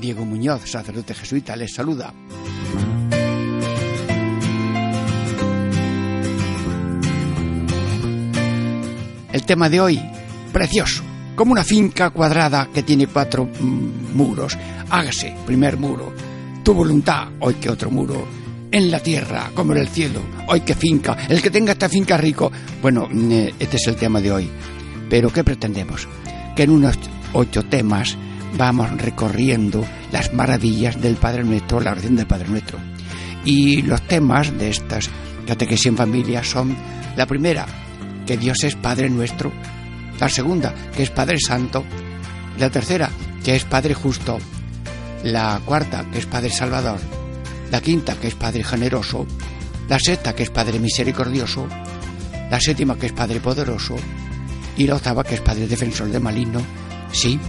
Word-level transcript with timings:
Diego 0.00 0.24
Muñoz, 0.24 0.62
sacerdote 0.64 1.14
jesuita, 1.14 1.54
les 1.54 1.74
saluda. 1.74 2.12
El 9.32 9.42
tema 9.44 9.68
de 9.68 9.80
hoy, 9.80 10.00
precioso, 10.52 11.02
como 11.36 11.52
una 11.52 11.62
finca 11.62 12.10
cuadrada 12.10 12.68
que 12.72 12.82
tiene 12.82 13.06
cuatro 13.06 13.44
mm, 13.44 14.16
muros. 14.16 14.56
Hágase, 14.88 15.36
primer 15.46 15.76
muro, 15.76 16.12
tu 16.64 16.74
voluntad, 16.74 17.28
hoy 17.38 17.54
que 17.54 17.70
otro 17.70 17.90
muro, 17.90 18.26
en 18.72 18.90
la 18.90 19.00
tierra 19.00 19.50
como 19.54 19.72
en 19.72 19.78
el 19.78 19.88
cielo, 19.88 20.20
hoy 20.48 20.62
que 20.62 20.74
finca, 20.74 21.16
el 21.28 21.42
que 21.42 21.50
tenga 21.50 21.72
esta 21.72 21.88
finca 21.88 22.16
rico. 22.16 22.50
Bueno, 22.80 23.06
mm, 23.10 23.32
eh, 23.32 23.54
este 23.58 23.76
es 23.76 23.86
el 23.86 23.96
tema 23.96 24.20
de 24.20 24.32
hoy. 24.32 24.50
Pero 25.08 25.32
¿qué 25.32 25.44
pretendemos? 25.44 26.08
Que 26.56 26.62
en 26.62 26.70
unos 26.70 26.98
ocho 27.32 27.64
temas 27.64 28.16
vamos 28.56 28.90
recorriendo 29.00 29.84
las 30.12 30.32
maravillas 30.32 31.00
del 31.00 31.16
Padre 31.16 31.44
Nuestro, 31.44 31.80
la 31.80 31.92
oración 31.92 32.16
del 32.16 32.26
Padre 32.26 32.48
Nuestro. 32.48 32.78
Y 33.44 33.82
los 33.82 34.02
temas 34.02 34.56
de 34.58 34.70
estas 34.70 35.10
catequesis 35.46 35.86
en 35.86 35.96
familia 35.96 36.44
son 36.44 36.76
la 37.16 37.26
primera, 37.26 37.66
que 38.26 38.36
Dios 38.36 38.62
es 38.64 38.76
Padre 38.76 39.08
Nuestro, 39.10 39.52
la 40.18 40.28
segunda, 40.28 40.74
que 40.94 41.02
es 41.02 41.10
Padre 41.10 41.38
Santo, 41.38 41.84
la 42.58 42.70
tercera, 42.70 43.10
que 43.42 43.56
es 43.56 43.64
Padre 43.64 43.94
Justo, 43.94 44.38
la 45.24 45.60
cuarta, 45.64 46.04
que 46.12 46.18
es 46.18 46.26
Padre 46.26 46.50
Salvador, 46.50 47.00
la 47.70 47.80
quinta, 47.80 48.14
que 48.14 48.28
es 48.28 48.34
Padre 48.34 48.64
Generoso, 48.64 49.26
la 49.88 49.98
sexta, 49.98 50.34
que 50.34 50.44
es 50.44 50.50
Padre 50.50 50.78
Misericordioso, 50.78 51.66
la 52.50 52.60
séptima, 52.60 52.96
que 52.96 53.06
es 53.06 53.12
Padre 53.12 53.40
Poderoso, 53.40 53.96
y 54.76 54.86
la 54.86 54.96
octava, 54.96 55.24
que 55.24 55.34
es 55.34 55.40
Padre 55.40 55.66
Defensor 55.66 56.08
de 56.08 56.20
Maligno. 56.20 56.60
Sí, 57.12 57.40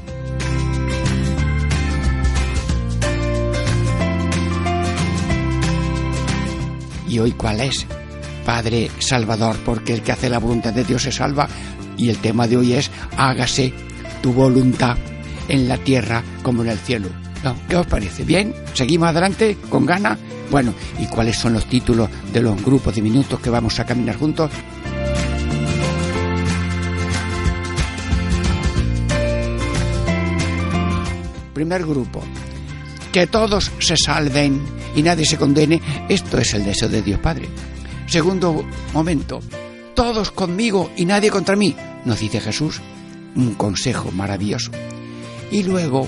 ¿Y 7.11 7.19
hoy 7.19 7.33
cuál 7.33 7.59
es? 7.59 7.85
Padre 8.45 8.89
Salvador, 8.99 9.57
porque 9.65 9.93
el 9.93 10.01
que 10.01 10.13
hace 10.13 10.29
la 10.29 10.39
voluntad 10.39 10.71
de 10.71 10.85
Dios 10.85 11.03
se 11.03 11.11
salva. 11.11 11.49
Y 11.97 12.09
el 12.09 12.19
tema 12.19 12.47
de 12.47 12.55
hoy 12.55 12.71
es, 12.71 12.89
hágase 13.17 13.73
tu 14.21 14.31
voluntad 14.31 14.95
en 15.49 15.67
la 15.67 15.77
tierra 15.77 16.23
como 16.41 16.63
en 16.63 16.69
el 16.69 16.77
cielo. 16.77 17.09
¿Qué 17.67 17.75
os 17.75 17.85
parece? 17.85 18.23
¿Bien? 18.23 18.53
¿Seguimos 18.73 19.09
adelante 19.09 19.57
con 19.69 19.85
gana? 19.85 20.17
Bueno, 20.49 20.73
¿y 20.99 21.05
cuáles 21.07 21.37
son 21.37 21.51
los 21.51 21.65
títulos 21.65 22.09
de 22.31 22.41
los 22.41 22.63
grupos 22.63 22.95
de 22.95 23.01
minutos 23.01 23.41
que 23.41 23.49
vamos 23.49 23.77
a 23.81 23.85
caminar 23.85 24.15
juntos? 24.15 24.49
Primer 31.53 31.85
grupo, 31.85 32.23
que 33.11 33.27
todos 33.27 33.71
se 33.79 33.97
salven 33.97 34.61
y 34.95 35.03
nadie 35.03 35.25
se 35.25 35.37
condene, 35.37 35.81
esto 36.09 36.37
es 36.37 36.53
el 36.53 36.63
deseo 36.63 36.89
de 36.89 37.01
Dios 37.01 37.19
Padre. 37.19 37.49
Segundo 38.07 38.65
momento, 38.93 39.41
todos 39.93 40.31
conmigo 40.31 40.91
y 40.95 41.05
nadie 41.05 41.29
contra 41.29 41.55
mí, 41.55 41.75
nos 42.05 42.19
dice 42.19 42.39
Jesús, 42.39 42.81
un 43.35 43.55
consejo 43.55 44.11
maravilloso. 44.11 44.71
Y 45.51 45.63
luego, 45.63 46.07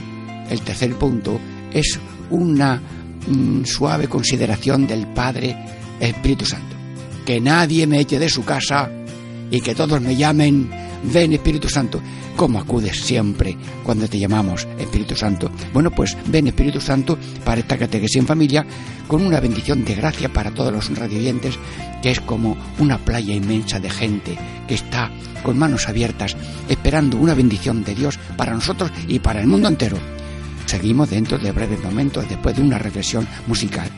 el 0.49 0.61
tercer 0.61 0.95
punto 0.95 1.39
es 1.71 1.99
una 2.29 2.81
mm, 3.27 3.65
suave 3.65 4.07
consideración 4.07 4.87
del 4.87 5.07
Padre 5.07 5.55
Espíritu 5.99 6.45
Santo. 6.45 6.75
Que 7.25 7.39
nadie 7.39 7.87
me 7.87 7.99
eche 7.99 8.19
de 8.19 8.29
su 8.29 8.43
casa 8.43 8.89
y 9.49 9.61
que 9.61 9.75
todos 9.75 10.01
me 10.01 10.15
llamen 10.15 10.69
Ven 11.03 11.33
Espíritu 11.33 11.69
Santo. 11.69 12.01
¿Cómo 12.35 12.59
acudes 12.59 13.01
siempre 13.01 13.57
cuando 13.83 14.07
te 14.07 14.19
llamamos 14.19 14.67
Espíritu 14.79 15.15
Santo? 15.15 15.51
Bueno, 15.73 15.91
pues 15.91 16.17
ven 16.27 16.47
Espíritu 16.47 16.79
Santo 16.79 17.17
para 17.43 17.61
esta 17.61 17.77
catequesis 17.77 18.17
en 18.17 18.27
familia 18.27 18.65
con 19.07 19.25
una 19.25 19.39
bendición 19.39 19.83
de 19.83 19.95
gracia 19.95 20.31
para 20.31 20.51
todos 20.51 20.71
los 20.71 20.97
radioyentes, 20.97 21.59
que 22.01 22.11
es 22.11 22.21
como 22.21 22.57
una 22.79 22.97
playa 22.97 23.35
inmensa 23.35 23.79
de 23.79 23.89
gente 23.89 24.37
que 24.67 24.75
está 24.75 25.11
con 25.43 25.57
manos 25.57 25.87
abiertas 25.89 26.35
esperando 26.69 27.17
una 27.17 27.33
bendición 27.33 27.83
de 27.83 27.95
Dios 27.95 28.17
para 28.37 28.53
nosotros 28.53 28.91
y 29.07 29.19
para 29.19 29.41
el 29.41 29.47
mundo 29.47 29.67
entero. 29.67 29.97
Seguimos 30.65 31.09
dentro 31.09 31.37
de 31.37 31.51
breves 31.51 31.83
momentos 31.83 32.27
después 32.29 32.55
de 32.55 32.61
una 32.61 32.79
reflexión 32.79 33.27
musical. 33.47 33.91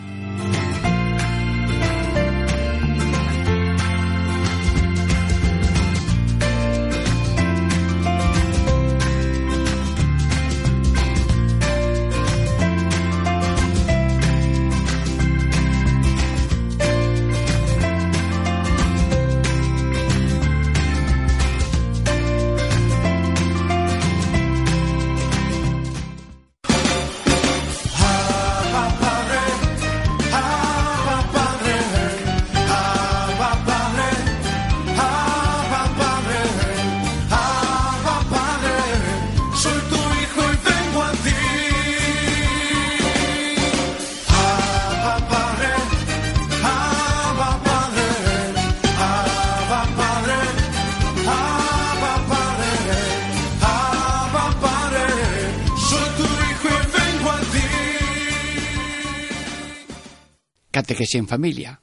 Catequesis 60.96 61.20
en 61.20 61.28
familia. 61.28 61.82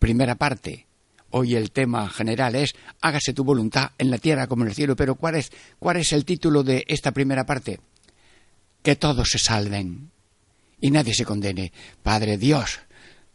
Primera 0.00 0.34
parte. 0.34 0.88
Hoy 1.30 1.54
el 1.54 1.70
tema 1.70 2.08
general 2.08 2.56
es 2.56 2.74
hágase 3.00 3.32
tu 3.32 3.44
voluntad 3.44 3.92
en 3.98 4.10
la 4.10 4.18
tierra 4.18 4.48
como 4.48 4.64
en 4.64 4.70
el 4.70 4.74
cielo. 4.74 4.96
Pero 4.96 5.14
¿cuál 5.14 5.36
es, 5.36 5.52
cuál 5.78 5.98
es 5.98 6.12
el 6.12 6.24
título 6.24 6.64
de 6.64 6.84
esta 6.88 7.12
primera 7.12 7.46
parte? 7.46 7.78
Que 8.82 8.96
todos 8.96 9.28
se 9.28 9.38
salven 9.38 10.10
y 10.80 10.90
nadie 10.90 11.14
se 11.14 11.24
condene. 11.24 11.72
Padre 12.02 12.36
Dios, 12.36 12.80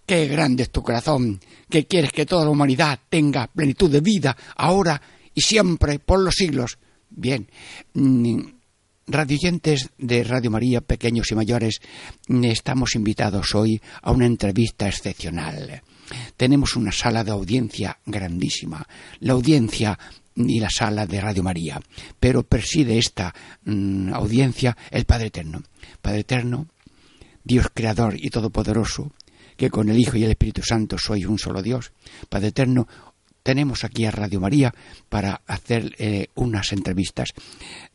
qué 0.05 0.27
grande 0.27 0.63
es 0.63 0.71
tu 0.71 0.83
corazón, 0.83 1.39
que 1.69 1.87
quieres 1.87 2.11
que 2.11 2.25
toda 2.25 2.43
la 2.43 2.51
humanidad 2.51 2.99
tenga 3.07 3.47
plenitud 3.47 3.89
de 3.89 4.01
vida 4.01 4.35
ahora 4.57 5.01
y 5.33 5.39
siempre 5.39 5.99
por 5.99 6.19
los 6.19 6.35
siglos. 6.35 6.79
Bien, 7.09 7.49
mm, 7.93 8.41
Radioyentes 9.05 9.89
de 9.97 10.23
Radio 10.23 10.49
María, 10.49 10.79
pequeños 10.79 11.29
y 11.29 11.35
mayores, 11.35 11.81
estamos 12.29 12.95
invitados 12.95 13.53
hoy 13.53 13.81
a 14.01 14.11
una 14.11 14.25
entrevista 14.25 14.87
excepcional. 14.87 15.81
Tenemos 16.37 16.77
una 16.77 16.93
sala 16.93 17.25
de 17.25 17.31
audiencia 17.31 17.99
grandísima, 18.05 18.87
la 19.19 19.33
audiencia 19.33 19.99
y 20.35 20.59
la 20.59 20.69
sala 20.69 21.05
de 21.05 21.19
Radio 21.19 21.43
María, 21.43 21.81
pero 22.17 22.43
preside 22.43 22.97
esta 22.97 23.35
mm, 23.65 24.13
audiencia 24.13 24.77
el 24.89 25.03
Padre 25.03 25.27
Eterno. 25.27 25.63
Padre 26.01 26.21
Eterno, 26.21 26.67
Dios 27.43 27.67
Creador 27.73 28.15
y 28.17 28.29
Todopoderoso, 28.29 29.11
que 29.57 29.69
con 29.69 29.89
el 29.89 29.99
Hijo 29.99 30.15
y 30.15 30.23
el 30.23 30.31
Espíritu 30.31 30.61
Santo 30.63 30.97
sois 30.97 31.25
un 31.25 31.37
solo 31.37 31.61
Dios. 31.61 31.91
Padre 32.29 32.47
Eterno, 32.47 32.87
tenemos 33.43 33.83
aquí 33.83 34.05
a 34.05 34.11
Radio 34.11 34.39
María 34.39 34.73
para 35.09 35.41
hacer 35.45 35.93
eh, 35.99 36.27
unas 36.35 36.71
entrevistas. 36.71 37.33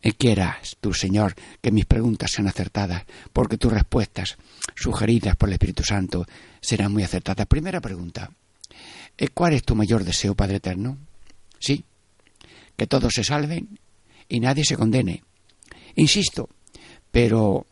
Eh, 0.02 0.12
quieras 0.12 0.76
tú, 0.80 0.92
Señor, 0.92 1.34
que 1.60 1.72
mis 1.72 1.86
preguntas 1.86 2.30
sean 2.30 2.46
acertadas, 2.46 3.04
porque 3.32 3.56
tus 3.56 3.72
respuestas, 3.72 4.36
sugeridas 4.76 5.36
por 5.36 5.48
el 5.48 5.54
Espíritu 5.54 5.82
Santo, 5.82 6.26
serán 6.60 6.92
muy 6.92 7.02
acertadas. 7.02 7.46
Primera 7.46 7.80
pregunta. 7.80 8.30
Eh, 9.16 9.28
¿Cuál 9.28 9.54
es 9.54 9.64
tu 9.64 9.74
mayor 9.74 10.04
deseo, 10.04 10.34
Padre 10.34 10.56
Eterno? 10.56 10.98
Sí, 11.58 11.82
que 12.76 12.86
todos 12.86 13.12
se 13.14 13.24
salven 13.24 13.80
y 14.28 14.38
nadie 14.40 14.64
se 14.64 14.76
condene. 14.76 15.24
Insisto, 15.96 16.48
pero 17.10 17.66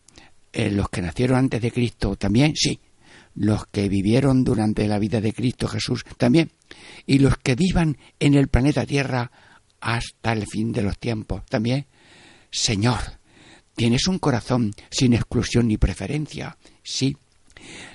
los 0.52 0.88
que 0.88 1.02
nacieron 1.02 1.36
antes 1.36 1.60
de 1.60 1.70
Cristo 1.70 2.16
también, 2.16 2.54
sí. 2.56 2.80
Los 3.36 3.66
que 3.66 3.88
vivieron 3.88 4.42
durante 4.42 4.88
la 4.88 4.98
vida 4.98 5.20
de 5.20 5.32
Cristo 5.32 5.68
Jesús 5.68 6.04
también. 6.16 6.50
Y 7.06 7.18
los 7.18 7.36
que 7.36 7.54
vivan 7.54 7.98
en 8.18 8.34
el 8.34 8.48
planeta 8.48 8.84
Tierra 8.86 9.30
hasta 9.80 10.32
el 10.32 10.46
fin 10.46 10.72
de 10.72 10.82
los 10.82 10.98
tiempos 10.98 11.44
también. 11.46 11.86
Señor, 12.50 12.98
tienes 13.76 14.08
un 14.08 14.18
corazón 14.18 14.72
sin 14.90 15.12
exclusión 15.12 15.68
ni 15.68 15.76
preferencia, 15.76 16.56
sí. 16.82 17.16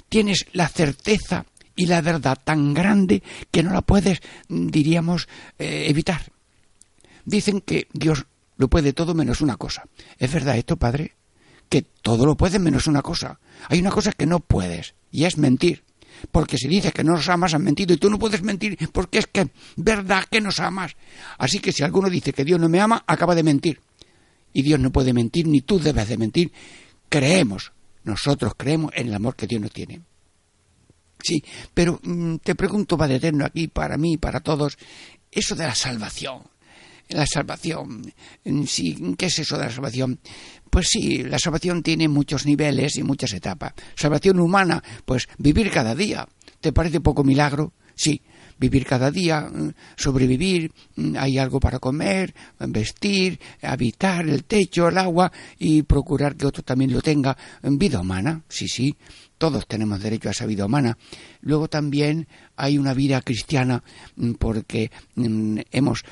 Tienes 0.08 0.46
la 0.54 0.68
certeza 0.68 1.46
y 1.76 1.88
la 1.88 2.02
verdad 2.02 2.38
tan 2.44 2.74
grande 2.74 3.24
que 3.50 3.64
no 3.64 3.74
la 3.74 3.82
puedes, 3.82 4.22
diríamos, 4.48 5.28
eh, 5.58 5.86
evitar. 5.90 6.22
Dicen 7.26 7.62
que 7.62 7.88
Dios 7.94 8.26
lo 8.58 8.70
puede 8.70 8.94
todo 8.94 9.14
menos 9.14 9.42
una 9.42 9.58
cosa. 9.58 9.86
¿Es 10.18 10.32
verdad 10.32 10.58
esto, 10.58 10.78
Padre? 10.78 11.16
Que 11.72 11.84
todo 11.84 12.26
lo 12.26 12.36
puede 12.36 12.60
menos 12.60 12.88
una 12.88 13.02
cosa. 13.02 13.40
Hay 13.70 13.80
una 13.80 13.92
cosa 13.92 14.12
que 14.12 14.26
no 14.26 14.42
puedes, 14.42 14.94
y 15.10 15.24
es 15.24 15.38
mentir. 15.38 15.86
Porque 16.30 16.58
si 16.58 16.68
dices 16.68 16.92
que 16.92 17.02
no 17.02 17.14
nos 17.14 17.30
amas, 17.30 17.54
has 17.54 17.62
mentido, 17.62 17.94
y 17.94 17.98
tú 17.98 18.10
no 18.10 18.20
puedes 18.20 18.44
mentir 18.44 18.78
porque 18.92 19.20
es 19.20 19.28
que 19.28 19.50
verdad 19.78 20.26
que 20.30 20.42
nos 20.42 20.60
amas. 20.60 20.98
Así 21.38 21.60
que 21.60 21.72
si 21.72 21.82
alguno 21.82 22.10
dice 22.10 22.34
que 22.34 22.44
Dios 22.44 22.60
no 22.60 22.68
me 22.68 22.82
ama, 22.82 23.06
acaba 23.08 23.36
de 23.36 23.44
mentir. 23.44 23.80
Y 24.52 24.64
Dios 24.64 24.82
no 24.82 24.92
puede 24.92 25.14
mentir, 25.14 25.48
ni 25.48 25.62
tú 25.62 25.80
debes 25.80 26.10
de 26.10 26.18
mentir. 26.18 26.52
Creemos, 27.08 27.72
nosotros 28.04 28.52
creemos 28.58 28.92
en 28.94 29.08
el 29.08 29.14
amor 29.14 29.38
que 29.38 29.48
Dios 29.48 29.62
nos 29.62 29.72
tiene. 29.72 30.02
Sí, 31.24 31.42
pero 31.74 32.02
mm, 32.04 32.38
te 32.44 32.54
pregunto, 32.54 32.98
Padre 32.98 33.16
Eterno, 33.16 33.46
aquí 33.46 33.70
para 33.70 33.96
mí, 33.96 34.18
para 34.18 34.42
todos, 34.42 34.78
eso 35.32 35.56
de 35.56 35.68
la 35.68 35.76
salvación. 35.76 36.51
La 37.12 37.26
salvación, 37.26 38.14
sí, 38.66 39.16
¿qué 39.18 39.26
es 39.26 39.40
eso 39.40 39.58
de 39.58 39.66
la 39.66 39.72
salvación? 39.72 40.20
Pues 40.70 40.88
sí, 40.90 41.24
la 41.24 41.40
salvación 41.40 41.84
tiene 41.84 42.08
muchos 42.08 42.46
niveles 42.46 42.98
y 42.98 43.04
muchas 43.04 43.34
etapas. 43.34 43.74
Salvación 43.96 44.40
humana, 44.40 44.82
pues 45.06 45.28
vivir 45.38 45.70
cada 45.72 45.94
día. 45.94 46.28
¿Te 46.62 46.72
parece 46.72 47.02
poco 47.02 47.24
milagro? 47.24 47.74
Sí, 47.96 48.22
vivir 48.62 48.86
cada 48.86 49.10
día, 49.10 49.42
mm, 49.42 49.74
sobrevivir, 49.98 50.72
mm, 50.96 51.16
hay 51.18 51.40
algo 51.40 51.60
para 51.60 51.80
comer, 51.80 52.34
vestir, 52.60 53.40
habitar 53.62 54.30
el 54.30 54.44
techo, 54.46 54.88
el 54.88 54.98
agua 55.00 55.32
y 55.58 55.82
procurar 55.82 56.36
que 56.36 56.46
otro 56.46 56.64
también 56.64 56.94
lo 56.94 57.02
tenga. 57.02 57.36
Vida 57.64 58.00
humana, 58.00 58.44
sí, 58.48 58.68
sí, 58.68 58.96
todos 59.40 59.68
tenemos 59.68 60.00
derecho 60.00 60.30
a 60.30 60.32
esa 60.32 60.46
vida 60.46 60.66
humana. 60.66 60.96
Luego 61.42 61.68
también 61.68 62.28
hay 62.56 62.78
una 62.78 62.94
vida 62.94 63.20
cristiana 63.22 63.84
mm, 64.16 64.34
porque 64.34 64.92
hemos 65.72 66.04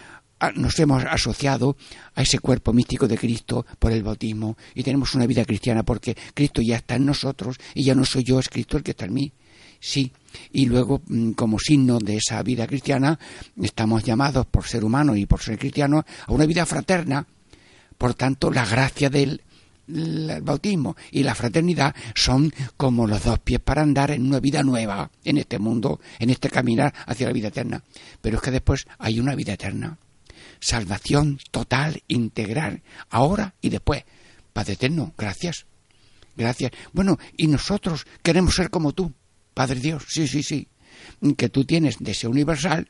nos 0.56 0.80
hemos 0.80 1.04
asociado 1.06 1.76
a 2.16 2.22
ese 2.22 2.40
cuerpo 2.40 2.74
místico 2.74 3.08
de 3.08 3.18
Cristo 3.18 3.66
por 3.78 3.92
el 3.92 4.04
bautismo 4.04 4.58
y 4.74 4.84
tenemos 4.84 5.14
una 5.16 5.28
vida 5.28 5.46
cristiana 5.46 5.84
porque 5.84 6.16
Cristo 6.34 6.62
ya 6.62 6.78
está 6.78 6.96
en 6.96 7.06
nosotros 7.06 7.58
y 7.74 7.84
ya 7.84 7.96
no 7.96 8.06
soy 8.06 8.24
yo, 8.24 8.40
es 8.40 8.50
Cristo 8.50 8.78
el 8.78 8.84
que 8.84 8.92
está 8.92 9.06
en 9.06 9.14
mí. 9.14 9.32
Sí, 9.82 10.12
y 10.52 10.66
luego 10.66 11.02
mm, 11.08 11.32
como 11.32 11.58
signo 11.58 12.00
de 12.00 12.18
esa 12.18 12.44
vida 12.44 12.68
cristiana 12.68 13.18
estamos 13.62 14.04
llamados 14.04 14.46
por 14.46 14.66
ser 14.66 14.84
humanos 14.84 15.18
y 15.18 15.26
por 15.26 15.42
ser 15.42 15.58
cristianos 15.58 16.04
a 16.26 16.34
una 16.34 16.46
vida 16.46 16.66
fraterna. 16.66 17.26
Por 17.98 18.14
tanto, 18.14 18.52
la 18.52 18.66
gracia 18.66 19.10
del 19.10 19.42
bautismo 20.42 20.96
y 21.12 21.24
la 21.24 21.36
fraternidad 21.36 21.96
son 22.14 22.54
como 22.78 23.08
los 23.08 23.24
dos 23.24 23.40
pies 23.40 23.60
para 23.60 23.82
andar 23.82 24.12
en 24.12 24.26
una 24.26 24.40
vida 24.40 24.64
nueva 24.64 25.10
en 25.24 25.38
este 25.38 25.60
mundo, 25.60 26.00
en 26.20 26.30
este 26.30 26.50
caminar 26.50 26.94
hacia 27.06 27.28
la 27.28 27.34
vida 27.34 27.48
eterna. 27.48 27.84
Pero 28.22 28.38
es 28.38 28.44
que 28.44 28.52
después 28.52 28.88
hay 29.00 29.20
una 29.20 29.36
vida 29.36 29.54
eterna. 29.54 29.98
Salvación 30.60 31.40
total, 31.52 32.04
integral, 32.08 32.84
ahora 33.10 33.56
y 33.62 33.70
después. 33.70 34.04
Padre 34.54 34.74
eterno, 34.74 35.14
gracias. 35.18 35.66
Gracias. 36.36 36.72
Bueno, 36.94 37.18
y 37.38 37.48
nosotros 37.48 38.06
queremos 38.24 38.56
ser 38.56 38.70
como 38.70 38.94
tú. 38.94 39.14
Padre 39.54 39.80
Dios, 39.80 40.06
sí, 40.08 40.28
sí, 40.28 40.44
sí, 40.44 40.68
que 41.38 41.50
tú 41.50 41.66
tienes 41.66 41.98
deseo 42.00 42.30
universal 42.30 42.90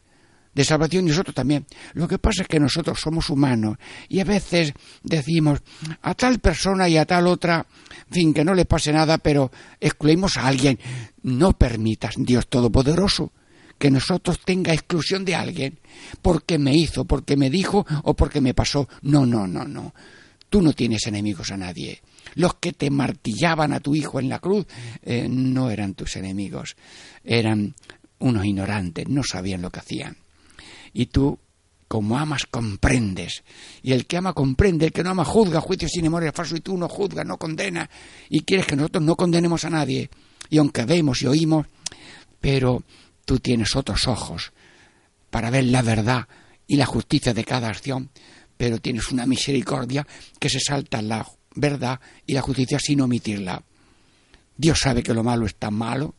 de 0.54 0.64
salvación 0.64 1.06
y 1.06 1.10
nosotros 1.10 1.36
también. 1.36 1.66
Lo 1.94 2.08
que 2.08 2.18
pasa 2.20 2.44
es 2.44 2.48
que 2.48 2.60
nosotros 2.60 3.00
somos 3.00 3.30
humanos 3.30 3.78
y 4.08 4.20
a 4.20 4.24
veces 4.24 4.74
decimos 5.04 5.62
a 6.02 6.14
tal 6.14 6.40
persona 6.40 6.90
y 6.90 6.98
a 6.98 7.06
tal 7.06 7.28
otra, 7.28 7.66
en 8.08 8.14
fin, 8.14 8.34
que 8.34 8.44
no 8.44 8.54
le 8.54 8.66
pase 8.66 8.92
nada, 8.92 9.18
pero 9.18 9.52
excluimos 9.80 10.38
a 10.38 10.48
alguien. 10.48 10.80
No 11.22 11.54
permitas, 11.54 12.16
Dios 12.18 12.48
Todopoderoso, 12.48 13.32
que 13.80 13.90
nosotros 13.90 14.42
tenga 14.46 14.74
exclusión 14.74 15.26
de 15.26 15.36
alguien 15.36 15.80
porque 16.22 16.60
me 16.60 16.76
hizo, 16.76 17.06
porque 17.06 17.38
me 17.38 17.50
dijo 17.50 17.88
o 18.04 18.14
porque 18.14 18.42
me 18.42 18.54
pasó. 18.54 18.88
No, 19.02 19.26
no, 19.26 19.48
no, 19.48 19.64
no. 19.66 19.94
Tú 20.50 20.62
no 20.62 20.74
tienes 20.74 21.08
enemigos 21.08 21.52
a 21.52 21.58
nadie. 21.58 22.02
Los 22.36 22.56
que 22.56 22.74
te 22.74 22.90
martillaban 22.90 23.72
a 23.74 23.80
tu 23.80 23.96
hijo 23.96 24.20
en 24.20 24.30
la 24.30 24.40
cruz 24.40 24.66
eh, 25.02 25.28
no 25.30 25.72
eran 25.72 25.94
tus 25.94 26.16
enemigos, 26.18 26.76
eran 27.24 27.74
unos 28.20 28.46
ignorantes, 28.46 29.08
no 29.08 29.24
sabían 29.24 29.62
lo 29.62 29.72
que 29.72 29.80
hacían. 29.80 30.18
Y 30.94 31.08
tú, 31.08 31.40
como 31.88 32.18
amas, 32.18 32.46
comprendes. 32.46 33.44
Y 33.82 33.94
el 33.94 34.06
que 34.06 34.18
ama 34.18 34.34
comprende, 34.34 34.88
el 34.88 34.92
que 34.92 35.04
no 35.04 35.12
ama 35.12 35.24
juzga, 35.24 35.62
juicio 35.62 35.88
sin 35.88 36.04
memoria 36.04 36.34
falso, 36.34 36.56
y 36.56 36.60
tú 36.60 36.78
no 36.78 36.90
juzgas, 36.90 37.26
no 37.26 37.38
condenas, 37.38 37.90
y 38.30 38.42
quieres 38.42 38.66
que 38.66 38.76
nosotros 38.76 39.04
no 39.04 39.16
condenemos 39.16 39.64
a 39.66 39.70
nadie. 39.70 40.10
Y 40.50 40.58
aunque 40.58 40.86
vemos 40.86 41.22
y 41.22 41.28
oímos, 41.28 41.68
pero 42.42 42.84
tú 43.30 43.40
tienes 43.40 43.76
otros 43.76 44.08
ojos 44.08 44.54
para 45.30 45.52
ver 45.52 45.66
la 45.66 45.84
verdad 45.84 46.28
y 46.66 46.78
la 46.78 46.88
justicia 46.88 47.32
de 47.32 47.44
cada 47.44 47.70
acción, 47.70 48.10
pero 48.58 48.80
tienes 48.80 49.12
una 49.12 49.28
misericordia 49.28 50.08
que 50.40 50.50
se 50.50 50.60
salta 50.60 51.00
la 51.04 51.28
verdad 51.54 52.00
y 52.26 52.34
la 52.34 52.42
justicia 52.42 52.80
sin 52.80 53.02
omitirla. 53.02 53.62
Dios 54.58 54.80
sabe 54.80 55.04
que 55.04 55.14
lo 55.14 55.24
malo 55.24 55.46
es 55.46 55.54
tan 55.58 55.76
malo 55.76 56.16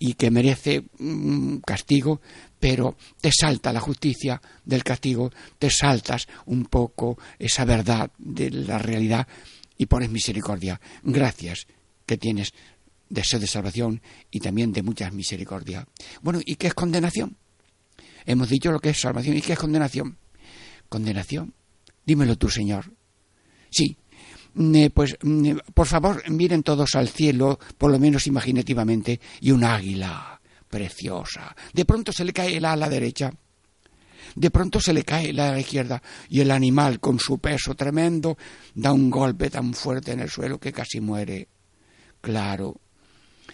y 0.00 0.14
que 0.14 0.32
merece 0.32 0.82
un 0.98 1.62
castigo, 1.64 2.20
pero 2.58 2.96
te 3.20 3.30
salta 3.30 3.72
la 3.72 3.78
justicia 3.78 4.42
del 4.64 4.82
castigo, 4.82 5.30
te 5.60 5.70
saltas 5.70 6.26
un 6.46 6.64
poco 6.64 7.20
esa 7.38 7.64
verdad 7.64 8.10
de 8.18 8.50
la 8.50 8.78
realidad 8.78 9.28
y 9.76 9.86
pones 9.86 10.10
misericordia. 10.10 10.80
Gracias 11.04 11.68
que 12.04 12.16
tienes 12.16 12.52
deseo 13.08 13.40
de 13.40 13.46
salvación 13.46 14.02
y 14.30 14.40
también 14.40 14.72
de 14.72 14.82
mucha 14.82 15.10
misericordia. 15.10 15.86
Bueno, 16.22 16.40
¿y 16.44 16.56
qué 16.56 16.68
es 16.68 16.74
condenación? 16.74 17.36
Hemos 18.26 18.48
dicho 18.48 18.70
lo 18.70 18.80
que 18.80 18.90
es 18.90 19.00
salvación. 19.00 19.36
¿Y 19.36 19.42
qué 19.42 19.54
es 19.54 19.58
condenación? 19.58 20.18
Condenación. 20.88 21.54
Dímelo 22.04 22.36
tú, 22.36 22.48
Señor. 22.48 22.92
Sí, 23.70 23.96
pues 24.92 25.16
por 25.74 25.86
favor 25.86 26.28
miren 26.30 26.62
todos 26.62 26.94
al 26.94 27.08
cielo, 27.08 27.58
por 27.76 27.90
lo 27.90 27.98
menos 27.98 28.26
imaginativamente, 28.26 29.20
y 29.40 29.50
un 29.50 29.62
águila 29.62 30.40
preciosa. 30.68 31.54
De 31.72 31.84
pronto 31.84 32.12
se 32.12 32.24
le 32.24 32.32
cae 32.32 32.56
el 32.56 32.64
ala 32.64 32.88
derecha, 32.88 33.30
de 34.34 34.50
pronto 34.50 34.80
se 34.80 34.92
le 34.92 35.04
cae 35.04 35.30
el 35.30 35.40
ala 35.40 35.60
izquierda, 35.60 36.02
y 36.28 36.40
el 36.40 36.50
animal, 36.50 36.98
con 36.98 37.20
su 37.20 37.38
peso 37.38 37.74
tremendo, 37.74 38.36
da 38.74 38.92
un 38.92 39.10
golpe 39.10 39.48
tan 39.50 39.74
fuerte 39.74 40.12
en 40.12 40.20
el 40.20 40.30
suelo 40.30 40.58
que 40.58 40.72
casi 40.72 41.00
muere. 41.00 41.48
Claro, 42.20 42.80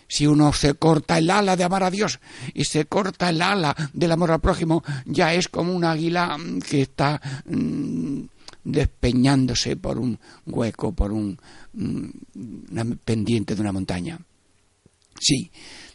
si 0.09 0.27
uno 0.27 0.53
se 0.53 0.75
corta 0.75 1.19
el 1.19 1.31
ala 1.31 1.57
de 1.57 1.65
amar 1.65 1.83
a 1.83 1.91
Dios 1.91 2.21
y 2.53 2.65
se 2.65 2.87
corta 2.87 3.31
el 3.31 3.43
ala 3.43 3.75
del 3.93 4.13
amor 4.13 4.31
al 4.31 4.41
prójimo, 4.41 4.83
ya 5.05 5.35
es 5.35 5.49
como 5.49 5.75
un 5.75 5.85
águila 5.85 6.37
que 6.69 6.83
está 6.83 7.21
mm, 7.47 8.21
despeñándose 8.65 9.77
por 9.77 9.99
un 9.99 10.19
hueco, 10.47 10.93
por 10.93 11.13
un, 11.13 11.39
una 11.75 12.85
pendiente 13.05 13.55
de 13.55 13.61
una 13.61 13.73
montaña. 13.73 14.19
Sí, 15.19 15.51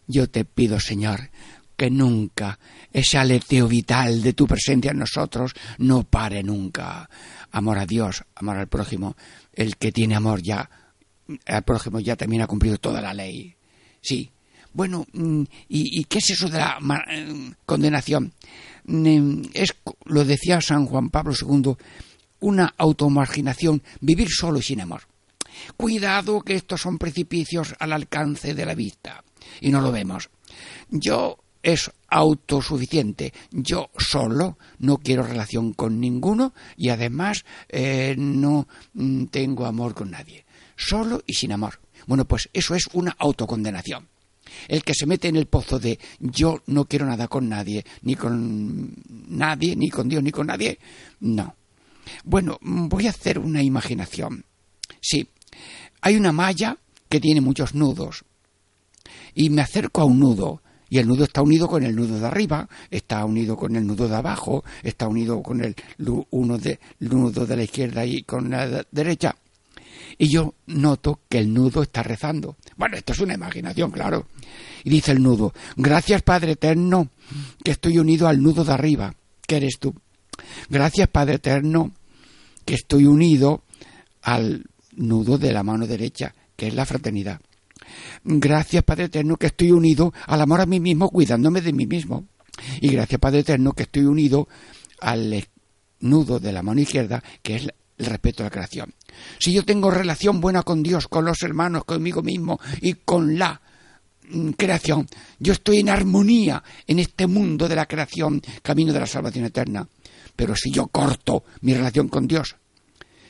yo 0.07 0.29
te 0.29 0.45
pido, 0.45 0.79
Señor, 0.79 1.29
que 1.75 1.89
nunca 1.89 2.59
ese 2.91 3.17
aleteo 3.17 3.67
vital 3.67 4.21
de 4.21 4.33
tu 4.33 4.47
presencia 4.47 4.91
en 4.91 4.99
nosotros 4.99 5.53
no 5.77 6.03
pare 6.03 6.43
nunca. 6.43 7.09
Amor 7.51 7.79
a 7.79 7.85
Dios, 7.85 8.23
amor 8.35 8.57
al 8.57 8.67
prójimo. 8.67 9.15
El 9.53 9.77
que 9.77 9.91
tiene 9.91 10.15
amor 10.15 10.41
ya 10.41 10.69
al 11.45 11.63
prójimo 11.63 11.99
ya 11.99 12.15
también 12.15 12.41
ha 12.41 12.47
cumplido 12.47 12.77
toda 12.77 13.01
la 13.01 13.13
ley. 13.13 13.55
Sí. 14.09 14.31
Bueno, 14.73 15.05
mm, 15.13 15.43
¿y, 15.67 16.03
qué 16.05 16.17
es 16.17 16.31
eso 16.31 16.49
de 16.49 16.57
la 16.57 16.79
eh, 17.11 17.51
condenación? 17.63 18.33
Mm, 18.85 19.41
es, 19.53 19.75
lo 20.05 20.25
decía 20.25 20.61
San 20.61 20.87
Juan 20.87 21.11
Pablo 21.11 21.33
II, 21.39 21.75
una 22.39 22.73
automarginación, 22.75 23.83
vivir 24.01 24.29
solo 24.31 24.57
y 24.57 24.63
sin 24.63 24.81
amor. 24.81 25.03
Cuidado 25.77 26.41
que 26.41 26.55
estos 26.55 26.81
son 26.81 26.97
precipicios 26.97 27.75
al 27.77 27.93
alcance 27.93 28.55
de 28.55 28.65
la 28.65 28.73
vista 28.73 29.23
y 29.61 29.69
no 29.69 29.79
lo 29.79 29.91
vemos. 29.91 30.31
Yo 30.89 31.37
es 31.61 31.91
autosuficiente. 32.07 33.31
Yo 33.51 33.91
solo 33.95 34.57
no 34.79 34.97
quiero 34.97 35.21
relación 35.21 35.73
con 35.73 35.99
ninguno 35.99 36.55
y 36.77 36.89
además 36.89 37.45
eh, 37.67 38.15
no 38.17 38.67
mm, 38.93 39.25
tengo 39.25 39.67
amor 39.67 39.93
con 39.93 40.09
nadie. 40.09 40.45
Solo 40.75 41.21
y 41.27 41.33
sin 41.33 41.51
amor. 41.51 41.79
Bueno, 42.09 42.25
pues 42.25 42.49
eso 42.53 42.73
es 42.73 42.87
una 42.93 43.15
autocondenación. 43.19 44.07
El 44.67 44.83
que 44.83 44.95
se 44.95 45.05
mete 45.05 45.27
en 45.27 45.35
el 45.35 45.45
pozo 45.45 45.77
de 45.77 45.99
yo 46.19 46.63
no 46.65 46.85
quiero 46.85 47.05
nada 47.05 47.27
con 47.27 47.47
nadie, 47.47 47.85
ni 48.01 48.15
con 48.15 48.95
nadie, 49.27 49.75
ni 49.75 49.91
con 49.91 50.09
Dios, 50.09 50.23
ni 50.23 50.31
con 50.31 50.47
nadie, 50.47 50.79
no. 51.19 51.55
Bueno, 52.23 52.57
voy 52.61 53.05
a 53.05 53.11
hacer 53.11 53.37
una 53.37 53.61
imaginación. 53.61 54.43
Sí, 54.99 55.29
hay 56.01 56.15
una 56.15 56.31
malla 56.31 56.77
que 57.09 57.19
tiene 57.19 57.41
muchos 57.41 57.75
nudos. 57.75 58.25
Y 59.35 59.51
me 59.51 59.61
acerco 59.61 60.01
a 60.01 60.05
un 60.05 60.19
nudo 60.19 60.63
y 60.89 60.97
el 60.97 61.07
nudo 61.07 61.25
está 61.25 61.43
unido 61.43 61.67
con 61.67 61.83
el 61.83 61.95
nudo 61.95 62.19
de 62.19 62.25
arriba, 62.25 62.67
está 62.89 63.23
unido 63.23 63.55
con 63.55 63.75
el 63.75 63.85
nudo 63.85 64.07
de 64.07 64.15
abajo, 64.15 64.63
está 64.81 65.07
unido 65.07 65.43
con 65.43 65.63
el, 65.63 65.75
uno 66.31 66.57
de, 66.57 66.79
el 66.99 67.09
nudo 67.09 67.45
de 67.45 67.55
la 67.55 67.63
izquierda 67.65 68.03
y 68.03 68.23
con 68.23 68.49
la 68.49 68.83
derecha. 68.89 69.35
Y 70.19 70.27
yo 70.27 70.53
noto 70.67 71.21
que 71.29 71.39
el 71.39 71.53
nudo 71.53 71.81
está 71.81 72.03
rezando. 72.03 72.57
Bueno, 72.75 72.97
esto 72.97 73.13
es 73.13 73.19
una 73.19 73.33
imaginación, 73.33 73.89
claro. 73.89 74.27
Y 74.83 74.89
dice 74.89 75.13
el 75.13 75.23
nudo, 75.23 75.53
gracias 75.77 76.21
Padre 76.21 76.51
Eterno, 76.51 77.09
que 77.63 77.71
estoy 77.71 77.97
unido 77.97 78.27
al 78.27 78.43
nudo 78.43 78.65
de 78.65 78.73
arriba, 78.73 79.15
que 79.47 79.57
eres 79.57 79.79
tú. 79.79 79.95
Gracias 80.69 81.07
Padre 81.07 81.35
Eterno, 81.35 81.93
que 82.65 82.75
estoy 82.75 83.05
unido 83.05 83.63
al 84.21 84.65
nudo 84.91 85.37
de 85.37 85.53
la 85.53 85.63
mano 85.63 85.87
derecha, 85.87 86.35
que 86.55 86.67
es 86.67 86.73
la 86.73 86.85
fraternidad. 86.85 87.39
Gracias, 88.23 88.83
Padre 88.83 89.05
Eterno, 89.05 89.37
que 89.37 89.47
estoy 89.47 89.71
unido 89.71 90.13
al 90.27 90.41
amor 90.41 90.61
a 90.61 90.65
mí 90.65 90.79
mismo, 90.79 91.09
cuidándome 91.09 91.61
de 91.61 91.73
mí 91.73 91.87
mismo. 91.87 92.25
Y 92.81 92.89
gracias, 92.89 93.19
Padre 93.19 93.39
Eterno, 93.39 93.71
que 93.71 93.83
estoy 93.83 94.03
unido 94.03 94.47
al 94.99 95.47
nudo 96.01 96.39
de 96.39 96.51
la 96.51 96.61
mano 96.61 96.81
izquierda, 96.81 97.23
que 97.41 97.55
es 97.55 97.67
el 97.99 98.05
respeto 98.05 98.41
a 98.41 98.45
la 98.45 98.49
creación. 98.49 98.93
Si 99.37 99.53
yo 99.53 99.63
tengo 99.63 99.91
relación 99.91 100.41
buena 100.41 100.63
con 100.63 100.81
Dios, 100.81 101.07
con 101.07 101.25
los 101.25 101.43
hermanos, 101.43 101.83
conmigo 101.83 102.23
mismo 102.23 102.59
y 102.81 102.93
con 102.93 103.37
la 103.37 103.61
mm, 104.29 104.51
creación, 104.51 105.07
yo 105.37 105.53
estoy 105.53 105.79
en 105.79 105.89
armonía 105.89 106.63
en 106.87 106.99
este 106.99 107.27
mundo 107.27 107.67
de 107.67 107.75
la 107.75 107.85
creación, 107.85 108.41
camino 108.63 108.93
de 108.93 109.01
la 109.01 109.05
salvación 109.05 109.45
eterna. 109.45 109.87
Pero 110.35 110.55
si 110.55 110.71
yo 110.71 110.87
corto 110.87 111.43
mi 111.61 111.73
relación 111.73 112.07
con 112.07 112.25
Dios, 112.25 112.55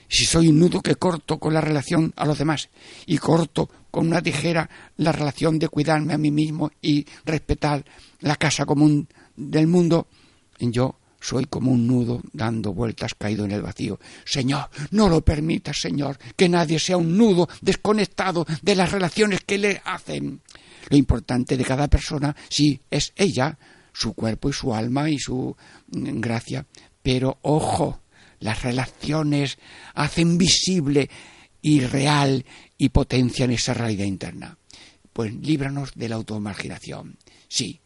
si 0.07 0.25
soy 0.25 0.47
un 0.47 0.59
nudo 0.59 0.81
que 0.81 0.95
corto 0.95 1.39
con 1.39 1.53
la 1.53 1.61
relación 1.61 2.13
a 2.15 2.25
los 2.25 2.37
demás 2.37 2.69
y 3.07 3.17
corto 3.17 3.69
con 3.89 4.07
una 4.07 4.21
tijera 4.21 4.69
la 4.97 5.11
relación 5.11 5.57
de 5.57 5.69
cuidarme 5.69 6.13
a 6.13 6.17
mí 6.19 6.29
mismo 6.29 6.71
y 6.81 7.05
respetar 7.25 7.83
la 8.19 8.35
casa 8.35 8.65
común 8.65 9.07
del 9.35 9.65
mundo, 9.65 10.07
yo 10.59 10.98
soy 11.19 11.45
como 11.45 11.71
un 11.71 11.87
nudo 11.87 12.21
dando 12.31 12.73
vueltas 12.73 13.13
caído 13.13 13.45
en 13.45 13.51
el 13.51 13.61
vacío. 13.61 13.99
Señor, 14.25 14.69
no 14.91 15.09
lo 15.09 15.21
permitas, 15.21 15.77
Señor, 15.79 16.17
que 16.35 16.49
nadie 16.49 16.79
sea 16.79 16.97
un 16.97 17.17
nudo 17.17 17.49
desconectado 17.61 18.45
de 18.61 18.75
las 18.75 18.91
relaciones 18.91 19.41
que 19.45 19.57
le 19.57 19.81
hacen. 19.83 20.41
Lo 20.89 20.97
importante 20.97 21.57
de 21.57 21.65
cada 21.65 21.87
persona, 21.87 22.35
sí, 22.49 22.79
es 22.89 23.13
ella, 23.15 23.57
su 23.91 24.13
cuerpo 24.13 24.49
y 24.49 24.53
su 24.53 24.73
alma 24.73 25.09
y 25.09 25.19
su 25.19 25.55
mm, 25.91 26.19
gracia. 26.19 26.65
Pero 27.01 27.37
ojo, 27.41 28.01
las 28.39 28.63
relaciones 28.63 29.57
hacen 29.93 30.37
visible 30.37 31.09
y 31.61 31.81
real 31.81 32.45
y 32.77 32.89
potencian 32.89 33.51
esa 33.51 33.73
realidad 33.73 34.05
interna. 34.05 34.57
Pues 35.11 35.33
líbranos 35.33 35.91
de 35.95 36.07
la 36.07 36.15
automarginación. 36.15 37.17
Sí, 37.49 37.81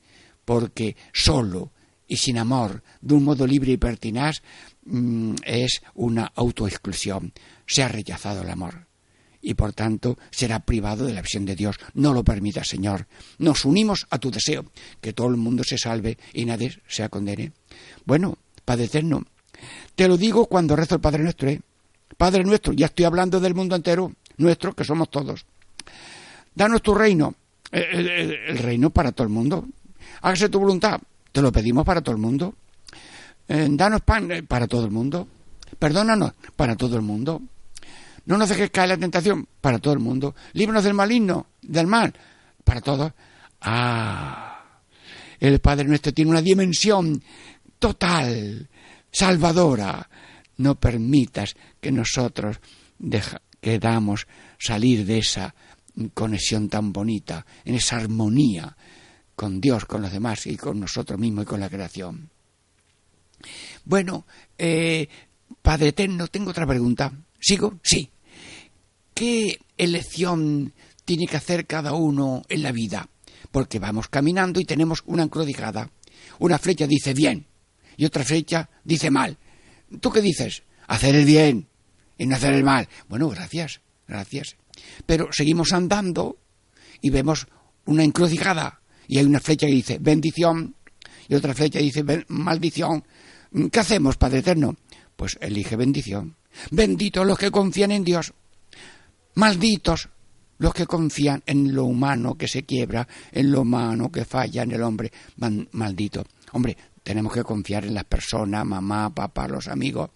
porque 0.45 0.95
solo 1.13 1.71
y 2.07 2.17
sin 2.17 2.37
amor, 2.37 2.83
de 3.01 3.13
un 3.15 3.23
modo 3.23 3.47
libre 3.47 3.71
y 3.71 3.77
pertinaz, 3.77 4.41
mm, 4.85 5.35
es 5.45 5.81
una 5.95 6.31
autoexclusión. 6.35 7.33
Se 7.65 7.83
ha 7.83 7.87
rechazado 7.87 8.41
el 8.41 8.49
amor 8.49 8.87
y 9.43 9.53
por 9.55 9.73
tanto 9.73 10.17
será 10.31 10.61
privado 10.61 11.05
de 11.05 11.13
la 11.13 11.21
visión 11.21 11.45
de 11.45 11.55
Dios. 11.55 11.75
No 11.93 12.13
lo 12.13 12.23
permita, 12.23 12.63
Señor. 12.63 13.07
Nos 13.37 13.65
unimos 13.65 14.07
a 14.09 14.17
tu 14.17 14.31
deseo, 14.31 14.65
que 15.01 15.13
todo 15.13 15.27
el 15.27 15.37
mundo 15.37 15.63
se 15.63 15.77
salve 15.77 16.17
y 16.33 16.45
nadie 16.45 16.81
se 16.87 17.07
condene. 17.09 17.51
Bueno, 18.05 18.37
Padre 18.63 18.85
Eterno, 18.85 19.25
te 19.95 20.07
lo 20.07 20.17
digo 20.17 20.47
cuando 20.47 20.75
rezo 20.75 20.95
el 20.95 21.01
Padre 21.01 21.23
Nuestro, 21.23 21.49
¿eh? 21.49 21.61
Padre 22.17 22.43
Nuestro, 22.43 22.73
ya 22.73 22.87
estoy 22.87 23.05
hablando 23.05 23.39
del 23.39 23.53
mundo 23.53 23.75
entero, 23.75 24.13
nuestro, 24.37 24.73
que 24.73 24.85
somos 24.85 25.09
todos. 25.09 25.45
Danos 26.55 26.81
tu 26.81 26.93
reino, 26.93 27.35
el, 27.71 28.57
reino 28.59 28.91
para 28.91 29.11
todo 29.11 29.27
el 29.27 29.33
mundo. 29.33 29.67
Hágase 30.21 30.49
tu 30.49 30.59
voluntad, 30.59 31.01
te 31.33 31.41
lo 31.41 31.51
pedimos 31.51 31.83
para 31.83 32.01
todo 32.01 32.15
el 32.15 32.21
mundo. 32.21 32.55
Eh, 33.47 33.67
danos 33.71 34.01
pan 34.01 34.31
eh, 34.31 34.43
para 34.43 34.67
todo 34.67 34.85
el 34.85 34.91
mundo. 34.91 35.27
Perdónanos 35.77 36.33
para 36.55 36.75
todo 36.75 36.95
el 36.95 37.01
mundo. 37.01 37.41
No 38.25 38.37
nos 38.37 38.47
dejes 38.47 38.69
caer 38.69 38.89
la 38.89 38.97
tentación 38.97 39.47
para 39.59 39.79
todo 39.79 39.93
el 39.93 39.99
mundo. 39.99 40.35
Líbranos 40.53 40.83
del 40.83 40.93
maligno, 40.93 41.47
del 41.61 41.87
mal, 41.87 42.13
para 42.63 42.81
todos. 42.81 43.11
Ah, 43.61 44.79
el 45.39 45.59
Padre 45.59 45.85
Nuestro 45.85 46.13
tiene 46.13 46.31
una 46.31 46.41
dimensión 46.41 47.21
total 47.79 48.69
salvadora. 49.11 50.07
No 50.57 50.75
permitas 50.75 51.55
que 51.81 51.91
nosotros 51.91 52.59
quedamos 53.59 54.27
salir 54.59 55.03
de 55.03 55.17
esa 55.17 55.53
conexión 56.13 56.69
tan 56.69 56.93
bonita, 56.93 57.43
en 57.65 57.75
esa 57.75 57.97
armonía 57.97 58.77
con 59.35 59.61
Dios, 59.61 59.85
con 59.85 60.01
los 60.01 60.11
demás 60.11 60.47
y 60.47 60.57
con 60.57 60.79
nosotros 60.79 61.19
mismos 61.19 61.43
y 61.43 61.47
con 61.47 61.59
la 61.59 61.69
creación. 61.69 62.29
Bueno, 63.85 64.25
eh, 64.57 65.07
Padre 65.61 65.89
Eterno, 65.89 66.27
tengo 66.27 66.51
otra 66.51 66.67
pregunta. 66.67 67.11
¿Sigo? 67.39 67.79
Sí. 67.83 68.09
¿Qué 69.13 69.59
elección 69.77 70.73
tiene 71.05 71.27
que 71.27 71.37
hacer 71.37 71.67
cada 71.67 71.93
uno 71.93 72.43
en 72.49 72.63
la 72.63 72.71
vida? 72.71 73.09
Porque 73.51 73.79
vamos 73.79 74.07
caminando 74.07 74.59
y 74.59 74.65
tenemos 74.65 75.03
una 75.05 75.23
encrucijada. 75.23 75.91
Una 76.39 76.57
flecha 76.57 76.87
dice 76.87 77.13
bien, 77.13 77.45
y 77.97 78.05
otra 78.05 78.23
fecha 78.23 78.69
dice 78.83 79.11
mal. 79.11 79.37
¿Tú 79.99 80.11
qué 80.11 80.21
dices? 80.21 80.63
Hacer 80.87 81.15
el 81.15 81.25
bien 81.25 81.67
y 82.17 82.25
no 82.25 82.35
hacer 82.35 82.53
el 82.53 82.63
mal. 82.63 82.87
Bueno, 83.07 83.29
gracias, 83.29 83.81
gracias. 84.07 84.55
Pero 85.05 85.29
seguimos 85.31 85.73
andando 85.73 86.37
y 87.01 87.09
vemos 87.09 87.47
una 87.85 88.03
encrucijada 88.03 88.81
y 89.07 89.17
hay 89.17 89.25
una 89.25 89.39
flecha 89.39 89.67
que 89.67 89.73
dice 89.73 89.97
bendición 89.99 90.75
y 91.27 91.35
otra 91.35 91.53
flecha 91.53 91.79
dice 91.79 92.03
maldición. 92.27 93.03
¿Qué 93.71 93.79
hacemos, 93.79 94.17
Padre 94.17 94.39
Eterno? 94.39 94.75
Pues 95.15 95.37
elige 95.41 95.75
bendición. 95.75 96.35
Benditos 96.71 97.25
los 97.25 97.37
que 97.37 97.51
confían 97.51 97.91
en 97.91 98.03
Dios. 98.03 98.33
Malditos 99.35 100.09
los 100.57 100.73
que 100.73 100.85
confían 100.85 101.43
en 101.45 101.73
lo 101.73 101.85
humano 101.85 102.35
que 102.35 102.47
se 102.47 102.63
quiebra, 102.63 103.07
en 103.31 103.51
lo 103.51 103.61
humano 103.61 104.11
que 104.11 104.25
falla 104.25 104.63
en 104.63 104.71
el 104.71 104.81
hombre. 104.81 105.11
maldito. 105.71 106.25
Hombre, 106.51 106.77
tenemos 107.03 107.33
que 107.33 107.43
confiar 107.43 107.85
en 107.85 107.93
las 107.93 108.05
personas, 108.05 108.65
mamá, 108.65 109.09
papá, 109.13 109.47
los 109.47 109.67
amigos. 109.67 110.09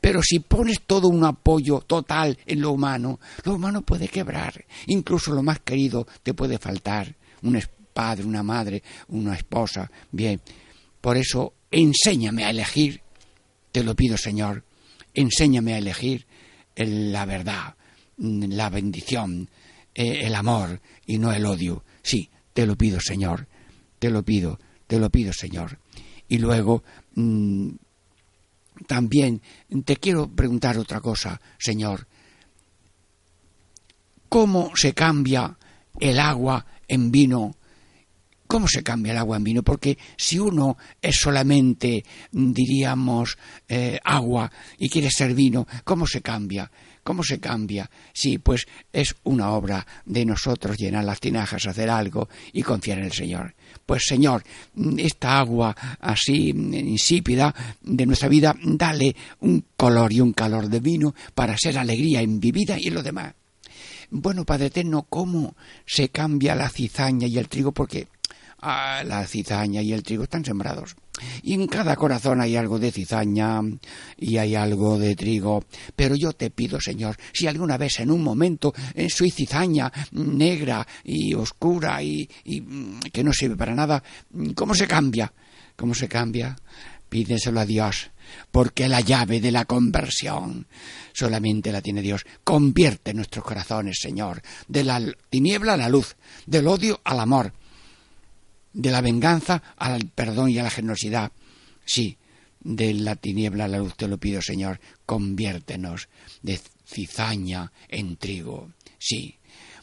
Pero 0.00 0.22
si 0.22 0.40
pones 0.40 0.82
todo 0.86 1.08
un 1.08 1.24
apoyo 1.24 1.80
total 1.80 2.38
en 2.46 2.60
lo 2.60 2.72
humano, 2.72 3.18
lo 3.44 3.54
humano 3.54 3.82
puede 3.82 4.08
quebrar. 4.08 4.64
Incluso 4.86 5.32
lo 5.32 5.42
más 5.42 5.60
querido 5.60 6.06
te 6.22 6.34
puede 6.34 6.58
faltar. 6.58 7.16
Un 7.42 7.56
una 8.24 8.42
madre, 8.42 8.82
una 9.08 9.34
esposa. 9.34 9.90
Bien, 10.10 10.40
por 11.00 11.16
eso 11.16 11.54
enséñame 11.70 12.44
a 12.44 12.50
elegir. 12.50 13.00
Te 13.72 13.84
lo 13.84 13.94
pido, 13.94 14.16
Señor. 14.16 14.64
Enséñame 15.14 15.74
a 15.74 15.78
elegir 15.78 16.26
la 16.76 17.26
verdad, 17.26 17.74
la 18.18 18.70
bendición, 18.70 19.48
eh, 19.94 20.20
el 20.22 20.34
amor 20.34 20.80
y 21.06 21.18
no 21.18 21.32
el 21.32 21.44
odio. 21.46 21.84
Sí, 22.02 22.30
te 22.52 22.66
lo 22.66 22.76
pido, 22.76 23.00
Señor. 23.00 23.46
Te 23.98 24.10
lo 24.10 24.24
pido, 24.24 24.58
te 24.86 24.98
lo 24.98 25.10
pido, 25.10 25.32
Señor. 25.32 25.78
Y 26.28 26.38
luego 26.38 26.82
mm, 27.14 27.70
también 28.86 29.42
te 29.84 29.96
quiero 29.96 30.28
preguntar 30.28 30.78
otra 30.78 31.00
cosa, 31.00 31.40
Señor. 31.58 32.06
¿Cómo 34.28 34.70
se 34.76 34.94
cambia 34.94 35.58
el 35.98 36.18
agua 36.18 36.64
en 36.86 37.10
vino? 37.10 37.56
¿Cómo 38.50 38.66
se 38.66 38.82
cambia 38.82 39.12
el 39.12 39.18
agua 39.18 39.36
en 39.36 39.44
vino? 39.44 39.62
Porque 39.62 39.96
si 40.16 40.36
uno 40.36 40.76
es 41.00 41.20
solamente, 41.20 42.04
diríamos, 42.32 43.38
eh, 43.68 44.00
agua 44.02 44.50
y 44.76 44.88
quiere 44.88 45.08
ser 45.08 45.34
vino, 45.34 45.68
¿cómo 45.84 46.04
se 46.04 46.20
cambia? 46.20 46.68
¿Cómo 47.04 47.22
se 47.22 47.38
cambia? 47.38 47.88
Sí, 48.12 48.38
pues 48.38 48.66
es 48.92 49.14
una 49.22 49.50
obra 49.50 49.86
de 50.04 50.24
nosotros 50.24 50.76
llenar 50.76 51.04
las 51.04 51.20
tinajas, 51.20 51.64
hacer 51.64 51.88
algo 51.88 52.28
y 52.52 52.62
confiar 52.62 52.98
en 52.98 53.04
el 53.04 53.12
Señor. 53.12 53.54
Pues 53.86 54.02
Señor, 54.04 54.42
esta 54.96 55.38
agua 55.38 55.76
así 56.00 56.48
insípida 56.48 57.54
de 57.82 58.04
nuestra 58.04 58.28
vida, 58.28 58.56
dale 58.60 59.14
un 59.42 59.64
color 59.76 60.12
y 60.12 60.22
un 60.22 60.32
calor 60.32 60.68
de 60.68 60.80
vino 60.80 61.14
para 61.36 61.56
ser 61.56 61.78
alegría 61.78 62.20
en 62.20 62.40
mi 62.40 62.50
vida 62.50 62.76
y 62.76 62.88
en 62.88 62.94
lo 62.94 63.04
demás. 63.04 63.32
Bueno, 64.10 64.44
Padre 64.44 64.66
Eterno, 64.66 65.06
¿cómo 65.08 65.54
se 65.86 66.08
cambia 66.08 66.56
la 66.56 66.68
cizaña 66.68 67.28
y 67.28 67.38
el 67.38 67.48
trigo? 67.48 67.70
Porque 67.70 68.08
ah, 68.60 69.02
la 69.04 69.26
cizaña 69.26 69.82
y 69.82 69.92
el 69.92 70.02
trigo 70.02 70.24
están 70.24 70.44
sembrados. 70.44 70.96
Y 71.42 71.54
en 71.54 71.66
cada 71.66 71.96
corazón 71.96 72.40
hay 72.40 72.56
algo 72.56 72.78
de 72.78 72.90
cizaña 72.90 73.60
y 74.16 74.36
hay 74.38 74.54
algo 74.54 74.98
de 74.98 75.14
trigo. 75.14 75.64
Pero 75.94 76.14
yo 76.14 76.32
te 76.32 76.50
pido, 76.50 76.80
Señor, 76.80 77.16
si 77.32 77.46
alguna 77.46 77.76
vez 77.76 78.00
en 78.00 78.10
un 78.10 78.22
momento 78.22 78.72
eh, 78.94 79.08
soy 79.10 79.30
cizaña 79.30 79.92
negra 80.12 80.86
y 81.04 81.34
oscura 81.34 82.02
y, 82.02 82.28
mm, 82.44 83.00
que 83.12 83.24
no 83.24 83.32
sirve 83.32 83.56
para 83.56 83.74
nada, 83.74 84.02
¿cómo 84.54 84.74
se 84.74 84.86
cambia? 84.86 85.32
¿Cómo 85.76 85.94
se 85.94 86.08
cambia? 86.08 86.56
Pídeselo 87.08 87.60
a 87.60 87.66
Dios, 87.66 88.10
porque 88.50 88.88
la 88.88 89.00
llave 89.00 89.40
de 89.40 89.50
la 89.50 89.64
conversión 89.64 90.68
solamente 91.12 91.72
la 91.72 91.82
tiene 91.82 92.02
Dios. 92.02 92.24
Convierte 92.44 93.12
nuestros 93.14 93.44
corazones, 93.44 93.98
Señor, 94.00 94.42
de 94.68 94.84
la 94.84 95.02
tiniebla 95.28 95.74
a 95.74 95.76
la 95.76 95.88
luz, 95.88 96.16
del 96.46 96.68
odio 96.68 97.00
al 97.02 97.18
amor, 97.18 97.52
de 98.72 98.90
la 98.90 99.00
venganza 99.00 99.62
al 99.76 100.08
perdón 100.08 100.50
y 100.50 100.58
a 100.58 100.62
la 100.62 100.70
generosidad. 100.70 101.32
Sí, 101.84 102.16
de 102.60 102.94
la 102.94 103.16
tiniebla 103.16 103.64
a 103.64 103.68
la 103.68 103.78
luz 103.78 103.96
te 103.96 104.08
lo 104.08 104.18
pido, 104.18 104.42
Señor, 104.42 104.80
conviértenos 105.06 106.08
de 106.42 106.60
cizaña 106.86 107.72
en 107.88 108.16
trigo. 108.16 108.70
Sí. 108.98 109.36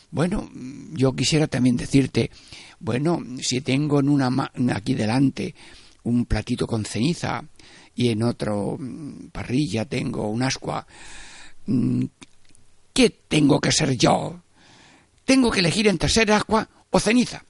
Bueno, 0.10 0.50
yo 0.94 1.14
quisiera 1.14 1.48
también 1.48 1.76
decirte, 1.76 2.32
bueno, 2.80 3.22
si 3.42 3.62
tengo 3.62 4.00
en 4.00 4.10
una 4.10 4.52
aquí 4.74 4.94
delante 4.94 5.54
un 6.04 6.26
platito 6.26 6.66
con 6.66 6.86
ceniza 6.86 7.44
y 7.94 8.10
en 8.10 8.24
otro 8.24 8.78
mm, 8.80 9.28
parrilla 9.30 9.86
tengo 9.86 10.30
un 10.30 10.44
ascua, 10.44 10.88
mm, 11.66 12.04
¿qué 12.94 13.10
tengo 13.28 13.60
que 13.60 13.72
ser 13.72 13.98
yo? 13.98 14.42
Tengo 15.26 15.52
que 15.52 15.60
elegir 15.60 15.88
entre 15.88 16.08
ser 16.08 16.32
ascua 16.32 16.70
o 16.90 17.00
ceniza. 17.00 17.44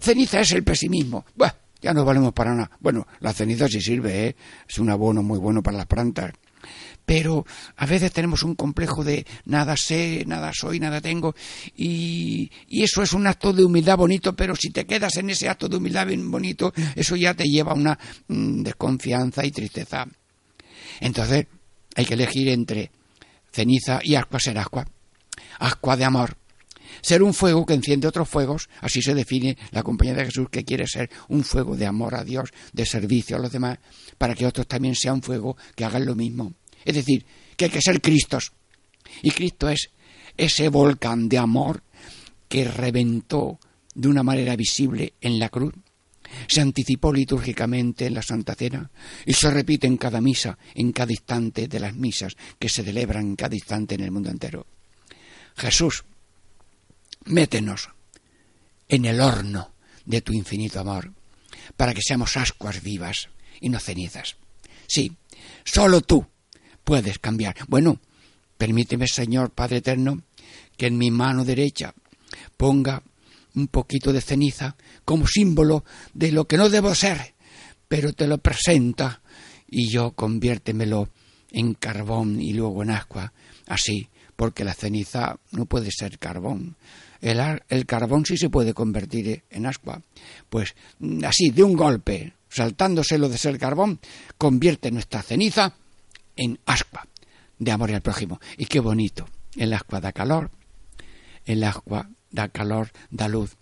Ceniza 0.00 0.40
es 0.40 0.52
el 0.52 0.64
pesimismo. 0.64 1.24
Bueno, 1.34 1.54
ya 1.80 1.92
no 1.92 2.04
valemos 2.04 2.32
para 2.32 2.54
nada. 2.54 2.70
Bueno, 2.80 3.06
la 3.20 3.32
ceniza 3.32 3.68
sí 3.68 3.80
sirve, 3.80 4.28
¿eh? 4.28 4.36
es 4.68 4.78
un 4.78 4.90
abono 4.90 5.22
muy 5.22 5.38
bueno 5.38 5.62
para 5.62 5.76
las 5.76 5.86
plantas. 5.86 6.32
Pero 7.04 7.46
a 7.76 7.86
veces 7.86 8.10
tenemos 8.12 8.42
un 8.42 8.56
complejo 8.56 9.04
de 9.04 9.24
nada 9.44 9.76
sé, 9.76 10.24
nada 10.26 10.50
soy, 10.52 10.80
nada 10.80 11.00
tengo, 11.00 11.36
y, 11.76 12.50
eso 12.68 13.02
es 13.02 13.12
un 13.12 13.28
acto 13.28 13.52
de 13.52 13.64
humildad 13.64 13.96
bonito, 13.96 14.34
pero 14.34 14.56
si 14.56 14.70
te 14.70 14.86
quedas 14.86 15.16
en 15.16 15.30
ese 15.30 15.48
acto 15.48 15.68
de 15.68 15.76
humildad 15.76 16.08
bonito, 16.24 16.72
eso 16.96 17.14
ya 17.14 17.34
te 17.34 17.44
lleva 17.44 17.70
a 17.72 17.76
una 17.76 17.98
mm, 18.26 18.62
desconfianza 18.62 19.44
y 19.44 19.52
tristeza. 19.52 20.08
Entonces, 20.98 21.46
hay 21.94 22.04
que 22.04 22.14
elegir 22.14 22.48
entre 22.48 22.90
ceniza 23.52 24.00
y 24.02 24.16
ascua 24.16 24.40
ser 24.40 24.58
ascua. 24.58 24.86
Ascua 25.60 25.96
de 25.96 26.04
amor, 26.04 26.36
ser 27.06 27.22
un 27.22 27.32
fuego 27.32 27.64
que 27.64 27.74
enciende 27.74 28.08
otros 28.08 28.28
fuegos, 28.28 28.68
así 28.80 29.00
se 29.00 29.14
define 29.14 29.56
la 29.70 29.84
compañía 29.84 30.12
de 30.12 30.24
Jesús, 30.24 30.48
que 30.50 30.64
quiere 30.64 30.88
ser 30.88 31.08
un 31.28 31.44
fuego 31.44 31.76
de 31.76 31.86
amor 31.86 32.16
a 32.16 32.24
Dios, 32.24 32.50
de 32.72 32.84
servicio 32.84 33.36
a 33.36 33.38
los 33.38 33.52
demás, 33.52 33.78
para 34.18 34.34
que 34.34 34.44
otros 34.44 34.66
también 34.66 34.96
sean 34.96 35.22
fuego 35.22 35.56
que 35.76 35.84
hagan 35.84 36.04
lo 36.04 36.16
mismo. 36.16 36.54
Es 36.84 36.96
decir, 36.96 37.24
que 37.56 37.66
hay 37.66 37.70
que 37.70 37.80
ser 37.80 38.00
Cristos. 38.00 38.50
Y 39.22 39.30
Cristo 39.30 39.68
es 39.68 39.90
ese 40.36 40.68
volcán 40.68 41.28
de 41.28 41.38
amor 41.38 41.84
que 42.48 42.64
reventó 42.64 43.60
de 43.94 44.08
una 44.08 44.24
manera 44.24 44.56
visible 44.56 45.12
en 45.20 45.38
la 45.38 45.48
cruz, 45.48 45.74
se 46.48 46.60
anticipó 46.60 47.12
litúrgicamente 47.12 48.06
en 48.06 48.14
la 48.14 48.22
Santa 48.22 48.56
Cena 48.56 48.90
y 49.24 49.32
se 49.32 49.48
repite 49.48 49.86
en 49.86 49.96
cada 49.96 50.20
misa, 50.20 50.58
en 50.74 50.90
cada 50.90 51.12
instante 51.12 51.68
de 51.68 51.78
las 51.78 51.94
misas 51.94 52.36
que 52.58 52.68
se 52.68 52.82
celebran 52.82 53.28
en 53.28 53.36
cada 53.36 53.54
instante 53.54 53.94
en 53.94 54.00
el 54.00 54.10
mundo 54.10 54.28
entero. 54.28 54.66
Jesús 55.56 56.02
métenos 57.26 57.90
en 58.88 59.04
el 59.04 59.20
horno 59.20 59.72
de 60.04 60.20
tu 60.20 60.32
infinito 60.32 60.80
amor, 60.80 61.12
para 61.76 61.92
que 61.92 62.02
seamos 62.02 62.36
ascuas 62.36 62.82
vivas 62.82 63.28
y 63.60 63.68
no 63.68 63.80
cenizas. 63.80 64.36
Sí, 64.86 65.12
solo 65.64 66.00
tú 66.00 66.26
puedes 66.84 67.18
cambiar. 67.18 67.56
Bueno, 67.68 68.00
permíteme, 68.56 69.06
Señor 69.08 69.50
Padre 69.50 69.78
Eterno, 69.78 70.22
que 70.76 70.86
en 70.86 70.98
mi 70.98 71.10
mano 71.10 71.44
derecha 71.44 71.94
ponga 72.56 73.02
un 73.54 73.68
poquito 73.68 74.12
de 74.12 74.20
ceniza 74.20 74.76
como 75.04 75.26
símbolo 75.26 75.84
de 76.14 76.30
lo 76.30 76.46
que 76.46 76.56
no 76.56 76.68
debo 76.68 76.94
ser, 76.94 77.34
pero 77.88 78.12
te 78.12 78.26
lo 78.26 78.38
presenta 78.38 79.22
y 79.68 79.88
yo 79.88 80.12
conviértemelo 80.12 81.08
en 81.50 81.74
carbón 81.74 82.40
y 82.40 82.52
luego 82.52 82.82
en 82.82 82.90
ascua, 82.90 83.32
así, 83.66 84.08
porque 84.36 84.64
la 84.64 84.74
ceniza 84.74 85.38
no 85.52 85.64
puede 85.66 85.90
ser 85.90 86.18
carbón, 86.18 86.76
el, 87.20 87.86
carbón 87.86 88.26
sí 88.26 88.36
se 88.36 88.50
puede 88.50 88.74
convertir 88.74 89.44
en 89.50 89.66
ascua. 89.66 90.02
Pues 90.48 90.74
mm, 90.98 91.24
así, 91.24 91.50
de 91.50 91.62
un 91.62 91.74
golpe, 91.74 92.34
saltándose 92.48 93.18
lo 93.18 93.28
de 93.28 93.38
ser 93.38 93.58
carbón, 93.58 94.00
convierte 94.38 94.90
nuestra 94.90 95.22
ceniza 95.22 95.74
en 96.36 96.58
ascua 96.66 97.06
de 97.58 97.72
amor 97.72 97.92
al 97.92 98.02
prójimo. 98.02 98.40
Y 98.56 98.66
qué 98.66 98.80
bonito. 98.80 99.26
El 99.56 99.72
ascua 99.72 100.00
da 100.00 100.12
calor, 100.12 100.50
el 101.44 101.64
ascua 101.64 102.10
da 102.30 102.48
calor, 102.48 102.90
da 103.10 103.28
luz. 103.28 103.56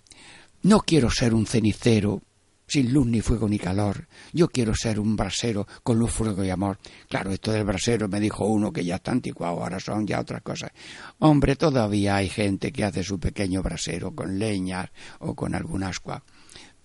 No 0.62 0.80
quiero 0.80 1.10
ser 1.10 1.34
un 1.34 1.46
cenicero 1.46 2.22
sin 2.66 2.92
luz 2.92 3.06
ni 3.06 3.20
fuego 3.20 3.48
ni 3.48 3.58
calor. 3.58 4.08
Yo 4.32 4.48
quiero 4.48 4.74
ser 4.74 4.98
un 4.98 5.16
brasero 5.16 5.66
con 5.82 5.98
luz, 5.98 6.12
fuego 6.12 6.44
y 6.44 6.50
amor. 6.50 6.78
Claro, 7.08 7.30
esto 7.30 7.52
del 7.52 7.64
brasero 7.64 8.08
me 8.08 8.20
dijo 8.20 8.46
uno 8.46 8.72
que 8.72 8.84
ya 8.84 8.96
está 8.96 9.12
anticuado, 9.12 9.62
ahora 9.62 9.80
son 9.80 10.06
ya 10.06 10.20
otras 10.20 10.42
cosas. 10.42 10.70
Hombre, 11.18 11.56
todavía 11.56 12.16
hay 12.16 12.28
gente 12.28 12.72
que 12.72 12.84
hace 12.84 13.02
su 13.02 13.18
pequeño 13.18 13.62
brasero 13.62 14.14
con 14.14 14.38
leñas 14.38 14.90
o 15.20 15.34
con 15.34 15.54
algún 15.54 15.82
ascua. 15.82 16.24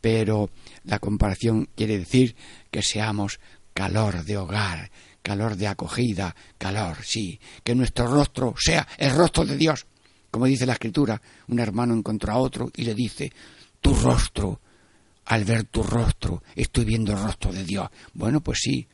Pero 0.02 0.50
la 0.84 1.00
comparación 1.00 1.70
quiere 1.76 2.00
decir 2.00 2.36
que 2.72 2.82
seamos 2.82 3.40
calor 3.74 4.24
de 4.24 4.38
hogar, 4.38 4.92
calor 5.22 5.56
de 5.56 5.68
acogida, 5.68 6.36
calor, 6.58 6.98
sí, 7.04 7.40
que 7.64 7.76
nuestro 7.76 8.08
rostro 8.08 8.56
sea 8.58 8.88
el 8.98 9.16
rostro 9.16 9.46
de 9.46 9.58
Dios. 9.58 9.86
Como 10.32 10.46
dice 10.46 10.66
la 10.66 10.74
escritura, 10.74 11.22
un 11.48 11.60
hermano 11.60 11.94
encontró 11.94 12.34
a 12.34 12.38
otro 12.38 12.72
y 12.76 12.84
le 12.84 12.94
dice, 12.94 13.32
tu 13.82 13.94
rostro 13.96 14.62
al 15.30 15.46
ver 15.46 15.66
tu 15.66 15.84
rostro, 15.84 16.42
estoy 16.56 16.86
viendo 16.86 17.14
el 17.14 17.20
rostro 17.20 17.54
de 17.54 17.64
Dios. 17.64 17.88
Bueno, 18.14 18.42
pues 18.42 18.60
sí, 18.64 18.88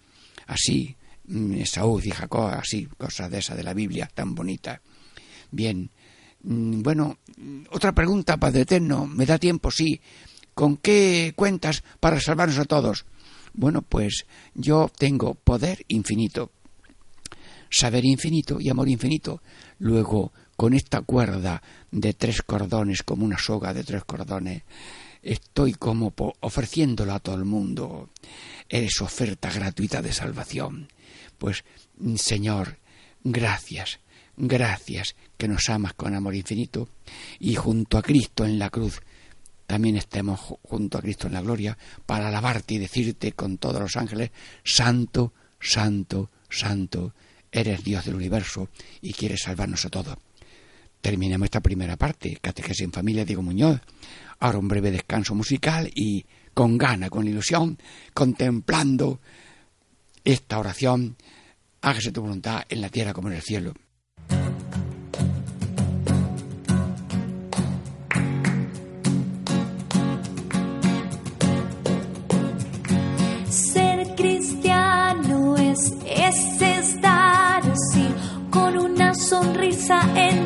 así, 0.47 0.95
mm, 1.27 1.63
Saúl 1.63 2.05
y 2.05 2.11
Jacob, 2.11 2.49
así, 2.49 2.85
cosas 2.97 3.31
de 3.31 3.39
esa 3.39 3.55
de 3.55 3.63
la 3.63 3.73
Biblia, 3.73 4.09
tan 4.13 4.35
bonita. 4.35 4.81
Bien, 5.49 5.89
mm, 6.43 6.81
bueno, 6.81 7.19
otra 7.71 7.93
pregunta, 7.93 8.35
Padre 8.35 8.61
Eterno, 8.61 9.07
¿me 9.07 9.25
da 9.25 9.39
tiempo? 9.39 9.71
Sí. 9.71 10.01
¿Con 10.53 10.75
qué 10.77 11.33
cuentas 11.37 11.83
para 12.01 12.19
salvarnos 12.19 12.59
a 12.59 12.65
todos? 12.65 13.05
Bueno, 13.53 13.81
pues 13.81 14.25
yo 14.53 14.91
tengo 14.97 15.35
poder 15.35 15.85
infinito, 15.87 16.51
saber 17.69 18.03
infinito 18.03 18.57
y 18.59 18.69
amor 18.69 18.89
infinito. 18.89 19.41
Luego, 19.79 20.33
con 20.57 20.73
esta 20.73 21.01
cuerda 21.01 21.61
de 21.91 22.13
tres 22.13 22.41
cordones, 22.41 23.03
como 23.03 23.23
una 23.23 23.37
soga 23.37 23.73
de 23.73 23.85
tres 23.85 24.03
cordones, 24.03 24.63
estoy 25.25 25.73
como 25.73 26.13
ofreciéndolo 26.39 27.13
a 27.13 27.19
todo 27.19 27.35
el 27.35 27.45
mundo. 27.45 28.09
Eres 28.69 29.01
oferta 29.01 29.51
gratuita 29.51 30.01
de 30.01 30.13
salvación. 30.13 30.87
Pues, 31.37 31.65
Señor, 32.15 32.77
gracias, 33.23 33.99
gracias 34.37 35.15
que 35.37 35.47
nos 35.47 35.69
amas 35.69 35.93
con 35.93 36.13
amor 36.13 36.35
infinito 36.35 36.87
y 37.39 37.55
junto 37.55 37.97
a 37.97 38.03
Cristo 38.03 38.45
en 38.45 38.59
la 38.59 38.69
cruz 38.69 39.01
también 39.67 39.97
estemos 39.97 40.39
junto 40.39 40.97
a 40.97 41.01
Cristo 41.01 41.25
en 41.25 41.33
la 41.33 41.41
gloria 41.41 41.75
para 42.05 42.27
alabarte 42.27 42.75
y 42.75 42.77
decirte 42.77 43.31
con 43.31 43.57
todos 43.57 43.81
los 43.81 43.95
ángeles, 43.95 44.29
Santo, 44.63 45.33
Santo, 45.59 46.29
Santo, 46.49 47.15
eres 47.51 47.83
Dios 47.83 48.05
del 48.05 48.15
universo 48.15 48.69
y 49.01 49.13
quieres 49.13 49.41
salvarnos 49.41 49.85
a 49.85 49.89
todos. 49.89 50.17
Terminemos 51.01 51.45
esta 51.45 51.61
primera 51.61 51.97
parte, 51.97 52.37
Catequesis 52.41 52.81
en 52.81 52.91
Familia, 52.91 53.25
Diego 53.25 53.41
Muñoz. 53.41 53.79
Ahora 54.45 54.59
un 54.59 54.67
breve 54.67 54.91
descanso 54.91 55.33
musical 55.33 55.89
y 55.95 56.23
con 56.53 56.77
gana, 56.77 57.09
con 57.09 57.27
ilusión, 57.27 57.79
contemplando 58.13 59.19
esta 60.23 60.59
oración, 60.59 61.17
hágase 61.81 62.11
tu 62.11 62.21
voluntad 62.21 62.61
en 62.69 62.79
la 62.79 62.89
tierra 62.89 63.11
como 63.11 63.29
en 63.29 63.37
el 63.37 63.41
cielo. 63.41 63.73
Ser 73.49 74.15
cristiano 74.15 75.57
es, 75.57 75.91
es 76.05 76.61
estar 76.61 77.63
así, 77.67 78.07
con 78.51 78.77
una 78.77 79.15
sonrisa 79.15 80.01
en 80.15 80.44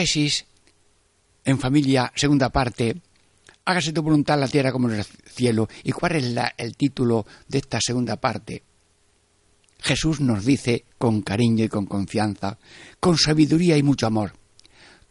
Catequesis 0.00 0.46
en 1.44 1.58
familia, 1.58 2.10
segunda 2.16 2.48
parte. 2.48 3.02
Hágase 3.66 3.92
tu 3.92 4.00
voluntad 4.00 4.36
en 4.36 4.40
la 4.40 4.48
tierra 4.48 4.72
como 4.72 4.88
en 4.88 5.00
el 5.00 5.04
cielo. 5.04 5.68
¿Y 5.84 5.92
cuál 5.92 6.16
es 6.16 6.34
el 6.56 6.74
título 6.74 7.26
de 7.46 7.58
esta 7.58 7.78
segunda 7.82 8.16
parte? 8.16 8.62
Jesús 9.78 10.20
nos 10.20 10.46
dice 10.46 10.86
con 10.96 11.20
cariño 11.20 11.64
y 11.64 11.68
con 11.68 11.84
confianza, 11.84 12.56
con 12.98 13.18
sabiduría 13.18 13.76
y 13.76 13.82
mucho 13.82 14.06
amor, 14.06 14.32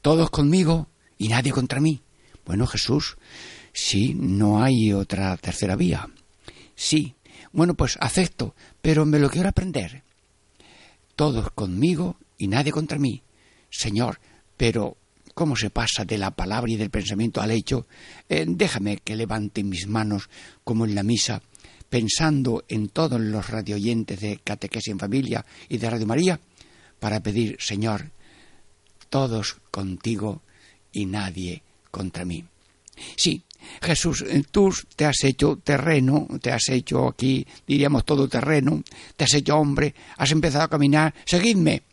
todos 0.02 0.32
conmigo 0.32 0.90
y 1.20 1.28
nadie 1.28 1.52
contra 1.52 1.80
mí. 1.80 2.02
Bueno, 2.44 2.66
Jesús, 2.66 3.18
sí, 3.72 4.16
no 4.16 4.64
hay 4.64 4.92
otra 4.92 5.38
tercera 5.38 5.76
vía. 5.76 6.10
Sí, 6.74 7.14
bueno, 7.52 7.76
pues 7.76 7.96
acepto, 8.02 8.56
pero 8.82 9.06
me 9.06 9.20
lo 9.20 9.30
quiero 9.30 9.50
aprender. 9.50 10.02
Todos 11.16 11.52
conmigo 11.52 12.18
y 12.40 12.48
nadie 12.48 12.72
contra 12.72 12.98
mí. 12.98 13.22
Señor, 13.70 14.20
pero 14.60 14.98
¿cómo 15.34 15.56
se 15.56 15.70
pasa 15.70 16.04
de 16.04 16.18
la 16.18 16.32
palabra 16.32 16.70
y 16.70 16.76
del 16.76 16.90
pensamiento 16.90 17.40
al 17.40 17.52
hecho? 17.52 17.88
Eh, 18.28 18.44
déjame 18.46 18.98
que 18.98 19.16
levante 19.16 19.64
mis 19.64 19.88
manos 19.88 20.30
como 20.66 20.84
en 20.84 20.96
la 20.96 21.02
misa, 21.02 21.42
pensando 21.90 22.66
en 22.68 22.90
todos 22.90 23.22
los 23.22 23.50
radioyentes 23.50 24.20
de 24.20 24.42
Catequesis 24.44 24.92
en 24.92 25.00
Familia 25.00 25.46
y 25.70 25.78
de 25.78 25.90
Radio 25.90 26.06
María, 26.06 26.42
para 27.00 27.22
pedir, 27.22 27.56
Señor, 27.58 28.12
todos 29.10 29.56
contigo 29.72 30.42
y 30.92 31.06
nadie 31.06 31.64
contra 31.90 32.26
mí. 32.26 32.44
Sí, 33.16 33.42
Jesús, 33.82 34.26
eh, 34.28 34.44
tú 34.52 34.74
te 34.94 35.06
has 35.06 35.24
hecho 35.24 35.56
terreno, 35.64 36.28
te 36.42 36.52
has 36.52 36.68
hecho 36.68 37.08
aquí, 37.08 37.48
diríamos 37.66 38.04
todo 38.04 38.28
terreno, 38.28 38.84
te 39.16 39.24
has 39.24 39.34
hecho 39.36 39.56
hombre, 39.56 39.96
has 40.18 40.32
empezado 40.32 40.66
a 40.66 40.70
caminar, 40.70 41.14
seguidme, 41.24 41.84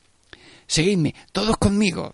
seguidme, 0.66 1.14
todos 1.30 1.58
conmigo. 1.58 2.12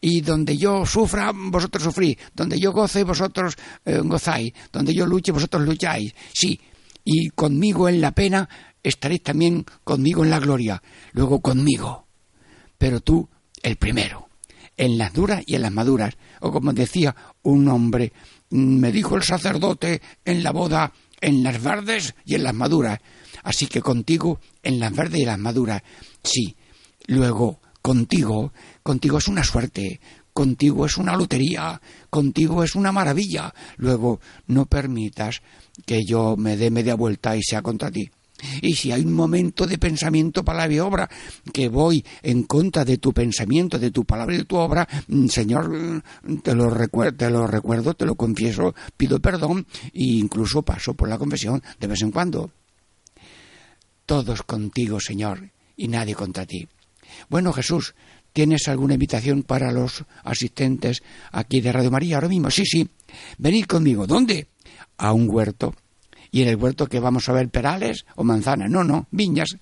Y 0.00 0.20
donde 0.20 0.56
yo 0.56 0.84
sufra, 0.86 1.32
vosotros 1.34 1.84
sufrís, 1.84 2.16
donde 2.34 2.58
yo 2.58 2.72
goce, 2.72 3.04
vosotros 3.04 3.56
eh, 3.84 4.00
gozáis, 4.02 4.52
donde 4.72 4.94
yo 4.94 5.06
luche, 5.06 5.32
vosotros 5.32 5.62
lucháis. 5.62 6.14
Sí, 6.32 6.60
y 7.04 7.30
conmigo 7.30 7.88
en 7.88 8.00
la 8.00 8.12
pena, 8.12 8.48
estaréis 8.82 9.22
también 9.22 9.64
conmigo 9.84 10.24
en 10.24 10.30
la 10.30 10.38
gloria, 10.38 10.82
luego 11.12 11.40
conmigo. 11.40 12.06
Pero 12.78 13.00
tú, 13.00 13.28
el 13.62 13.76
primero, 13.76 14.28
en 14.76 14.96
las 14.96 15.12
duras 15.12 15.42
y 15.46 15.54
en 15.54 15.62
las 15.62 15.72
maduras. 15.72 16.16
O 16.40 16.50
como 16.50 16.72
decía 16.72 17.14
un 17.42 17.68
hombre, 17.68 18.12
mm, 18.50 18.78
me 18.78 18.92
dijo 18.92 19.16
el 19.16 19.22
sacerdote 19.22 20.00
en 20.24 20.42
la 20.42 20.52
boda, 20.52 20.92
en 21.20 21.42
las 21.42 21.62
verdes 21.62 22.14
y 22.24 22.34
en 22.34 22.44
las 22.44 22.54
maduras. 22.54 22.98
Así 23.42 23.66
que 23.66 23.82
contigo, 23.82 24.40
en 24.62 24.80
las 24.80 24.94
verdes 24.94 25.20
y 25.20 25.24
las 25.24 25.38
maduras. 25.38 25.82
Sí, 26.22 26.56
luego 27.06 27.60
contigo, 27.82 28.52
contigo 28.82 29.18
es 29.18 29.28
una 29.28 29.44
suerte, 29.44 30.00
contigo 30.32 30.86
es 30.86 30.96
una 30.96 31.16
lotería, 31.16 31.80
contigo 32.08 32.62
es 32.64 32.74
una 32.74 32.92
maravilla. 32.92 33.52
Luego 33.76 34.20
no 34.46 34.66
permitas 34.66 35.42
que 35.86 36.04
yo 36.04 36.36
me 36.36 36.56
dé 36.56 36.70
media 36.70 36.94
vuelta 36.94 37.36
y 37.36 37.42
sea 37.42 37.62
contra 37.62 37.90
ti. 37.90 38.10
Y 38.62 38.74
si 38.74 38.90
hay 38.90 39.02
un 39.02 39.12
momento 39.12 39.66
de 39.66 39.76
pensamiento, 39.76 40.42
palabra 40.42 40.72
y 40.72 40.78
obra, 40.78 41.10
que 41.52 41.68
voy 41.68 42.02
en 42.22 42.44
contra 42.44 42.86
de 42.86 42.96
tu 42.96 43.12
pensamiento, 43.12 43.78
de 43.78 43.90
tu 43.90 44.06
palabra 44.06 44.34
y 44.34 44.38
de 44.38 44.44
tu 44.44 44.56
obra, 44.56 44.88
mm, 45.08 45.26
Señor, 45.26 45.68
mm, 45.68 46.36
te 46.38 46.54
lo, 46.54 46.70
recuer- 46.70 47.14
te 47.14 47.28
lo 47.28 47.46
recuerdo, 47.46 47.92
te 47.92 48.06
lo 48.06 48.14
confieso, 48.14 48.74
pido 48.96 49.20
perdón 49.20 49.66
e 49.92 50.04
incluso 50.04 50.62
paso 50.62 50.94
por 50.94 51.10
la 51.10 51.18
confesión 51.18 51.62
de 51.78 51.86
vez 51.86 52.00
en 52.00 52.12
cuando. 52.12 52.50
Todos 54.06 54.42
contigo, 54.42 54.98
Señor, 55.00 55.50
y 55.76 55.88
nadie 55.88 56.14
contra 56.14 56.46
ti. 56.46 56.66
Bueno, 57.28 57.52
Jesús, 57.52 57.94
¿tienes 58.32 58.68
alguna 58.68 58.94
invitación 58.94 59.42
para 59.42 59.72
los 59.72 60.04
asistentes 60.24 61.02
aquí 61.32 61.60
de 61.60 61.72
Radio 61.72 61.90
María 61.90 62.16
ahora 62.16 62.28
mismo? 62.28 62.50
Sí, 62.50 62.64
sí. 62.64 62.88
Venid 63.38 63.66
conmigo. 63.66 64.06
¿Dónde? 64.06 64.48
A 64.96 65.12
un 65.12 65.28
huerto. 65.30 65.74
¿Y 66.30 66.42
en 66.42 66.48
el 66.48 66.56
huerto 66.56 66.86
que 66.86 67.00
vamos 67.00 67.28
a 67.28 67.32
ver 67.32 67.48
perales 67.48 68.06
o 68.16 68.24
manzanas? 68.24 68.70
No, 68.70 68.84
no, 68.84 69.06
viñas. 69.10 69.56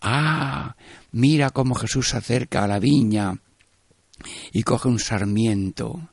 Ah, 0.00 0.76
mira 1.12 1.50
cómo 1.50 1.74
Jesús 1.74 2.10
se 2.10 2.16
acerca 2.16 2.64
a 2.64 2.68
la 2.68 2.78
viña 2.78 3.34
y 4.52 4.62
coge 4.62 4.88
un 4.88 4.98
sarmiento. 4.98 6.10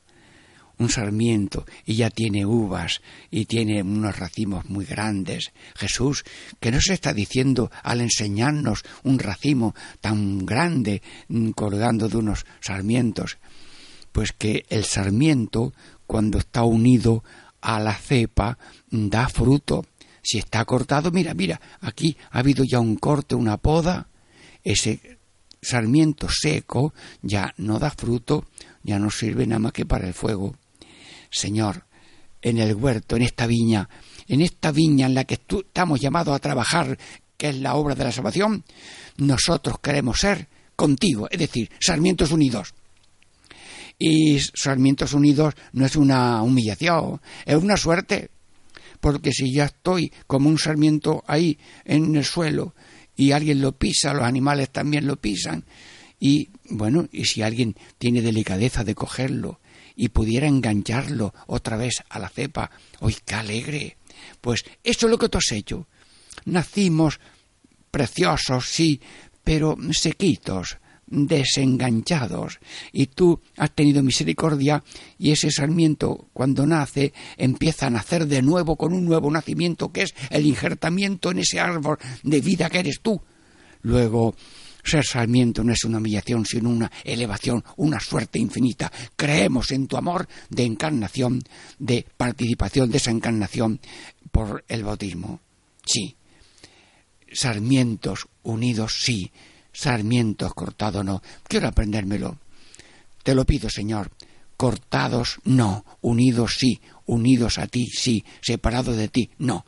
Un 0.80 0.88
sarmiento 0.88 1.66
y 1.84 1.96
ya 1.96 2.10
tiene 2.10 2.46
uvas 2.46 3.02
y 3.30 3.44
tiene 3.44 3.82
unos 3.82 4.18
racimos 4.18 4.68
muy 4.68 4.86
grandes. 4.86 5.52
Jesús, 5.76 6.24
¿qué 6.58 6.72
nos 6.72 6.88
está 6.88 7.12
diciendo 7.12 7.70
al 7.82 8.00
enseñarnos 8.00 8.82
un 9.04 9.18
racimo 9.18 9.74
tan 10.00 10.44
grande 10.46 11.02
mm, 11.28 11.50
colgando 11.50 12.08
de 12.08 12.16
unos 12.16 12.46
sarmientos? 12.60 13.36
Pues 14.10 14.32
que 14.32 14.64
el 14.70 14.84
sarmiento, 14.84 15.74
cuando 16.06 16.38
está 16.38 16.64
unido 16.64 17.22
a 17.60 17.78
la 17.78 17.94
cepa, 17.94 18.58
da 18.90 19.28
fruto. 19.28 19.84
Si 20.22 20.38
está 20.38 20.64
cortado, 20.64 21.10
mira, 21.10 21.34
mira, 21.34 21.60
aquí 21.82 22.16
ha 22.30 22.38
habido 22.38 22.64
ya 22.64 22.80
un 22.80 22.96
corte, 22.96 23.34
una 23.34 23.58
poda, 23.58 24.08
ese 24.64 25.18
sarmiento 25.60 26.26
seco 26.30 26.94
ya 27.20 27.52
no 27.58 27.78
da 27.78 27.90
fruto, 27.90 28.46
ya 28.82 28.98
no 28.98 29.10
sirve 29.10 29.46
nada 29.46 29.58
más 29.58 29.72
que 29.72 29.84
para 29.84 30.08
el 30.08 30.14
fuego. 30.14 30.56
Señor, 31.30 31.84
en 32.42 32.58
el 32.58 32.74
huerto, 32.74 33.16
en 33.16 33.22
esta 33.22 33.46
viña, 33.46 33.88
en 34.26 34.40
esta 34.40 34.72
viña 34.72 35.06
en 35.06 35.14
la 35.14 35.24
que 35.24 35.34
estamos 35.34 36.00
llamados 36.00 36.34
a 36.34 36.38
trabajar, 36.38 36.98
que 37.36 37.50
es 37.50 37.56
la 37.56 37.74
obra 37.74 37.94
de 37.94 38.04
la 38.04 38.12
salvación, 38.12 38.64
nosotros 39.16 39.78
queremos 39.80 40.18
ser 40.18 40.48
contigo, 40.76 41.28
es 41.30 41.38
decir, 41.38 41.70
sarmientos 41.80 42.32
unidos. 42.32 42.74
Y 43.98 44.38
sarmientos 44.40 45.12
unidos 45.12 45.54
no 45.72 45.84
es 45.84 45.96
una 45.96 46.42
humillación, 46.42 47.20
es 47.44 47.56
una 47.56 47.76
suerte, 47.76 48.30
porque 49.00 49.32
si 49.32 49.52
ya 49.52 49.66
estoy 49.66 50.12
como 50.26 50.48
un 50.48 50.58
sarmiento 50.58 51.22
ahí 51.26 51.58
en 51.84 52.16
el 52.16 52.24
suelo 52.24 52.74
y 53.14 53.32
alguien 53.32 53.60
lo 53.60 53.72
pisa, 53.72 54.14
los 54.14 54.24
animales 54.24 54.70
también 54.70 55.06
lo 55.06 55.16
pisan, 55.16 55.64
y 56.18 56.48
bueno, 56.70 57.08
y 57.12 57.24
si 57.24 57.42
alguien 57.42 57.76
tiene 57.98 58.22
delicadeza 58.22 58.84
de 58.84 58.94
cogerlo 58.94 59.59
y 60.00 60.08
pudiera 60.08 60.46
engancharlo 60.46 61.34
otra 61.46 61.76
vez 61.76 62.02
a 62.08 62.18
la 62.18 62.30
cepa, 62.30 62.70
¡ay, 63.02 63.14
qué 63.22 63.34
alegre! 63.34 63.98
Pues 64.40 64.64
eso 64.82 65.06
es 65.06 65.10
lo 65.10 65.18
que 65.18 65.28
tú 65.28 65.36
has 65.36 65.52
hecho. 65.52 65.88
Nacimos 66.46 67.20
preciosos, 67.90 68.64
sí, 68.66 68.98
pero 69.44 69.76
sequitos, 69.90 70.78
desenganchados, 71.06 72.60
y 72.92 73.08
tú 73.08 73.42
has 73.58 73.72
tenido 73.72 74.02
misericordia 74.02 74.82
y 75.18 75.32
ese 75.32 75.50
sarmiento 75.50 76.28
cuando 76.32 76.66
nace 76.66 77.12
empieza 77.36 77.88
a 77.88 77.90
nacer 77.90 78.26
de 78.26 78.40
nuevo 78.40 78.76
con 78.76 78.94
un 78.94 79.04
nuevo 79.04 79.30
nacimiento 79.30 79.92
que 79.92 80.04
es 80.04 80.14
el 80.30 80.46
injertamiento 80.46 81.30
en 81.30 81.40
ese 81.40 81.60
árbol 81.60 81.98
de 82.22 82.40
vida 82.40 82.70
que 82.70 82.78
eres 82.78 83.00
tú. 83.02 83.20
Luego 83.82 84.34
ser 84.82 85.04
sarmiento 85.04 85.62
no 85.64 85.72
es 85.72 85.84
una 85.84 85.98
humillación, 85.98 86.44
sino 86.44 86.70
una 86.70 86.90
elevación, 87.04 87.64
una 87.76 88.00
suerte 88.00 88.38
infinita. 88.38 88.90
Creemos 89.16 89.70
en 89.70 89.86
tu 89.86 89.96
amor 89.96 90.28
de 90.48 90.64
encarnación, 90.64 91.42
de 91.78 92.06
participación 92.16 92.90
de 92.90 92.98
esa 92.98 93.10
encarnación 93.10 93.80
por 94.30 94.64
el 94.68 94.84
bautismo. 94.84 95.40
Sí. 95.84 96.16
Sarmientos 97.32 98.26
unidos, 98.42 98.98
sí. 99.00 99.30
Sarmientos 99.72 100.52
cortados, 100.54 101.04
no. 101.04 101.22
Quiero 101.44 101.68
aprendérmelo. 101.68 102.38
Te 103.22 103.34
lo 103.34 103.44
pido, 103.44 103.70
Señor. 103.70 104.10
Cortados, 104.56 105.38
no. 105.44 105.84
Unidos, 106.00 106.56
sí. 106.58 106.80
Unidos 107.06 107.58
a 107.58 107.66
ti, 107.66 107.86
sí. 107.86 108.24
Separados 108.40 108.96
de 108.96 109.08
ti, 109.08 109.30
no. 109.38 109.64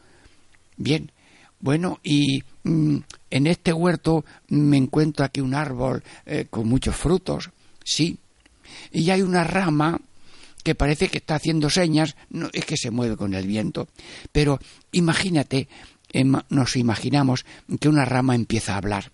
Bien. 0.77 1.13
Bueno, 1.61 2.01
y 2.03 2.43
mm, 2.65 2.99
en 3.33 3.47
este 3.47 3.73
huerto 3.73 4.27
me 4.49 4.77
encuentro 4.77 5.25
aquí 5.25 5.41
un 5.41 5.55
árbol 5.55 6.05
eh, 6.27 6.47
con 6.51 6.69
muchos 6.69 6.95
frutos, 6.95 7.51
sí, 7.83 8.19
y 8.93 9.09
hay 9.09 9.23
una 9.23 9.43
rama 9.43 9.99
que 10.63 10.75
parece 10.75 11.09
que 11.09 11.17
está 11.17 11.37
haciendo 11.37 11.71
señas, 11.71 12.15
es 12.53 12.65
que 12.67 12.77
se 12.77 12.91
mueve 12.91 13.17
con 13.17 13.33
el 13.33 13.47
viento, 13.47 13.89
pero 14.31 14.61
imagínate, 14.93 15.67
em, 16.13 16.35
nos 16.51 16.77
imaginamos 16.77 17.47
que 17.81 17.89
una 17.89 18.05
rama 18.05 18.35
empieza 18.35 18.75
a 18.75 18.77
hablar 18.77 19.11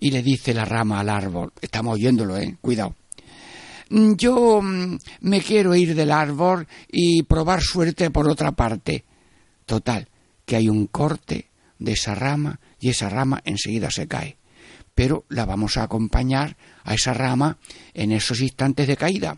y 0.00 0.10
le 0.10 0.22
dice 0.22 0.52
la 0.52 0.64
rama 0.64 0.98
al 0.98 1.08
árbol, 1.08 1.52
estamos 1.60 1.94
oyéndolo, 1.94 2.36
eh, 2.36 2.56
cuidado. 2.60 2.96
Yo 3.88 4.60
mm, 4.60 4.98
me 5.20 5.40
quiero 5.40 5.76
ir 5.76 5.94
del 5.94 6.10
árbol 6.10 6.66
y 6.90 7.22
probar 7.22 7.62
suerte 7.62 8.10
por 8.10 8.28
otra 8.28 8.50
parte. 8.50 9.04
Total, 9.64 10.08
que 10.44 10.56
hay 10.56 10.68
un 10.68 10.88
corte 10.88 11.50
de 11.78 11.92
esa 11.92 12.16
rama 12.16 12.58
y 12.86 12.90
esa 12.90 13.08
rama 13.08 13.42
enseguida 13.44 13.90
se 13.90 14.06
cae. 14.06 14.36
Pero 14.94 15.24
la 15.28 15.44
vamos 15.44 15.76
a 15.76 15.82
acompañar 15.82 16.56
a 16.84 16.94
esa 16.94 17.12
rama 17.12 17.58
en 17.94 18.12
esos 18.12 18.40
instantes 18.40 18.86
de 18.86 18.96
caída. 18.96 19.36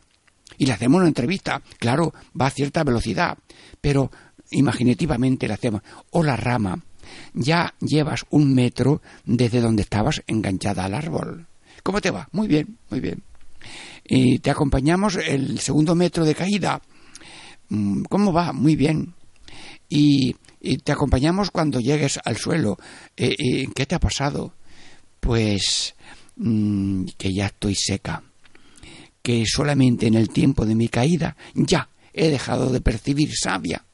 Y 0.58 0.66
le 0.66 0.74
hacemos 0.74 0.98
una 0.98 1.08
entrevista. 1.08 1.62
Claro, 1.78 2.12
va 2.38 2.48
a 2.48 2.50
cierta 2.50 2.84
velocidad, 2.84 3.38
pero 3.80 4.10
imaginativamente 4.50 5.48
le 5.48 5.54
hacemos. 5.54 5.80
O 6.10 6.22
la 6.22 6.36
rama, 6.36 6.78
ya 7.32 7.72
llevas 7.80 8.26
un 8.28 8.54
metro 8.54 9.00
desde 9.24 9.62
donde 9.62 9.80
estabas 9.80 10.22
enganchada 10.26 10.84
al 10.84 10.92
árbol. 10.92 11.46
¿Cómo 11.82 12.02
te 12.02 12.10
va? 12.10 12.28
Muy 12.32 12.48
bien, 12.48 12.76
muy 12.90 13.00
bien. 13.00 13.22
Y 14.04 14.40
te 14.40 14.50
acompañamos 14.50 15.16
el 15.16 15.58
segundo 15.58 15.94
metro 15.94 16.26
de 16.26 16.34
caída. 16.34 16.82
Mm, 17.70 18.02
¿Cómo 18.10 18.30
va? 18.30 18.52
Muy 18.52 18.76
bien. 18.76 19.14
Y 19.88 20.34
te 20.84 20.92
acompañamos 20.92 21.50
cuando 21.50 21.80
llegues 21.80 22.18
al 22.24 22.36
suelo. 22.36 22.78
Eh, 23.16 23.34
eh, 23.38 23.68
¿Qué 23.74 23.86
te 23.86 23.94
ha 23.94 24.00
pasado? 24.00 24.54
Pues 25.20 25.94
mm, 26.36 27.04
que 27.16 27.32
ya 27.32 27.46
estoy 27.46 27.74
seca, 27.74 28.22
que 29.22 29.44
solamente 29.46 30.06
en 30.06 30.14
el 30.14 30.30
tiempo 30.30 30.66
de 30.66 30.74
mi 30.74 30.88
caída 30.88 31.36
ya 31.54 31.88
he 32.12 32.28
dejado 32.28 32.70
de 32.70 32.80
percibir 32.80 33.30
savia 33.34 33.84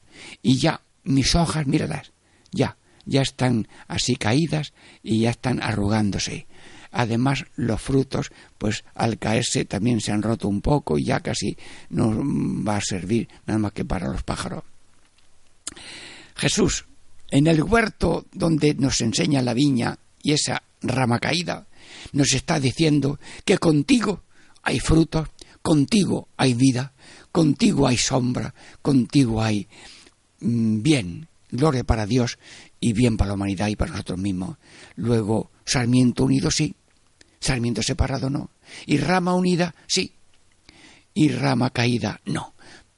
y 0.43 0.59
ya 0.59 0.81
mis 1.05 1.35
hojas, 1.35 1.67
míralas, 1.67 2.13
ya, 2.51 2.77
ya 3.05 3.23
están 3.23 3.69
así 3.87 4.17
caídas 4.17 4.73
y 5.03 5.21
ya 5.21 5.31
están 5.31 5.63
arrugándose. 5.63 6.47
Además, 6.91 7.45
los 7.57 7.81
frutos, 7.81 8.31
pues 8.57 8.85
al 8.95 9.19
caerse 9.19 9.65
también 9.65 10.01
se 10.01 10.13
han 10.13 10.23
roto 10.23 10.49
un 10.49 10.61
poco 10.61 10.97
y 10.97 11.05
ya 11.05 11.21
casi 11.21 11.57
no 11.91 12.23
va 12.65 12.77
a 12.77 12.81
servir 12.81 13.29
nada 13.47 13.59
más 13.59 13.73
que 13.73 13.85
para 13.85 14.09
los 14.09 14.23
pájaros. 14.23 14.63
Jesús, 16.37 16.87
en 17.31 17.47
el 17.47 17.63
huerto 17.63 18.27
donde 18.33 18.75
nos 18.75 19.01
enseña 19.01 19.43
la 19.43 19.55
viña 19.55 19.99
y 20.23 20.33
esa 20.33 20.63
rama 20.83 21.19
caída, 21.19 21.67
nos 22.13 22.33
está 22.33 22.61
diciendo 22.61 23.19
que 23.45 23.59
contigo 23.59 24.23
hay 24.63 24.81
frutos, 24.81 25.29
contigo 25.63 26.29
hay 26.37 26.55
vida, 26.55 26.93
contigo 27.33 27.87
hay 27.87 27.97
sombra, 27.97 28.55
contigo 28.83 29.43
hay 29.43 29.69
mm, 30.41 30.83
bien, 30.83 31.29
gloria 31.51 31.85
para 31.85 32.07
Dios 32.07 32.39
y 32.81 32.93
bien 32.93 33.17
para 33.17 33.29
la 33.29 33.35
humanidad 33.35 33.69
y 33.69 33.77
para 33.77 33.93
nosotros 33.93 34.19
mismos. 34.19 34.57
Luego, 34.97 35.51
sarmiento 35.65 36.25
unido 36.25 36.51
sí, 36.51 36.75
sarmiento 37.41 37.83
separado 37.83 38.31
no, 38.31 38.51
y 38.87 38.99
rama 38.99 39.35
unida 39.35 39.75
sí, 39.87 40.13
y 41.15 41.29
rama 41.29 41.71
caída 41.71 42.21
no 42.25 42.54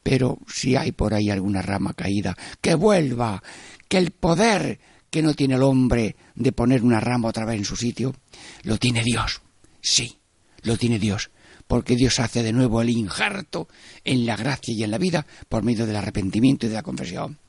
pero 0.09 0.39
si 0.47 0.77
hay 0.77 0.93
por 0.93 1.15
ahí 1.15 1.31
alguna 1.31 1.63
rama 1.63 1.93
caída, 1.93 2.37
que 2.61 2.77
vuelva, 2.77 3.43
que 3.89 3.99
el 3.99 4.13
poder 4.13 4.79
que 5.11 5.21
no 5.21 5.35
tiene 5.35 5.57
el 5.57 5.65
hombre 5.65 6.15
de 6.37 6.53
poner 6.53 6.85
una 6.85 7.01
rama 7.01 7.31
otra 7.31 7.45
vez 7.45 7.57
en 7.57 7.65
su 7.65 7.75
sitio, 7.75 8.15
lo 8.63 8.79
tiene 8.79 9.03
Dios. 9.03 9.43
Sí, 9.83 10.21
lo 10.63 10.77
tiene 10.77 11.01
Dios, 11.01 11.33
porque 11.67 11.97
Dios 11.97 12.21
hace 12.21 12.45
de 12.45 12.53
nuevo 12.53 12.81
el 12.81 12.91
injerto 12.91 13.67
en 14.05 14.27
la 14.27 14.37
gracia 14.37 14.73
y 14.73 14.85
en 14.85 14.93
la 14.93 14.99
vida 14.99 15.27
por 15.49 15.65
medio 15.65 15.87
del 15.87 15.97
arrepentimiento 15.97 16.67
y 16.67 16.69
de 16.69 16.77
la 16.77 16.85
confesión. 16.85 17.41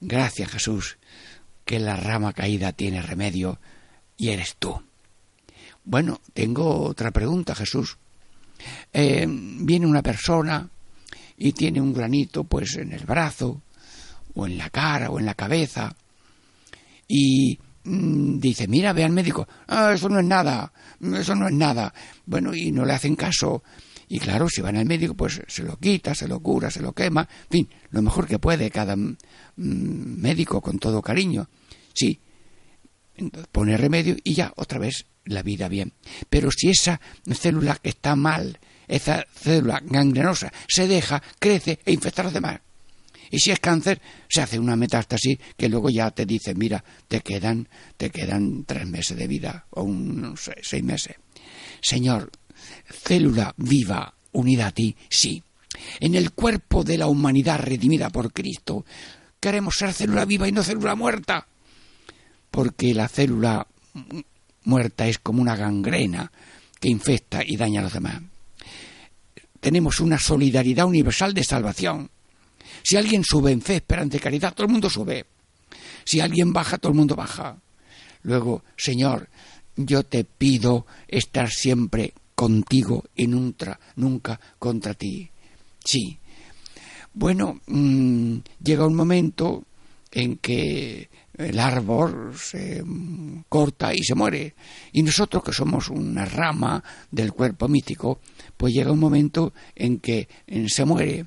Gracias 0.00 0.50
Jesús, 0.50 0.96
que 1.66 1.78
la 1.78 1.96
rama 1.96 2.32
caída 2.32 2.72
tiene 2.72 3.02
remedio 3.02 3.60
y 4.16 4.30
eres 4.30 4.56
tú. 4.58 4.80
Bueno, 5.84 6.22
tengo 6.32 6.86
otra 6.86 7.10
pregunta, 7.10 7.54
Jesús. 7.54 7.98
Eh, 8.94 9.26
viene 9.28 9.86
una 9.86 10.02
persona 10.02 10.70
y 11.38 11.52
tiene 11.52 11.80
un 11.80 11.92
granito 11.92 12.44
pues 12.44 12.76
en 12.76 12.92
el 12.92 13.04
brazo 13.06 13.62
o 14.34 14.46
en 14.46 14.58
la 14.58 14.70
cara 14.70 15.10
o 15.10 15.18
en 15.18 15.26
la 15.26 15.34
cabeza 15.34 15.94
y 17.08 17.58
mm, 17.84 18.38
dice, 18.38 18.68
mira, 18.68 18.92
ve 18.92 19.04
al 19.04 19.12
médico, 19.12 19.48
ah, 19.68 19.92
eso 19.94 20.08
no 20.08 20.18
es 20.18 20.26
nada, 20.26 20.72
eso 21.00 21.34
no 21.34 21.48
es 21.48 21.54
nada. 21.54 21.92
Bueno, 22.26 22.54
y 22.54 22.70
no 22.70 22.84
le 22.84 22.92
hacen 22.92 23.16
caso. 23.16 23.62
Y 24.08 24.18
claro, 24.18 24.48
si 24.48 24.60
van 24.60 24.76
al 24.76 24.84
médico, 24.84 25.14
pues 25.14 25.40
se 25.48 25.62
lo 25.62 25.78
quita, 25.78 26.14
se 26.14 26.28
lo 26.28 26.40
cura, 26.40 26.70
se 26.70 26.80
lo 26.80 26.92
quema, 26.92 27.28
en 27.44 27.50
fin, 27.50 27.68
lo 27.90 28.02
mejor 28.02 28.26
que 28.26 28.38
puede 28.38 28.70
cada 28.70 28.94
mm, 28.96 29.16
médico 29.56 30.60
con 30.60 30.78
todo 30.78 31.00
cariño. 31.00 31.48
Sí, 31.94 32.20
pone 33.50 33.76
remedio 33.76 34.16
y 34.22 34.34
ya 34.34 34.52
otra 34.56 34.78
vez 34.78 35.06
la 35.24 35.42
vida 35.42 35.68
bien. 35.68 35.92
Pero 36.28 36.50
si 36.50 36.68
esa 36.68 37.00
célula 37.32 37.76
que 37.76 37.88
está 37.88 38.16
mal 38.16 38.58
esa 38.88 39.26
célula 39.32 39.80
gangrenosa 39.84 40.52
se 40.66 40.88
deja, 40.88 41.22
crece 41.38 41.78
e 41.84 41.92
infecta 41.92 42.22
a 42.22 42.24
los 42.24 42.34
demás. 42.34 42.60
Y 43.30 43.38
si 43.38 43.50
es 43.50 43.60
cáncer, 43.60 44.00
se 44.28 44.40
hace 44.40 44.58
una 44.58 44.76
metástasis 44.76 45.38
que 45.56 45.68
luego 45.68 45.90
ya 45.90 46.10
te 46.10 46.24
dice, 46.24 46.54
mira, 46.54 46.82
te 47.08 47.20
quedan, 47.20 47.68
te 47.96 48.10
quedan 48.10 48.64
tres 48.64 48.86
meses 48.86 49.16
de 49.16 49.26
vida 49.26 49.66
o 49.70 49.82
un, 49.82 50.34
seis 50.36 50.82
meses. 50.82 51.16
Señor, 51.82 52.30
célula 52.90 53.54
viva 53.56 54.14
unida 54.32 54.68
a 54.68 54.72
ti, 54.72 54.96
sí. 55.08 55.42
en 56.00 56.14
el 56.14 56.32
cuerpo 56.32 56.84
de 56.84 56.98
la 56.98 57.06
humanidad 57.06 57.60
redimida 57.60 58.10
por 58.10 58.32
Cristo. 58.32 58.84
Queremos 59.40 59.74
ser 59.76 59.92
célula 59.92 60.24
viva 60.24 60.48
y 60.48 60.52
no 60.52 60.62
célula 60.62 60.94
muerta, 60.94 61.46
porque 62.50 62.94
la 62.94 63.08
célula 63.08 63.66
muerta 64.64 65.06
es 65.06 65.18
como 65.18 65.42
una 65.42 65.56
gangrena 65.56 66.32
que 66.80 66.88
infecta 66.88 67.42
y 67.44 67.56
daña 67.56 67.80
a 67.80 67.84
los 67.84 67.92
demás. 67.92 68.22
Tenemos 69.60 70.00
una 70.00 70.18
solidaridad 70.18 70.86
universal 70.86 71.34
de 71.34 71.44
salvación. 71.44 72.10
Si 72.82 72.96
alguien 72.96 73.24
sube 73.24 73.52
en 73.52 73.60
fe, 73.60 73.76
esperanza 73.76 74.16
y 74.16 74.20
caridad, 74.20 74.54
todo 74.54 74.66
el 74.66 74.72
mundo 74.72 74.88
sube. 74.88 75.26
Si 76.04 76.20
alguien 76.20 76.52
baja, 76.52 76.78
todo 76.78 76.92
el 76.92 76.98
mundo 76.98 77.16
baja. 77.16 77.58
Luego, 78.22 78.64
Señor, 78.76 79.28
yo 79.76 80.02
te 80.02 80.24
pido 80.24 80.86
estar 81.06 81.50
siempre 81.50 82.14
contigo 82.34 83.04
y 83.14 83.26
nunca, 83.26 83.78
contra 84.58 84.94
ti. 84.94 85.30
Sí. 85.84 86.18
Bueno, 87.12 87.60
mm, 87.66 88.38
llega 88.62 88.86
un 88.86 88.94
momento 88.94 89.64
en 90.12 90.36
que 90.36 91.08
el 91.38 91.60
árbol 91.60 92.36
se 92.36 92.82
mm, 92.84 93.44
corta 93.48 93.94
y 93.94 94.02
se 94.02 94.14
muere. 94.14 94.54
Y 94.92 95.02
nosotros, 95.02 95.42
que 95.44 95.52
somos 95.52 95.88
una 95.88 96.24
rama 96.24 96.82
del 97.10 97.32
cuerpo 97.32 97.68
mítico, 97.68 98.20
pues 98.56 98.74
llega 98.74 98.92
un 98.92 98.98
momento 98.98 99.54
en 99.74 100.00
que 100.00 100.28
se 100.66 100.84
muere. 100.84 101.26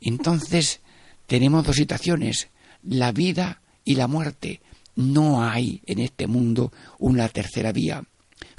Entonces, 0.00 0.80
tenemos 1.26 1.64
dos 1.64 1.76
situaciones, 1.76 2.48
la 2.82 3.12
vida 3.12 3.62
y 3.84 3.94
la 3.94 4.06
muerte. 4.06 4.60
No 4.94 5.42
hay 5.42 5.82
en 5.86 6.00
este 6.00 6.26
mundo 6.26 6.72
una 6.98 7.28
tercera 7.28 7.72
vía. 7.72 8.04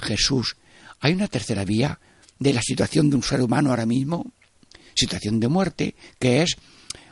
Jesús, 0.00 0.56
¿hay 1.00 1.12
una 1.12 1.28
tercera 1.28 1.64
vía 1.64 2.00
de 2.38 2.52
la 2.52 2.62
situación 2.62 3.08
de 3.08 3.16
un 3.16 3.22
ser 3.22 3.40
humano 3.40 3.70
ahora 3.70 3.86
mismo? 3.86 4.32
Situación 4.94 5.38
de 5.38 5.48
muerte, 5.48 5.94
que 6.18 6.42
es 6.42 6.56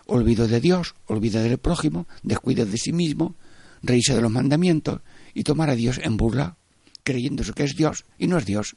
olvido 0.06 0.48
de 0.48 0.60
Dios, 0.60 0.94
olvido 1.06 1.40
del 1.40 1.58
prójimo, 1.58 2.08
descuido 2.22 2.66
de 2.66 2.76
sí 2.76 2.92
mismo, 2.92 3.36
reírse 3.82 4.14
de 4.14 4.20
los 4.20 4.30
mandamientos 4.30 5.00
y 5.34 5.44
tomar 5.44 5.70
a 5.70 5.76
Dios 5.76 6.00
en 6.02 6.16
burla, 6.16 6.56
creyéndose 7.02 7.52
que 7.52 7.64
es 7.64 7.76
Dios 7.76 8.04
y 8.18 8.26
no 8.26 8.38
es 8.38 8.46
Dios, 8.46 8.76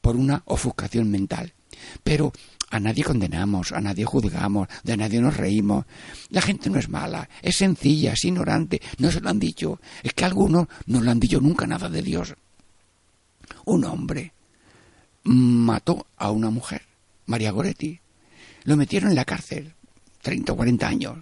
por 0.00 0.16
una 0.16 0.42
ofuscación 0.46 1.10
mental. 1.10 1.54
Pero 2.02 2.32
a 2.70 2.80
nadie 2.80 3.04
condenamos, 3.04 3.72
a 3.72 3.80
nadie 3.80 4.04
juzgamos, 4.04 4.68
de 4.82 4.96
nadie 4.96 5.20
nos 5.20 5.36
reímos. 5.36 5.84
La 6.30 6.42
gente 6.42 6.70
no 6.70 6.78
es 6.78 6.88
mala, 6.88 7.28
es 7.42 7.56
sencilla, 7.56 8.12
es 8.12 8.24
ignorante, 8.24 8.80
no 8.98 9.10
se 9.10 9.20
lo 9.20 9.30
han 9.30 9.38
dicho. 9.38 9.80
Es 10.02 10.12
que 10.14 10.24
algunos 10.24 10.66
no 10.86 11.00
lo 11.00 11.10
han 11.10 11.20
dicho 11.20 11.40
nunca 11.40 11.66
nada 11.66 11.88
de 11.88 12.02
Dios. 12.02 12.34
Un 13.64 13.84
hombre 13.84 14.32
mató 15.24 16.06
a 16.16 16.30
una 16.30 16.50
mujer, 16.50 16.82
María 17.26 17.52
Goretti. 17.52 18.00
Lo 18.64 18.76
metieron 18.76 19.10
en 19.10 19.16
la 19.16 19.24
cárcel, 19.24 19.74
30 20.22 20.52
o 20.52 20.56
40 20.56 20.88
años. 20.88 21.18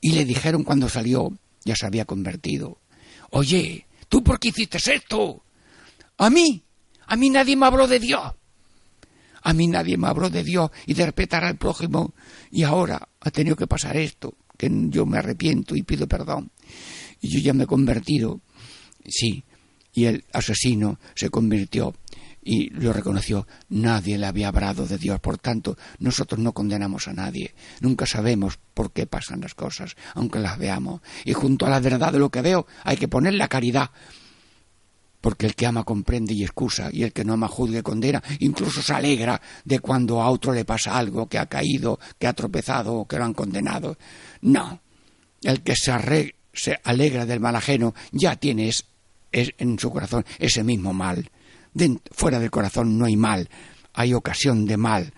Y 0.00 0.12
le 0.12 0.24
dijeron 0.24 0.64
cuando 0.64 0.88
salió, 0.88 1.32
ya 1.64 1.76
se 1.76 1.86
había 1.86 2.04
convertido. 2.04 2.78
Oye, 3.30 3.86
¿tú 4.08 4.22
por 4.22 4.38
qué 4.38 4.48
hiciste 4.48 4.78
esto? 4.78 5.44
A 6.18 6.30
mí, 6.30 6.62
a 7.06 7.16
mí 7.16 7.30
nadie 7.30 7.56
me 7.56 7.66
habló 7.66 7.86
de 7.86 7.98
Dios. 7.98 8.32
A 9.42 9.52
mí 9.52 9.66
nadie 9.66 9.96
me 9.96 10.08
habló 10.08 10.30
de 10.30 10.42
Dios 10.42 10.70
y 10.86 10.94
de 10.94 11.04
respetar 11.04 11.44
al 11.44 11.56
prójimo. 11.56 12.14
Y 12.50 12.62
ahora 12.62 13.08
ha 13.20 13.30
tenido 13.30 13.56
que 13.56 13.66
pasar 13.66 13.96
esto, 13.96 14.34
que 14.56 14.70
yo 14.88 15.04
me 15.04 15.18
arrepiento 15.18 15.76
y 15.76 15.82
pido 15.82 16.06
perdón. 16.06 16.50
Y 17.20 17.28
yo 17.28 17.40
ya 17.40 17.52
me 17.52 17.64
he 17.64 17.66
convertido. 17.66 18.40
Sí, 19.06 19.44
y 19.92 20.06
el 20.06 20.24
asesino 20.32 20.98
se 21.14 21.28
convirtió 21.28 21.94
y 22.44 22.68
lo 22.70 22.92
reconoció. 22.92 23.46
Nadie 23.70 24.18
le 24.18 24.26
había 24.26 24.48
hablado 24.48 24.86
de 24.86 24.98
Dios. 24.98 25.18
Por 25.20 25.38
tanto, 25.38 25.76
nosotros 25.98 26.38
no 26.38 26.52
condenamos 26.52 27.08
a 27.08 27.14
nadie. 27.14 27.54
Nunca 27.80 28.06
sabemos 28.06 28.58
por 28.74 28.92
qué 28.92 29.06
pasan 29.06 29.40
las 29.40 29.54
cosas, 29.54 29.96
aunque 30.14 30.38
las 30.38 30.58
veamos. 30.58 31.00
Y 31.24 31.32
junto 31.32 31.66
a 31.66 31.70
la 31.70 31.80
verdad 31.80 32.12
de 32.12 32.18
lo 32.18 32.30
que 32.30 32.42
veo, 32.42 32.66
hay 32.84 32.96
que 32.96 33.08
poner 33.08 33.34
la 33.34 33.48
caridad 33.48 33.90
porque 35.24 35.46
el 35.46 35.54
que 35.54 35.64
ama 35.64 35.84
comprende 35.84 36.34
y 36.34 36.42
excusa, 36.42 36.90
y 36.92 37.02
el 37.02 37.14
que 37.14 37.24
no 37.24 37.32
ama 37.32 37.48
juzga 37.48 37.78
y 37.78 37.82
condena, 37.82 38.22
incluso 38.40 38.82
se 38.82 38.92
alegra 38.92 39.40
de 39.64 39.78
cuando 39.78 40.20
a 40.20 40.28
otro 40.28 40.52
le 40.52 40.66
pasa 40.66 40.98
algo, 40.98 41.26
que 41.30 41.38
ha 41.38 41.46
caído, 41.46 41.98
que 42.18 42.26
ha 42.26 42.34
tropezado 42.34 42.92
o 42.92 43.08
que 43.08 43.16
lo 43.16 43.24
han 43.24 43.32
condenado. 43.32 43.96
No, 44.42 44.82
el 45.40 45.62
que 45.62 45.76
se, 45.76 46.34
se 46.52 46.78
alegra 46.84 47.24
del 47.24 47.40
mal 47.40 47.56
ajeno 47.56 47.94
ya 48.12 48.36
tiene 48.36 48.68
es, 48.68 48.84
en 49.32 49.78
su 49.78 49.90
corazón 49.90 50.26
ese 50.38 50.62
mismo 50.62 50.92
mal. 50.92 51.30
Fuera 52.10 52.38
del 52.38 52.50
corazón 52.50 52.98
no 52.98 53.04
hay 53.04 53.16
mal, 53.16 53.48
hay 53.92 54.14
ocasión 54.14 54.66
de 54.66 54.76
mal, 54.76 55.12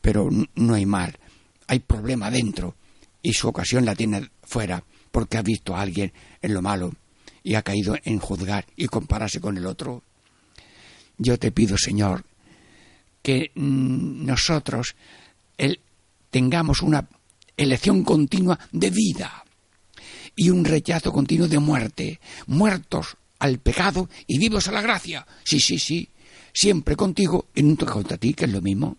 pero 0.00 0.28
no 0.54 0.74
hay 0.74 0.86
mal, 0.86 1.18
hay 1.66 1.80
problema 1.80 2.30
dentro, 2.30 2.76
y 3.22 3.32
su 3.32 3.48
ocasión 3.48 3.84
la 3.84 3.94
tiene 3.94 4.30
fuera, 4.42 4.82
porque 5.10 5.38
ha 5.38 5.42
visto 5.42 5.74
a 5.74 5.80
alguien 5.80 6.12
en 6.40 6.54
lo 6.54 6.62
malo 6.62 6.92
y 7.42 7.54
ha 7.54 7.62
caído 7.62 7.96
en 8.04 8.18
juzgar 8.18 8.66
y 8.76 8.86
compararse 8.86 9.40
con 9.40 9.56
el 9.56 9.66
otro. 9.66 10.02
Yo 11.18 11.38
te 11.38 11.52
pido, 11.52 11.76
Señor, 11.76 12.24
que 13.22 13.52
nosotros 13.54 14.96
tengamos 16.30 16.82
una 16.82 17.06
elección 17.56 18.02
continua 18.02 18.58
de 18.72 18.90
vida 18.90 19.44
y 20.34 20.50
un 20.50 20.64
rechazo 20.64 21.12
continuo 21.12 21.46
de 21.46 21.58
muerte, 21.58 22.20
muertos 22.46 23.16
al 23.42 23.58
pecado 23.58 24.08
y 24.28 24.38
vivos 24.38 24.68
a 24.68 24.72
la 24.72 24.80
gracia. 24.80 25.26
Sí, 25.42 25.58
sí, 25.58 25.76
sí, 25.76 26.08
siempre 26.52 26.94
contigo 26.94 27.46
y 27.56 27.64
nunca 27.64 27.86
contra 27.86 28.16
ti, 28.16 28.34
que 28.34 28.44
es 28.44 28.52
lo 28.52 28.60
mismo. 28.60 28.96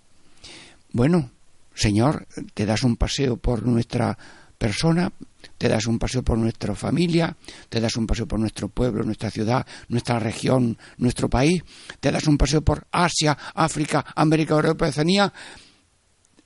Bueno, 0.92 1.32
Señor, 1.74 2.28
te 2.54 2.66
das 2.66 2.84
un 2.84 2.98
paseo 2.98 3.38
por 3.38 3.66
nuestra 3.66 4.18
persona, 4.58 5.14
te 5.58 5.70
das 5.70 5.88
un 5.88 5.98
paseo 5.98 6.24
por 6.24 6.38
nuestra 6.38 6.76
familia, 6.76 7.38
te 7.70 7.80
das 7.80 7.96
un 7.96 8.06
paseo 8.06 8.28
por 8.28 8.38
nuestro 8.38 8.68
pueblo, 8.68 9.06
nuestra 9.06 9.32
ciudad, 9.32 9.66
nuestra 9.88 10.20
región, 10.20 10.78
nuestro 10.98 11.30
país, 11.30 11.64
te 12.02 12.12
das 12.12 12.28
un 12.28 12.38
paseo 12.38 12.62
por 12.62 12.86
Asia, 12.92 13.38
África, 13.56 14.06
América, 14.14 14.56
Europa, 14.56 14.90
Oceanía, 14.90 15.32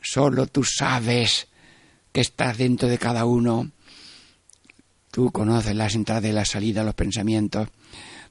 solo 0.03 0.45
tú 0.45 0.63
sabes 0.63 1.47
que 2.11 2.21
estás 2.21 2.59
dentro 2.59 2.87
de 2.87 2.99
cada 2.99 3.25
uno. 3.25 3.71
Tú 5.09 5.31
conoces 5.31 5.75
las 5.75 5.95
entradas 5.95 6.29
y 6.29 6.33
las 6.33 6.49
salidas, 6.49 6.85
los 6.85 6.93
pensamientos 6.93 7.69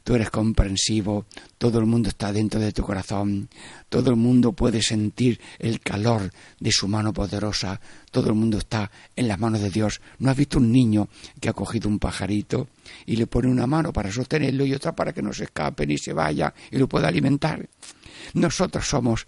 tú 0.06 0.14
eres 0.14 0.30
comprensivo, 0.30 1.26
todo 1.58 1.80
el 1.80 1.86
mundo 1.86 2.10
está 2.10 2.32
dentro 2.32 2.60
de 2.60 2.70
tu 2.70 2.84
corazón, 2.84 3.48
todo 3.88 4.10
el 4.10 4.14
mundo 4.14 4.52
puede 4.52 4.80
sentir 4.80 5.40
el 5.58 5.80
calor 5.80 6.30
de 6.60 6.70
su 6.70 6.86
mano 6.86 7.12
poderosa, 7.12 7.80
todo 8.12 8.28
el 8.28 8.36
mundo 8.36 8.58
está 8.58 8.88
en 9.16 9.26
las 9.26 9.40
manos 9.40 9.62
de 9.62 9.68
Dios. 9.68 10.00
¿No 10.20 10.30
has 10.30 10.36
visto 10.36 10.58
un 10.58 10.70
niño 10.70 11.08
que 11.40 11.48
ha 11.48 11.54
cogido 11.54 11.88
un 11.88 11.98
pajarito 11.98 12.68
y 13.04 13.16
le 13.16 13.26
pone 13.26 13.48
una 13.48 13.66
mano 13.66 13.92
para 13.92 14.12
sostenerlo 14.12 14.64
y 14.64 14.74
otra 14.74 14.94
para 14.94 15.12
que 15.12 15.22
no 15.22 15.32
se 15.32 15.42
escape 15.42 15.84
ni 15.88 15.98
se 15.98 16.12
vaya 16.12 16.54
y 16.70 16.78
lo 16.78 16.88
pueda 16.88 17.08
alimentar? 17.08 17.68
Nosotros 18.34 18.86
somos 18.86 19.26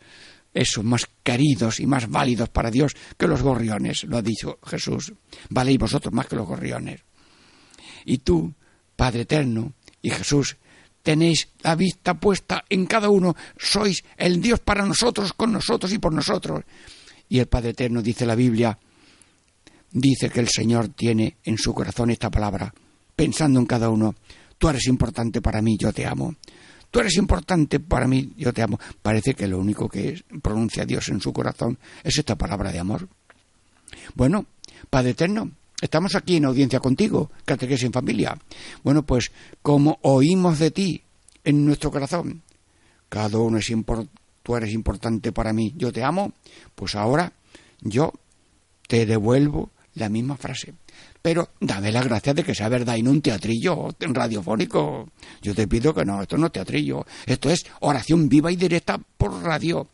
esos 0.55 0.85
más 0.85 1.09
queridos 1.25 1.81
y 1.81 1.89
más 1.89 2.09
válidos 2.09 2.51
para 2.51 2.71
Dios 2.71 2.95
que 3.17 3.27
los 3.27 3.43
gorriones, 3.43 4.05
lo 4.05 4.17
ha 4.17 4.23
dicho 4.23 4.61
Jesús. 4.65 5.13
Valéis 5.51 5.81
vosotros 5.81 6.15
más 6.15 6.29
que 6.29 6.37
los 6.37 6.47
gorriones. 6.47 7.01
Y 8.05 8.19
tú, 8.19 8.55
Padre 8.95 9.23
eterno, 9.23 9.73
y 10.03 10.11
Jesús, 10.11 10.57
tenéis 11.09 11.49
la 11.63 11.75
vista 11.75 12.21
puesta 12.21 12.67
en 12.69 12.85
cada 12.85 13.09
uno, 13.09 13.35
sois 13.57 14.05
el 14.19 14.43
Dios 14.43 14.61
para 14.61 14.85
nosotros, 14.85 15.33
con 15.33 15.51
nosotros 15.51 15.91
y 15.91 15.99
por 15.99 16.13
nosotros. 16.13 16.65
Y 17.31 17.39
el 17.39 17.47
Padre 17.47 17.71
Eterno 17.71 18.03
dice 18.03 18.27
la 18.27 18.35
Biblia, 18.35 18.79
dice 19.91 20.29
que 20.29 20.41
el 20.41 20.49
Señor 20.49 20.89
tiene 20.89 21.39
en 21.45 21.57
su 21.57 21.73
corazón 21.73 22.11
esta 22.11 22.31
palabra, 22.31 22.75
pensando 23.17 23.59
en 23.59 23.65
cada 23.65 23.89
uno, 23.89 24.17
tú 24.59 24.69
eres 24.69 24.87
importante 24.87 25.41
para 25.41 25.63
mí, 25.63 25.79
yo 25.79 25.95
te 25.95 26.07
amo. 26.07 26.35
Tú 26.91 27.01
eres 27.01 27.17
importante 27.17 27.81
para 27.81 28.07
mí, 28.07 28.35
yo 28.37 28.53
te 28.53 28.61
amo. 28.61 28.79
Parece 29.01 29.33
que 29.33 29.49
lo 29.49 29.59
único 29.59 29.89
que 29.89 30.23
pronuncia 30.43 30.85
Dios 30.85 31.09
en 31.09 31.23
su 31.23 31.33
corazón 31.33 31.79
es 32.05 32.19
esta 32.19 32.37
palabra 32.37 32.71
de 32.71 32.81
amor. 32.81 33.09
Bueno, 34.15 34.45
Padre 34.91 35.13
Eterno, 35.13 35.53
Estamos 35.81 36.17
aquí 36.17 36.37
en 36.37 36.45
audiencia 36.45 36.81
contigo, 36.81 37.31
catequesis 37.45 37.85
en 37.85 37.93
familia. 37.93 38.37
Bueno, 38.83 39.05
pues 39.05 39.31
como 39.63 39.99
oímos 40.03 40.59
de 40.59 40.73
ti 40.73 41.03
en 41.45 41.65
nuestro 41.65 41.93
corazón, 41.93 42.43
cada 43.09 43.39
uno 43.39 43.59
es 43.59 43.71
importante, 43.71 44.13
tú 44.43 44.57
eres 44.57 44.73
importante 44.73 45.31
para 45.31 45.53
mí, 45.53 45.73
yo 45.77 45.93
te 45.93 46.03
amo, 46.03 46.33
pues 46.75 46.97
ahora 46.97 47.33
yo 47.81 48.13
te 48.89 49.07
devuelvo 49.07 49.71
la 49.95 50.09
misma 50.09 50.37
frase. 50.37 50.75
Pero 51.23 51.51
dame 51.61 51.93
la 51.93 52.03
gracia 52.03 52.35
de 52.35 52.43
que 52.43 52.55
sea 52.55 52.69
verdad 52.69 52.97
y 52.97 53.03
no 53.03 53.11
un 53.11 53.23
teatrillo 53.23 53.95
radiofónico. 54.01 55.11
Yo 55.43 55.55
te 55.55 55.69
pido 55.69 55.95
que 55.95 56.05
no, 56.05 56.23
esto 56.23 56.37
no 56.39 56.47
es 56.47 56.53
teatrillo, 56.53 57.07
esto 57.27 57.51
es 57.51 57.67
oración 57.81 58.29
viva 58.29 58.51
y 58.51 58.57
directa 58.57 58.99
por 59.17 59.43
radio, 59.43 59.89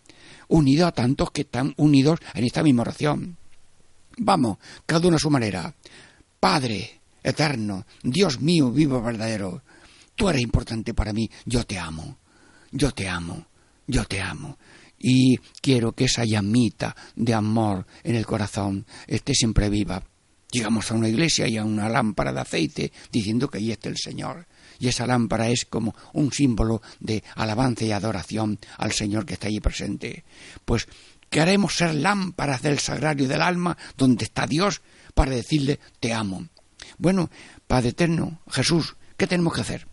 unido 0.49 0.87
a 0.87 0.93
tantos 0.93 1.31
que 1.31 1.43
están 1.43 1.75
unidos 1.77 2.21
en 2.35 2.45
esta 2.45 2.63
misma 2.63 2.83
oración. 2.83 3.37
Vamos, 4.19 4.59
cada 4.87 5.09
uno 5.09 5.17
a 5.17 5.21
su 5.21 5.31
manera. 5.31 5.75
Padre, 6.41 7.01
eterno, 7.23 7.87
Dios 8.03 8.41
mío, 8.41 8.71
vivo 8.71 9.01
verdadero, 9.03 9.63
tú 10.15 10.29
eres 10.29 10.43
importante 10.43 10.95
para 10.95 11.13
mí, 11.13 11.29
yo 11.47 11.65
te 11.65 11.79
amo, 11.79 12.19
yo 12.71 12.91
te 12.93 13.09
amo, 13.09 13.47
yo 13.87 14.05
te 14.05 14.21
amo. 14.21 14.59
y 14.99 15.37
quiero 15.61 15.93
que 15.93 16.05
esa 16.05 16.25
llamita 16.25 16.97
de 17.15 17.35
amor 17.35 17.87
en 18.05 18.15
el 18.15 18.25
corazón 18.25 18.87
esté 19.07 19.35
siempre 19.35 19.69
viva. 19.69 20.03
Llegamos 20.51 20.91
a 20.91 20.95
una 20.95 21.09
iglesia 21.09 21.47
y 21.47 21.59
a 21.59 21.65
una 21.65 21.89
lámpara 21.89 22.33
de 22.33 22.41
aceite 22.41 22.93
diciendo 23.13 23.49
que 23.49 23.59
ahí 23.59 23.73
está 23.73 23.89
el 23.89 23.99
Señor. 23.99 24.47
Y 24.79 24.89
esa 24.89 25.07
lámpara 25.07 25.49
es 25.49 25.67
como 25.67 25.95
un 26.15 26.33
símbolo 26.33 26.81
de 27.01 27.23
alabanza 27.35 27.85
y 27.85 27.93
adoración 27.93 28.59
al 28.79 28.93
Señor 28.93 29.27
que 29.27 29.35
está 29.35 29.49
allí 29.49 29.61
presente. 29.61 30.25
Pues 30.65 30.87
queremos 31.35 31.75
ser 31.75 31.97
lámparas 31.97 32.63
del 32.63 32.79
sagrario 32.79 33.27
del 33.27 33.43
alma 33.43 33.77
donde 33.99 34.25
está 34.25 34.47
Dios 34.47 34.83
para 35.15 35.33
decirle 35.33 35.81
te 35.99 36.15
amo. 36.15 36.47
Bueno, 36.97 37.29
Padre 37.67 37.89
Eterno, 37.89 38.39
Jesús, 38.49 38.95
¿qué 39.17 39.27
tenemos 39.27 39.53
que 39.53 39.63
hacer? 39.63 39.89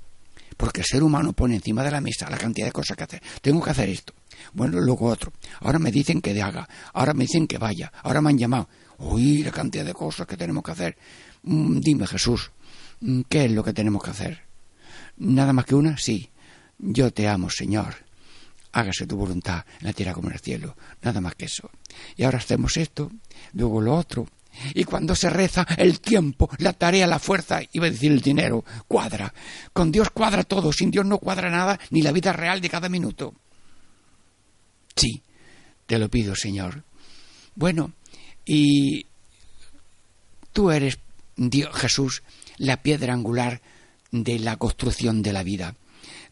Porque 0.56 0.82
el 0.82 0.86
ser 0.86 1.02
humano 1.02 1.34
pone 1.34 1.56
encima 1.56 1.84
de 1.84 1.89
la 1.89 2.00
mesa 2.00 2.30
la 2.30 2.38
cantidad 2.38 2.68
de 2.68 2.72
cosas 2.72 2.96
que 2.96 3.06
hacer. 3.06 3.24
Tengo 3.42 3.60
que 3.60 3.72
hacer 3.72 3.89
esto. 3.89 4.14
Bueno, 4.54 4.80
luego 4.80 5.08
otro. 5.08 5.34
Ahora 5.62 5.80
me 5.80 5.92
dicen 5.92 6.22
que 6.22 6.39
haga. 6.39 6.70
Ahora 6.94 7.16
me 7.16 7.24
dicen 7.24 7.48
que 7.48 7.58
vaya. 7.58 7.92
Ahora 8.04 8.22
me 8.22 8.30
han 8.30 8.38
llamado. 8.38 8.70
Uy, 9.00 9.42
la 9.42 9.50
cantidad 9.50 9.84
de 9.84 9.96
cosas 9.96 10.28
que 10.28 10.38
tenemos 10.38 10.62
que 10.64 10.74
hacer. 10.74 10.98
Mm, 11.42 11.80
dime, 11.80 12.06
Jesús, 12.06 12.52
mm, 13.00 13.22
¿qué 13.28 13.46
es 13.46 13.52
lo 13.52 13.64
que 13.64 13.74
tenemos 13.74 14.04
que 14.04 14.12
hacer? 14.12 14.42
¿Nada 15.18 15.54
más 15.54 15.66
que 15.66 15.74
una? 15.74 15.98
Sí. 15.98 16.30
Yo 16.78 17.12
te 17.12 17.28
amo, 17.28 17.50
Señor. 17.50 18.11
Hágase 18.74 19.05
tu 19.05 19.17
voluntad 19.17 19.65
en 19.80 19.88
la 19.88 19.93
tierra 19.93 20.13
como 20.13 20.30
en 20.30 20.36
el 20.36 20.39
cielo. 20.39 20.76
Nada 21.01 21.19
más 21.22 21.36
que 21.36 21.45
eso. 21.45 21.69
Y 22.15 22.24
ahora 22.24 22.38
hacemos 22.38 22.78
esto, 22.78 23.11
luego 23.53 23.82
lo 23.82 23.95
otro. 23.95 24.28
Y 24.74 24.84
cuando 24.84 25.15
se 25.15 25.30
reza, 25.30 25.65
el 25.78 25.99
tiempo, 25.99 26.49
la 26.57 26.74
tarea, 26.74 27.07
la 27.07 27.19
fuerza, 27.19 27.61
iba 27.72 27.88
a 27.88 27.91
decir 27.91 28.11
el 28.11 28.22
dinero, 28.22 28.63
cuadra. 28.88 29.34
Con 29.74 29.91
Dios 29.91 30.09
cuadra 30.09 30.43
todo, 30.43 30.72
sin 30.74 30.91
Dios 30.91 31.05
no 31.05 31.19
cuadra 31.19 31.49
nada, 31.49 31.80
ni 31.89 32.01
la 32.01 32.11
vida 32.11 32.34
real 32.34 32.61
de 32.61 32.69
cada 32.69 32.89
minuto. 32.89 33.34
Sí, 34.95 35.22
te 35.86 35.97
lo 35.97 36.09
pido, 36.09 36.36
Señor. 36.36 36.84
Bueno, 37.55 37.93
y 38.45 39.05
tú 40.51 40.72
eres, 40.72 40.99
Dios, 41.36 41.74
Jesús, 41.76 42.24
la 42.57 42.82
piedra 42.82 43.13
angular 43.13 43.61
de 44.11 44.39
la 44.39 44.57
construcción 44.57 45.22
de 45.22 45.34
la 45.34 45.43
vida. 45.43 45.76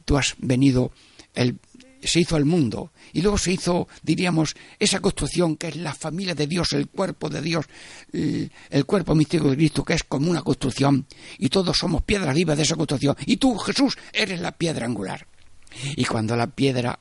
Tú 0.06 0.18
has 0.18 0.36
venido, 0.40 0.92
el, 1.34 1.60
se 2.02 2.20
hizo 2.20 2.38
el 2.38 2.46
mundo 2.46 2.92
y 3.14 3.22
luego 3.22 3.38
se 3.38 3.54
hizo, 3.54 3.88
diríamos, 4.02 4.56
esa 4.80 5.00
construcción 5.00 5.56
que 5.58 5.68
es 5.68 5.76
la 5.76 5.94
familia 5.94 6.36
de 6.36 6.48
Dios, 6.48 6.74
el 6.74 6.88
cuerpo 6.88 7.30
de 7.30 7.42
Dios, 7.42 7.66
el, 8.14 8.86
cuerpo 8.86 9.16
místico 9.16 9.50
de 9.50 9.56
Cristo, 9.56 9.84
que 9.84 9.94
es 9.94 10.04
como 10.04 10.30
una 10.30 10.42
construcción 10.42 11.06
y 11.38 11.50
todos 11.50 11.78
somos 11.78 12.04
piedras 12.04 12.36
vivas 12.36 12.58
de 12.58 12.64
esa 12.64 12.76
construcción. 12.76 13.16
Y 13.26 13.38
tú, 13.38 13.58
Jesús, 13.58 13.98
eres 14.14 14.40
la 14.40 14.52
piedra 14.52 14.86
angular. 14.86 15.28
Y 15.96 16.06
cuando 16.06 16.36
la 16.36 16.48
piedra 16.48 17.00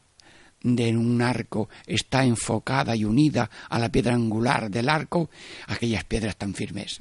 de 0.63 0.97
un 0.97 1.23
arco 1.23 1.69
está 1.87 2.25
enfocada 2.25 2.97
y 2.97 3.05
unida 3.05 3.49
a 3.69 3.79
la 3.79 3.91
piedra 3.91 4.15
angular 4.15 4.71
del 4.71 4.89
arco, 4.89 5.31
aquellas 5.67 6.05
piedras 6.05 6.37
tan 6.37 6.55
firmes. 6.55 7.01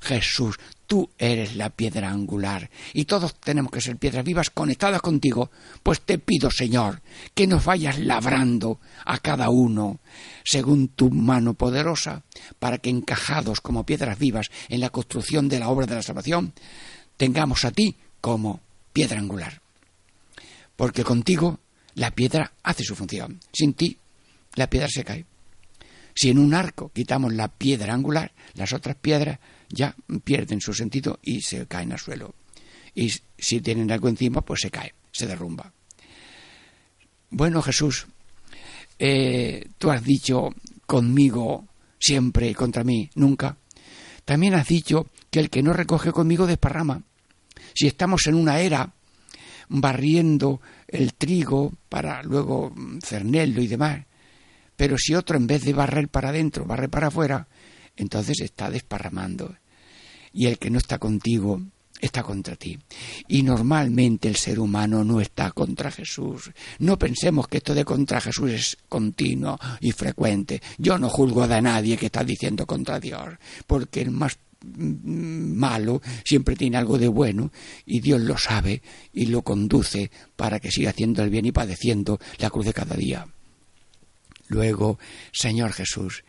Jesús, 0.00 0.56
tú 0.86 1.10
eres 1.18 1.56
la 1.56 1.70
piedra 1.70 2.10
angular 2.10 2.70
y 2.92 3.04
todos 3.04 3.34
tenemos 3.40 3.72
que 3.72 3.80
ser 3.80 3.96
piedras 3.96 4.24
vivas 4.24 4.50
conectadas 4.50 5.00
contigo. 5.00 5.50
Pues 5.82 6.00
te 6.00 6.18
pido, 6.18 6.50
Señor, 6.50 7.02
que 7.34 7.46
nos 7.46 7.64
vayas 7.64 7.98
labrando 7.98 8.80
a 9.04 9.18
cada 9.18 9.50
uno 9.50 10.00
según 10.44 10.88
tu 10.88 11.10
mano 11.10 11.54
poderosa, 11.54 12.22
para 12.58 12.78
que 12.78 12.90
encajados 12.90 13.60
como 13.60 13.86
piedras 13.86 14.18
vivas 14.18 14.50
en 14.68 14.80
la 14.80 14.90
construcción 14.90 15.48
de 15.48 15.58
la 15.58 15.68
obra 15.68 15.86
de 15.86 15.94
la 15.96 16.02
salvación, 16.02 16.52
tengamos 17.16 17.64
a 17.64 17.70
ti 17.70 17.96
como 18.20 18.60
piedra 18.92 19.18
angular. 19.18 19.60
Porque 20.76 21.04
contigo 21.04 21.60
la 21.94 22.10
piedra 22.10 22.52
hace 22.62 22.82
su 22.82 22.94
función. 22.94 23.40
Sin 23.52 23.74
ti, 23.74 23.98
la 24.54 24.68
piedra 24.68 24.88
se 24.88 25.04
cae. 25.04 25.26
Si 26.14 26.30
en 26.30 26.38
un 26.38 26.54
arco 26.54 26.90
quitamos 26.94 27.32
la 27.32 27.48
piedra 27.48 27.92
angular, 27.92 28.32
las 28.54 28.72
otras 28.72 28.96
piedras 28.96 29.40
ya 29.74 29.94
pierden 30.24 30.60
su 30.60 30.72
sentido 30.72 31.18
y 31.22 31.42
se 31.42 31.66
caen 31.66 31.92
al 31.92 31.98
suelo. 31.98 32.34
Y 32.94 33.12
si 33.38 33.60
tienen 33.60 33.90
algo 33.90 34.08
encima, 34.08 34.40
pues 34.42 34.60
se 34.60 34.70
cae, 34.70 34.94
se 35.10 35.26
derrumba. 35.26 35.72
Bueno, 37.30 37.60
Jesús, 37.62 38.06
eh, 38.98 39.66
tú 39.78 39.90
has 39.90 40.04
dicho 40.04 40.54
conmigo 40.86 41.66
siempre 41.98 42.48
y 42.48 42.54
contra 42.54 42.84
mí 42.84 43.10
nunca. 43.14 43.56
También 44.24 44.54
has 44.54 44.68
dicho 44.68 45.08
que 45.30 45.40
el 45.40 45.50
que 45.50 45.62
no 45.62 45.72
recoge 45.72 46.12
conmigo 46.12 46.46
desparrama. 46.46 47.02
Si 47.74 47.86
estamos 47.86 48.26
en 48.26 48.34
una 48.34 48.60
era 48.60 48.92
barriendo 49.68 50.60
el 50.86 51.14
trigo 51.14 51.72
para 51.88 52.22
luego 52.22 52.72
cernello 53.02 53.60
y 53.60 53.66
demás, 53.66 54.04
pero 54.76 54.96
si 54.98 55.14
otro 55.14 55.36
en 55.36 55.46
vez 55.46 55.62
de 55.64 55.72
barrer 55.72 56.08
para 56.08 56.28
adentro, 56.28 56.64
barre 56.64 56.88
para 56.88 57.08
afuera, 57.08 57.48
entonces 57.96 58.40
está 58.40 58.70
desparramando. 58.70 59.56
Y 60.34 60.46
el 60.46 60.58
que 60.58 60.68
no 60.68 60.76
está 60.76 60.98
contigo 60.98 61.62
está 62.00 62.22
contra 62.22 62.56
ti. 62.56 62.78
Y 63.28 63.42
normalmente 63.42 64.28
el 64.28 64.36
ser 64.36 64.60
humano 64.60 65.02
no 65.04 65.20
está 65.20 65.52
contra 65.52 65.90
Jesús. 65.90 66.50
No 66.80 66.98
pensemos 66.98 67.48
que 67.48 67.58
esto 67.58 67.74
de 67.74 67.84
contra 67.84 68.20
Jesús 68.20 68.50
es 68.50 68.76
continuo 68.88 69.58
y 69.80 69.92
frecuente. 69.92 70.60
Yo 70.76 70.98
no 70.98 71.08
juzgo 71.08 71.44
a 71.44 71.60
nadie 71.60 71.96
que 71.96 72.06
está 72.06 72.22
diciendo 72.22 72.66
contra 72.66 73.00
Dios, 73.00 73.28
porque 73.66 74.02
el 74.02 74.10
más 74.10 74.38
malo 74.76 76.00
siempre 76.24 76.56
tiene 76.56 76.78
algo 76.78 76.98
de 76.98 77.08
bueno 77.08 77.52
y 77.84 78.00
Dios 78.00 78.20
lo 78.22 78.38
sabe 78.38 78.82
y 79.12 79.26
lo 79.26 79.42
conduce 79.42 80.10
para 80.36 80.58
que 80.58 80.70
siga 80.70 80.90
haciendo 80.90 81.22
el 81.22 81.30
bien 81.30 81.44
y 81.44 81.52
padeciendo 81.52 82.18
la 82.38 82.50
cruz 82.50 82.66
de 82.66 82.72
cada 82.72 82.96
día. 82.96 83.26
Luego, 84.48 84.98
Señor 85.32 85.72
Jesús, 85.72 86.24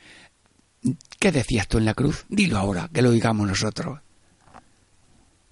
¿qué 1.19 1.31
decías 1.31 1.67
tú 1.67 1.77
en 1.77 1.85
la 1.85 1.93
cruz? 1.93 2.25
Dilo 2.29 2.57
ahora, 2.57 2.89
que 2.93 3.01
lo 3.01 3.11
digamos 3.11 3.47
nosotros. 3.47 3.99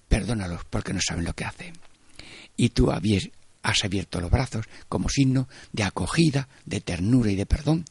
Perdónalos 0.08 0.64
porque 0.70 0.92
no 0.92 1.00
saben 1.00 1.24
lo 1.24 1.34
que 1.34 1.44
hacen. 1.44 1.74
Y 2.56 2.70
tú 2.70 2.90
has 2.90 3.84
abierto 3.84 4.20
los 4.20 4.30
brazos 4.30 4.66
como 4.88 5.08
signo 5.08 5.48
de 5.72 5.82
acogida, 5.84 6.48
de 6.64 6.80
ternura 6.80 7.30
y 7.30 7.36
de 7.36 7.46
perdón, 7.46 7.84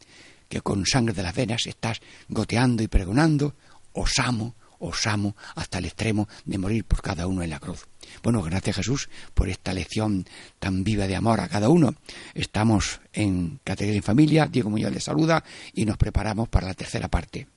que 0.47 0.61
con 0.61 0.85
sangre 0.85 1.13
de 1.13 1.23
las 1.23 1.35
venas 1.35 1.65
estás 1.67 1.99
goteando 2.29 2.83
y 2.83 2.87
pregonando, 2.87 3.55
os 3.93 4.19
amo, 4.19 4.55
os 4.83 5.07
amo 5.07 5.35
hasta 5.55 5.77
el 5.77 5.85
extremo 5.85 6.27
de 6.45 6.57
morir 6.57 6.83
por 6.83 7.01
cada 7.01 7.25
uno 7.25 7.41
en 7.41 7.49
la 7.49 7.59
cruz. 7.59 7.87
Bueno, 8.21 8.41
gracias 8.41 8.75
Jesús 8.75 9.09
por 9.33 9.49
esta 9.49 9.73
lección 9.73 10.25
tan 10.59 10.83
viva 10.83 11.07
de 11.07 11.15
amor 11.15 11.39
a 11.39 11.47
cada 11.47 11.69
uno. 11.69 11.95
Estamos 12.33 12.99
en 13.13 13.59
Categoría 13.63 13.97
en 13.97 14.03
Familia, 14.03 14.45
Diego 14.45 14.69
Muñoz 14.69 14.91
les 14.91 15.03
saluda 15.03 15.43
y 15.73 15.85
nos 15.85 15.97
preparamos 15.97 16.49
para 16.49 16.67
la 16.67 16.73
tercera 16.73 17.07
parte. 17.07 17.47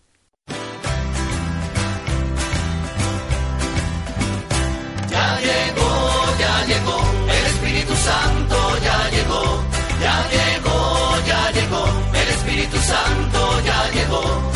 Ya 5.11 5.41
llegó, 5.41 6.39
ya 6.39 6.67
llegó, 6.67 7.01
el 7.29 7.47
Espíritu 7.47 7.95
Santo 7.97 8.79
ya 8.83 9.11
llegó, 9.11 9.65
ya 10.01 10.29
llegó, 10.31 11.27
ya 11.27 11.51
llegó, 11.53 11.85
el 12.15 12.29
Espíritu 12.29 12.77
Santo 12.79 13.65
ya 13.65 13.91
llegó. 13.91 14.56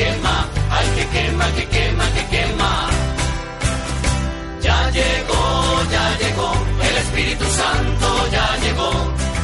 quema, 0.00 0.48
que 0.50 0.60
quema, 0.60 0.76
ay, 0.76 0.86
que 0.96 1.04
quema, 1.14 1.46
que 1.56 1.64
quema, 1.74 2.06
que 2.14 2.24
quema. 2.32 2.72
Ya 4.62 4.90
llegó, 4.90 5.44
ya 5.94 6.18
llegó, 6.22 6.50
el 6.88 6.96
Espíritu 7.04 7.44
Santo 7.44 8.08
ya 8.32 8.46
llegó, 8.64 8.90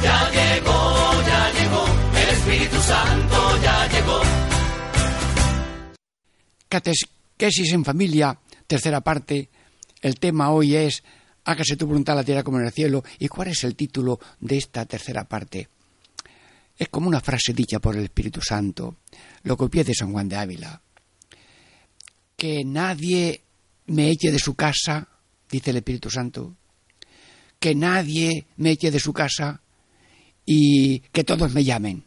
ya 0.02 0.18
llegó, 0.36 0.78
ya 1.30 1.40
llegó, 1.57 1.84
el 2.22 2.28
Espíritu 2.36 2.78
Santo 2.80 3.38
ya 3.62 3.88
llegó. 3.88 4.20
Catequesis 6.68 7.72
en 7.72 7.84
familia, 7.84 8.38
tercera 8.66 9.00
parte. 9.00 9.48
El 10.00 10.18
tema 10.18 10.50
hoy 10.50 10.76
es 10.76 11.02
Hágase 11.44 11.76
tu 11.76 11.86
voluntad 11.86 12.14
en 12.14 12.18
la 12.18 12.24
tierra 12.24 12.42
como 12.42 12.59
en 12.59 12.66
el 12.66 12.72
cielo. 12.72 13.04
¿Y 13.20 13.28
cuál 13.28 13.48
es 13.48 13.62
el 13.62 13.76
título 13.76 14.18
de 14.40 14.57
esta 14.59 14.84
tercera 14.84 15.24
parte? 15.24 15.68
Es 16.79 16.89
como 16.89 17.09
una 17.09 17.20
frase 17.20 17.53
dicha 17.53 17.79
por 17.79 17.97
el 17.97 18.05
Espíritu 18.05 18.41
Santo. 18.41 18.97
Lo 19.43 19.57
copié 19.57 19.85
de 19.85 19.95
San 19.95 20.12
Juan 20.12 20.29
de 20.29 20.37
Ávila. 20.37 20.83
Que 22.37 22.64
nadie 22.64 23.43
me 23.87 24.11
eche 24.11 24.31
de 24.31 24.39
su 24.39 24.55
casa, 24.55 25.09
dice 25.51 25.70
el 25.70 25.79
Espíritu 25.79 26.11
Santo. 26.11 26.55
Que 27.59 27.74
nadie 27.74 28.47
me 28.57 28.72
eche 28.72 28.91
de 28.91 29.01
su 29.01 29.12
casa 29.12 29.62
y 30.45 31.01
que 31.01 31.24
todos 31.24 31.53
me 31.55 31.64
llamen. 31.64 32.05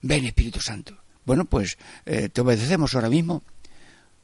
Ven, 0.00 0.24
Espíritu 0.24 0.60
Santo. 0.60 0.96
Bueno, 1.24 1.44
pues 1.44 1.76
eh, 2.06 2.28
te 2.28 2.40
obedecemos 2.40 2.94
ahora 2.94 3.10
mismo. 3.10 3.44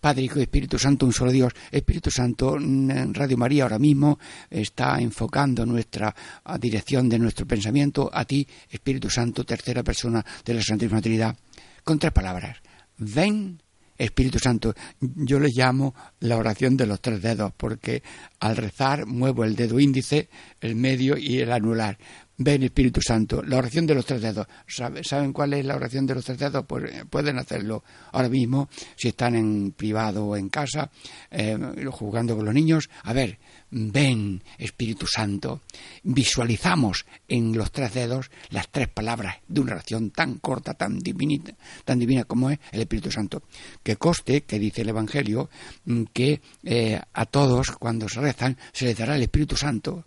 Padre, 0.00 0.22
Hijo 0.22 0.38
y 0.38 0.42
Espíritu 0.42 0.78
Santo, 0.78 1.06
un 1.06 1.12
solo 1.12 1.32
Dios. 1.32 1.52
Espíritu 1.70 2.10
Santo, 2.10 2.56
en 2.56 3.12
Radio 3.14 3.36
María 3.36 3.64
ahora 3.64 3.78
mismo 3.78 4.18
está 4.50 5.00
enfocando 5.00 5.66
nuestra 5.66 6.14
a 6.44 6.58
dirección 6.58 7.08
de 7.08 7.18
nuestro 7.18 7.46
pensamiento 7.46 8.10
a 8.12 8.24
ti, 8.24 8.46
Espíritu 8.70 9.10
Santo, 9.10 9.44
tercera 9.44 9.82
persona 9.82 10.24
de 10.44 10.54
la 10.54 10.62
Santísima 10.62 11.00
Trinidad, 11.00 11.36
con 11.84 11.98
tres 11.98 12.12
palabras. 12.12 12.58
Ven, 12.98 13.60
Espíritu 13.98 14.38
Santo. 14.38 14.74
Yo 15.00 15.40
le 15.40 15.48
llamo 15.52 15.94
la 16.20 16.36
oración 16.36 16.76
de 16.76 16.86
los 16.86 17.00
tres 17.00 17.20
dedos, 17.20 17.52
porque 17.56 18.02
al 18.38 18.56
rezar 18.56 19.06
muevo 19.06 19.44
el 19.44 19.56
dedo 19.56 19.80
índice, 19.80 20.28
el 20.60 20.76
medio 20.76 21.18
y 21.18 21.40
el 21.40 21.52
anular. 21.52 21.98
Ven 22.40 22.62
Espíritu 22.62 23.00
Santo, 23.02 23.42
la 23.42 23.56
oración 23.58 23.84
de 23.84 23.94
los 23.96 24.06
tres 24.06 24.22
dedos. 24.22 24.46
¿Sabe- 24.66 25.02
¿Saben 25.02 25.32
cuál 25.32 25.54
es 25.54 25.64
la 25.64 25.74
oración 25.74 26.06
de 26.06 26.14
los 26.14 26.24
tres 26.24 26.38
dedos? 26.38 26.64
Pues 26.68 26.84
eh, 26.92 27.04
pueden 27.10 27.36
hacerlo 27.36 27.82
ahora 28.12 28.28
mismo, 28.28 28.68
si 28.96 29.08
están 29.08 29.34
en 29.34 29.72
privado 29.72 30.24
o 30.24 30.36
en 30.36 30.48
casa, 30.48 30.88
eh, 31.32 31.58
jugando 31.90 32.36
con 32.36 32.44
los 32.44 32.54
niños. 32.54 32.88
A 33.02 33.12
ver, 33.12 33.38
ven 33.70 34.42
Espíritu 34.56 35.06
Santo. 35.08 35.62
Visualizamos 36.04 37.06
en 37.26 37.56
los 37.58 37.72
tres 37.72 37.92
dedos 37.94 38.30
las 38.50 38.68
tres 38.70 38.86
palabras 38.88 39.36
de 39.48 39.60
una 39.60 39.72
oración 39.72 40.10
tan 40.10 40.38
corta, 40.38 40.74
tan 40.74 41.00
divina, 41.00 41.52
tan 41.84 41.98
divina 41.98 42.22
como 42.24 42.50
es 42.50 42.58
el 42.70 42.80
Espíritu 42.82 43.10
Santo. 43.10 43.42
Que 43.82 43.96
coste, 43.96 44.42
que 44.44 44.58
dice 44.60 44.82
el 44.82 44.90
Evangelio, 44.90 45.50
mm, 45.86 46.02
que 46.12 46.40
eh, 46.62 47.00
a 47.12 47.26
todos 47.26 47.72
cuando 47.72 48.08
se 48.08 48.20
rezan 48.20 48.56
se 48.72 48.84
les 48.84 48.96
dará 48.96 49.16
el 49.16 49.22
Espíritu 49.22 49.56
Santo 49.56 50.04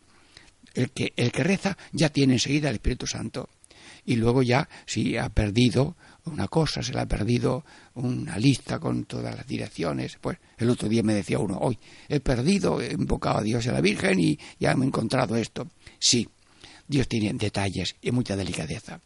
el 0.73 0.91
que, 0.91 1.13
el 1.15 1.31
que 1.31 1.43
reza 1.43 1.77
ya 1.91 2.09
tiene 2.09 2.33
enseguida 2.33 2.69
el 2.69 2.75
Espíritu 2.75 3.07
Santo. 3.07 3.49
Y 4.05 4.15
luego 4.15 4.41
ya, 4.41 4.67
si 4.85 5.17
ha 5.17 5.29
perdido 5.29 5.95
una 6.25 6.47
cosa, 6.47 6.81
se 6.81 6.93
le 6.93 7.01
ha 7.01 7.05
perdido 7.05 7.63
una 7.95 8.37
lista 8.37 8.79
con 8.79 9.05
todas 9.05 9.35
las 9.35 9.47
direcciones, 9.47 10.17
pues 10.19 10.37
el 10.57 10.69
otro 10.69 10.89
día 10.89 11.03
me 11.03 11.13
decía 11.13 11.39
uno, 11.39 11.57
hoy 11.59 11.77
he 12.07 12.19
perdido, 12.19 12.81
he 12.81 12.93
invocado 12.93 13.39
a 13.39 13.43
Dios 13.43 13.65
y 13.65 13.69
a 13.69 13.73
la 13.73 13.81
Virgen 13.81 14.19
y 14.19 14.39
ya 14.59 14.75
me 14.75 14.85
he 14.85 14.87
encontrado 14.87 15.35
esto. 15.35 15.67
Sí, 15.99 16.27
Dios 16.87 17.07
tiene 17.07 17.31
detalles 17.33 17.95
y 18.01 18.11
mucha 18.11 18.35
delicadeza. 18.35 18.99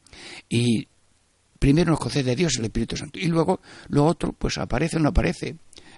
Y 0.50 0.88
primero 1.60 1.92
nos 1.92 2.00
concede 2.00 2.36
Dios 2.36 2.58
el 2.58 2.66
Espíritu 2.66 2.98
Santo 2.98 3.20
y 3.20 3.28
luego 3.28 3.62
lo 3.90 4.06
otro 4.06 4.34
pues 4.34 4.58
aparece 4.58 4.98
o 4.98 5.00
no 5.00 5.10
aparece. 5.10 5.56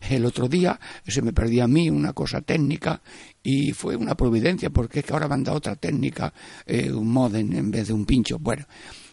El 0.10 0.26
otro 0.26 0.48
día 0.48 0.80
se 1.06 1.22
me 1.22 1.34
perdió 1.34 1.64
a 1.64 1.68
mí 1.68 1.90
una 1.90 2.14
cosa 2.14 2.42
técnica 2.42 3.02
y 3.44 3.72
fue 3.72 3.96
una 3.96 4.16
providencia 4.16 4.70
porque 4.70 5.00
es 5.00 5.06
que 5.06 5.14
ahora 5.14 5.28
me 5.28 5.36
han 5.36 5.44
dado 5.44 5.58
otra 5.58 5.76
técnica, 5.76 6.34
eh, 6.66 6.92
un 6.92 7.12
modem 7.12 7.54
en 7.56 7.72
vez 7.72 7.88
de 7.88 7.94
un 7.94 8.06
pincho. 8.06 8.40
Bueno, 8.40 8.66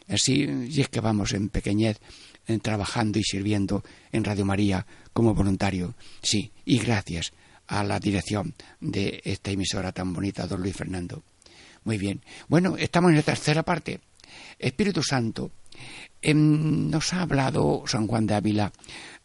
así 0.08 0.44
y 0.68 0.80
es 0.80 0.88
que 0.88 1.00
vamos 1.00 1.32
en 1.32 1.48
pequeñez 1.48 2.00
eh, 2.46 2.58
trabajando 2.58 3.18
y 3.18 3.24
sirviendo 3.24 3.82
en 4.12 4.24
Radio 4.24 4.44
María 4.44 4.86
como 5.12 5.34
voluntario. 5.34 5.94
Sí, 6.22 6.52
y 6.64 6.78
gracias 6.78 7.32
a 7.66 7.82
la 7.84 7.98
dirección 7.98 8.54
de 8.80 9.22
esta 9.24 9.50
emisora 9.50 9.92
tan 9.92 10.12
bonita, 10.12 10.46
don 10.46 10.60
Luis 10.60 10.76
Fernando. 10.76 11.22
Muy 11.84 11.98
bien. 11.98 12.22
Bueno, 12.48 12.76
estamos 12.76 13.10
en 13.10 13.16
la 13.16 13.22
tercera 13.22 13.62
parte. 13.62 14.00
Espíritu 14.58 15.02
Santo. 15.02 15.50
Em, 16.20 16.88
nos 16.90 17.12
ha 17.12 17.22
hablado 17.22 17.84
San 17.86 18.06
Juan 18.06 18.26
de 18.26 18.34
Ávila. 18.34 18.72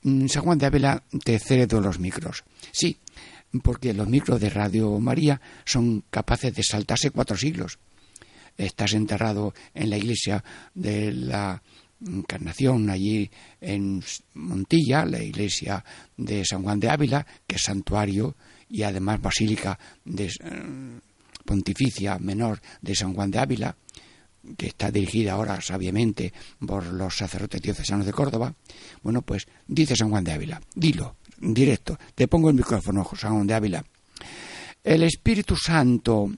Mm, 0.04 0.28
San 0.28 0.43
Juan 0.43 0.58
de 0.58 0.66
Ávila 0.66 1.04
te 1.24 1.39
cedo 1.39 1.82
los 1.82 2.00
micros. 2.00 2.43
Sí, 2.72 2.97
porque 3.64 3.93
los 3.93 4.08
micros 4.08 4.39
de 4.39 4.50
Radio 4.50 5.00
María 5.00 5.41
son 5.66 6.04
capaces 6.10 6.54
de 6.54 6.64
saltarse 6.64 7.12
cuatro 7.12 7.38
siglos. 7.38 7.80
Estás 8.58 8.93
enterrado 8.93 9.54
en 9.74 9.89
la 9.89 9.97
iglesia 9.97 10.43
de 10.74 11.12
la 11.12 11.62
Encarnación, 12.06 12.89
allí 12.89 13.30
en 13.60 14.02
Montilla, 14.36 15.04
la 15.04 15.22
iglesia 15.22 15.84
de 16.16 16.45
San 16.45 16.64
Juan 16.64 16.80
de 16.80 16.89
Ávila, 16.89 17.26
que 17.45 17.58
es 17.58 17.64
santuario 17.64 18.36
y 18.70 18.84
además 18.84 19.22
basílica 19.22 19.78
de, 20.06 20.28
eh, 20.28 21.00
pontificia 21.43 22.18
menor 22.20 22.62
de 22.82 22.95
San 22.95 23.14
Juan 23.14 23.32
de 23.32 23.39
Ávila, 23.39 23.76
que 24.58 24.68
está 24.68 24.91
dirigida 24.91 25.34
ahora 25.34 25.60
sabiamente 25.62 26.34
por 26.66 26.86
los 26.88 27.16
sacerdotes 27.16 27.62
diocesanos 27.62 28.06
de 28.06 28.14
Córdoba. 28.14 28.54
Bueno, 29.04 29.22
pues 29.22 29.47
dice 29.68 29.95
San 29.95 30.10
Juan 30.10 30.24
de 30.24 30.34
Ávila, 30.34 30.62
dilo, 30.76 31.18
directo, 31.39 31.97
te 32.16 32.28
pongo 32.28 32.50
el 32.50 32.56
micrófono, 32.56 33.08
San 33.16 33.34
Juan 33.34 33.47
de 33.47 33.54
Ávila. 33.54 33.86
El 34.84 35.04
Espíritu 35.04 35.56
Santo 35.56 36.32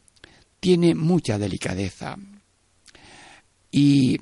tiene 0.59 0.95
mucha 0.95 1.37
delicadeza 1.37 2.17
y 3.71 4.17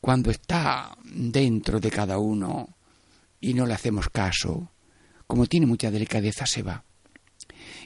cuando 0.00 0.30
está 0.30 0.96
dentro 1.04 1.78
de 1.78 1.90
cada 1.90 2.18
uno 2.18 2.76
y 3.40 3.54
no 3.54 3.66
le 3.66 3.74
hacemos 3.74 4.08
caso, 4.08 4.70
como 5.26 5.46
tiene 5.46 5.66
mucha 5.66 5.90
delicadeza, 5.90 6.44
se 6.46 6.62
va. 6.62 6.84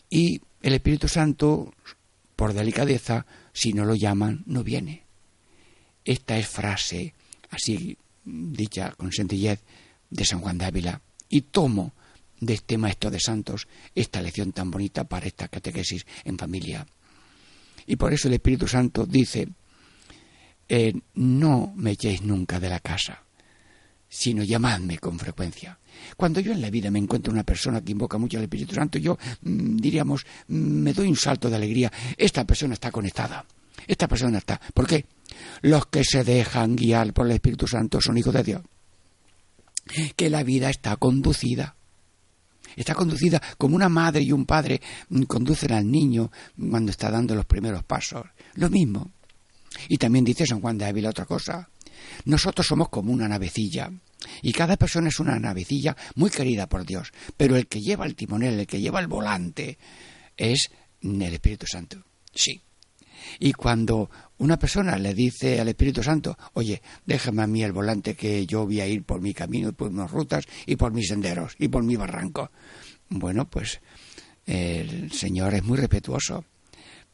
Y 0.08 0.40
el 0.62 0.74
Espíritu 0.74 1.08
Santo, 1.08 1.72
por 2.34 2.52
delicadeza, 2.52 3.26
si 3.52 3.72
no 3.72 3.84
lo 3.84 3.94
llaman, 3.94 4.42
no 4.46 4.64
viene. 4.64 5.05
Esta 6.06 6.38
es 6.38 6.46
frase, 6.46 7.12
así 7.50 7.98
dicha 8.24 8.92
con 8.92 9.12
sencillez, 9.12 9.60
de 10.08 10.24
San 10.24 10.40
Juan 10.40 10.56
de 10.56 10.64
Ávila. 10.66 11.02
Y 11.28 11.42
tomo 11.42 11.92
de 12.40 12.54
este 12.54 12.78
maestro 12.78 13.10
de 13.10 13.18
santos 13.18 13.66
esta 13.92 14.22
lección 14.22 14.52
tan 14.52 14.70
bonita 14.70 15.04
para 15.04 15.26
esta 15.26 15.48
catequesis 15.48 16.06
en 16.24 16.38
familia. 16.38 16.86
Y 17.86 17.96
por 17.96 18.12
eso 18.12 18.28
el 18.28 18.34
Espíritu 18.34 18.68
Santo 18.68 19.04
dice, 19.04 19.48
eh, 20.68 20.94
no 21.14 21.72
me 21.74 21.92
echéis 21.92 22.22
nunca 22.22 22.60
de 22.60 22.68
la 22.68 22.78
casa, 22.78 23.24
sino 24.08 24.44
llamadme 24.44 24.98
con 24.98 25.18
frecuencia. 25.18 25.76
Cuando 26.16 26.38
yo 26.38 26.52
en 26.52 26.60
la 26.60 26.70
vida 26.70 26.90
me 26.90 27.00
encuentro 27.00 27.32
una 27.32 27.42
persona 27.42 27.82
que 27.82 27.92
invoca 27.92 28.16
mucho 28.16 28.38
al 28.38 28.44
Espíritu 28.44 28.76
Santo, 28.76 28.98
yo 28.98 29.18
mm, 29.42 29.76
diríamos, 29.76 30.24
mm, 30.46 30.54
me 30.54 30.92
doy 30.92 31.08
un 31.08 31.16
salto 31.16 31.50
de 31.50 31.56
alegría. 31.56 31.90
Esta 32.16 32.44
persona 32.44 32.74
está 32.74 32.92
conectada. 32.92 33.44
Esta 33.88 34.06
persona 34.06 34.38
está. 34.38 34.60
¿Por 34.72 34.86
qué? 34.86 35.04
Los 35.62 35.86
que 35.86 36.04
se 36.04 36.24
dejan 36.24 36.76
guiar 36.76 37.12
por 37.12 37.26
el 37.26 37.32
Espíritu 37.32 37.66
Santo 37.66 38.00
son 38.00 38.18
hijos 38.18 38.34
de 38.34 38.42
Dios. 38.42 38.62
Que 40.16 40.30
la 40.30 40.42
vida 40.42 40.70
está 40.70 40.96
conducida. 40.96 41.76
Está 42.74 42.94
conducida 42.94 43.40
como 43.56 43.76
una 43.76 43.88
madre 43.88 44.22
y 44.22 44.32
un 44.32 44.44
padre 44.44 44.80
mm, 45.08 45.22
conducen 45.22 45.72
al 45.72 45.90
niño 45.90 46.30
cuando 46.70 46.90
está 46.90 47.10
dando 47.10 47.34
los 47.34 47.46
primeros 47.46 47.82
pasos. 47.84 48.26
Lo 48.54 48.68
mismo. 48.68 49.12
Y 49.88 49.96
también 49.96 50.24
dice 50.24 50.46
San 50.46 50.60
Juan 50.60 50.76
de 50.78 50.84
Ávila 50.84 51.10
otra 51.10 51.24
cosa. 51.24 51.68
Nosotros 52.26 52.66
somos 52.66 52.88
como 52.88 53.12
una 53.12 53.28
navecilla. 53.28 53.90
Y 54.42 54.52
cada 54.52 54.76
persona 54.76 55.08
es 55.08 55.20
una 55.20 55.38
navecilla 55.38 55.96
muy 56.14 56.30
querida 56.30 56.68
por 56.68 56.84
Dios. 56.84 57.12
Pero 57.36 57.56
el 57.56 57.66
que 57.66 57.80
lleva 57.80 58.04
el 58.04 58.14
timonel, 58.14 58.60
el 58.60 58.66
que 58.66 58.80
lleva 58.80 59.00
el 59.00 59.06
volante, 59.06 59.78
es 60.36 60.68
el 61.02 61.22
Espíritu 61.22 61.66
Santo. 61.66 62.02
Sí. 62.34 62.60
Y 63.38 63.52
cuando 63.52 64.10
una 64.38 64.58
persona 64.58 64.98
le 64.98 65.14
dice 65.14 65.60
al 65.60 65.68
Espíritu 65.68 66.02
Santo, 66.02 66.36
oye, 66.54 66.82
déjame 67.04 67.42
a 67.42 67.46
mí 67.46 67.62
el 67.62 67.72
volante 67.72 68.14
que 68.14 68.46
yo 68.46 68.64
voy 68.64 68.80
a 68.80 68.86
ir 68.86 69.04
por 69.04 69.20
mi 69.20 69.34
camino 69.34 69.70
y 69.70 69.72
por 69.72 69.90
mis 69.90 70.10
rutas 70.10 70.44
y 70.66 70.76
por 70.76 70.92
mis 70.92 71.08
senderos 71.08 71.54
y 71.58 71.68
por 71.68 71.82
mi 71.82 71.96
barranco. 71.96 72.50
Bueno, 73.08 73.48
pues 73.48 73.80
el 74.46 75.12
Señor 75.12 75.54
es 75.54 75.64
muy 75.64 75.78
respetuoso 75.78 76.44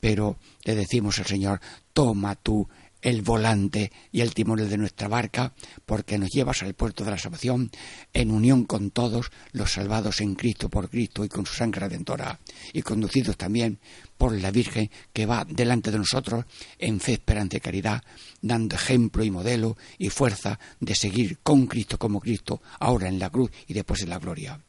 pero 0.02 0.36
le 0.64 0.74
decimos 0.74 1.20
al 1.20 1.26
Señor, 1.26 1.60
toma 1.92 2.34
tú 2.34 2.68
el 3.02 3.22
volante 3.22 3.92
y 4.12 4.20
el 4.20 4.32
timón 4.32 4.68
de 4.68 4.78
nuestra 4.78 5.08
barca, 5.08 5.52
porque 5.84 6.18
nos 6.18 6.30
llevas 6.30 6.62
al 6.62 6.74
puerto 6.74 7.04
de 7.04 7.10
la 7.10 7.18
salvación 7.18 7.70
en 8.12 8.30
unión 8.30 8.64
con 8.64 8.90
todos 8.90 9.30
los 9.52 9.72
salvados 9.72 10.20
en 10.20 10.34
Cristo 10.34 10.68
por 10.68 10.88
Cristo 10.88 11.24
y 11.24 11.28
con 11.28 11.44
su 11.44 11.54
sangre 11.54 11.80
redentora, 11.80 12.38
y 12.72 12.82
conducidos 12.82 13.36
también 13.36 13.78
por 14.16 14.32
la 14.32 14.50
Virgen 14.50 14.90
que 15.12 15.26
va 15.26 15.44
delante 15.44 15.90
de 15.90 15.98
nosotros 15.98 16.44
en 16.78 17.00
fe, 17.00 17.14
esperanza 17.14 17.56
y 17.56 17.60
caridad, 17.60 18.02
dando 18.40 18.76
ejemplo 18.76 19.24
y 19.24 19.30
modelo 19.30 19.76
y 19.98 20.08
fuerza 20.08 20.58
de 20.80 20.94
seguir 20.94 21.38
con 21.42 21.66
Cristo 21.66 21.98
como 21.98 22.20
Cristo, 22.20 22.62
ahora 22.78 23.08
en 23.08 23.18
la 23.18 23.30
cruz 23.30 23.50
y 23.66 23.74
después 23.74 24.02
en 24.02 24.10
la 24.10 24.18
gloria. 24.18 24.60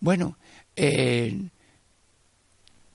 Bueno, 0.00 0.38
eh, 0.74 1.48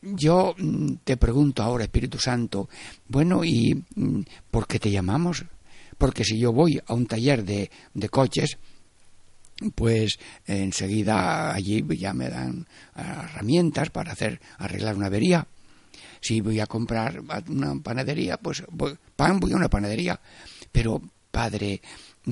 yo 0.01 0.55
mm, 0.57 0.93
te 1.03 1.17
pregunto 1.17 1.63
ahora, 1.63 1.83
Espíritu 1.83 2.17
Santo, 2.19 2.69
bueno, 3.07 3.43
¿y 3.43 3.83
mm, 3.95 4.21
por 4.49 4.67
qué 4.67 4.79
te 4.79 4.91
llamamos? 4.91 5.45
Porque 5.97 6.23
si 6.23 6.39
yo 6.39 6.51
voy 6.51 6.79
a 6.85 6.93
un 6.93 7.05
taller 7.05 7.43
de, 7.43 7.69
de 7.93 8.09
coches, 8.09 8.57
pues 9.75 10.17
enseguida 10.47 11.53
allí 11.53 11.85
ya 11.97 12.13
me 12.13 12.29
dan 12.29 12.67
ah, 12.95 13.27
herramientas 13.29 13.91
para 13.91 14.11
hacer 14.13 14.41
arreglar 14.57 14.95
una 14.95 15.07
avería. 15.07 15.47
Si 16.19 16.41
voy 16.41 16.59
a 16.59 16.65
comprar 16.67 17.21
una 17.47 17.75
panadería, 17.81 18.37
pues 18.37 18.63
voy- 18.71 18.97
pan 19.15 19.39
voy 19.39 19.53
a 19.53 19.55
una 19.57 19.69
panadería. 19.69 20.19
Pero, 20.71 21.01
Padre, 21.31 21.81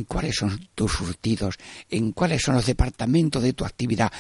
¿cuáles 0.08 0.36
son 0.36 0.60
tus 0.76 0.92
surtidos? 0.94 1.56
¿En 1.90 2.12
cuáles 2.12 2.42
son 2.42 2.56
los 2.56 2.66
departamentos 2.66 3.42
de 3.44 3.54
tu 3.54 3.66
actividad? 3.66 4.12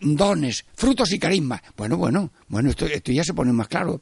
Dones, 0.00 0.64
frutos 0.74 1.12
y 1.12 1.18
carisma. 1.18 1.62
Bueno, 1.76 1.96
bueno, 1.96 2.32
bueno, 2.48 2.70
esto, 2.70 2.86
esto 2.86 3.12
ya 3.12 3.22
se 3.22 3.34
pone 3.34 3.52
más 3.52 3.68
claro. 3.68 4.00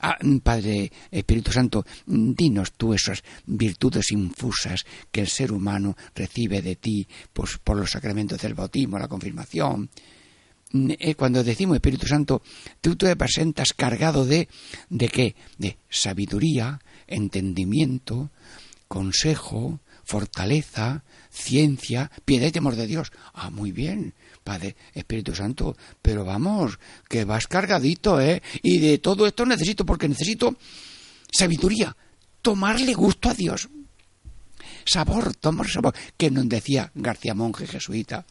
Ah, 0.00 0.16
mm, 0.20 0.38
Padre 0.38 0.90
Espíritu 1.10 1.52
Santo, 1.52 1.84
mm, 2.06 2.32
dinos 2.32 2.72
tú 2.72 2.94
esas 2.94 3.22
virtudes 3.46 4.10
infusas 4.12 4.84
que 5.10 5.20
el 5.20 5.28
ser 5.28 5.52
humano 5.52 5.96
recibe 6.14 6.62
de 6.62 6.76
ti 6.76 7.06
pues, 7.32 7.58
por 7.62 7.76
los 7.76 7.90
sacramentos 7.90 8.40
del 8.40 8.54
bautismo, 8.54 8.98
la 8.98 9.08
confirmación. 9.08 9.90
Mm, 10.72 10.90
eh, 10.98 11.14
Cuando 11.14 11.44
decimos 11.44 11.76
Espíritu 11.76 12.06
Santo, 12.06 12.42
tú 12.80 12.96
te 12.96 13.14
presentas 13.16 13.74
cargado 13.74 14.24
de, 14.24 14.48
¿de 14.88 15.08
qué? 15.08 15.36
De 15.58 15.76
sabiduría, 15.90 16.80
entendimiento, 17.06 18.30
consejo, 18.88 19.80
fortaleza, 20.04 21.04
ciencia, 21.30 22.10
piedad 22.24 22.46
y 22.46 22.52
temor 22.52 22.76
de 22.76 22.86
Dios. 22.86 23.12
Ah, 23.32 23.50
muy 23.50 23.72
bien, 23.72 24.14
Padre 24.42 24.76
Espíritu 24.94 25.34
Santo, 25.34 25.76
pero 26.00 26.24
vamos, 26.24 26.78
que 27.08 27.24
vas 27.24 27.46
cargadito, 27.46 28.20
¿eh? 28.20 28.42
Y 28.62 28.78
de 28.78 28.98
todo 28.98 29.26
esto 29.26 29.46
necesito, 29.46 29.86
porque 29.86 30.08
necesito 30.08 30.56
sabiduría, 31.32 31.96
tomarle 32.42 32.94
gusto 32.94 33.30
a 33.30 33.34
Dios. 33.34 33.68
Sabor, 34.84 35.34
tomar 35.36 35.68
sabor, 35.68 35.94
que 36.16 36.30
nos 36.30 36.48
decía 36.48 36.90
García 36.94 37.34
Monge, 37.34 37.66
jesuita, 37.66 38.26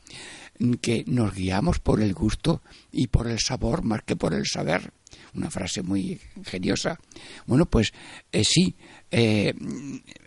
que 0.82 1.03
nos 1.07 1.34
guiamos 1.34 1.80
por 1.80 2.01
el 2.01 2.14
gusto 2.14 2.62
y 2.91 3.07
por 3.07 3.28
el 3.28 3.39
sabor 3.39 3.84
más 3.84 4.03
que 4.03 4.16
por 4.16 4.34
el 4.34 4.45
saber. 4.45 4.91
Una 5.34 5.49
frase 5.49 5.82
muy 5.82 6.20
ingeniosa. 6.36 6.99
Bueno, 7.45 7.66
pues 7.66 7.93
eh, 8.32 8.43
sí, 8.43 8.76
eh, 9.09 9.53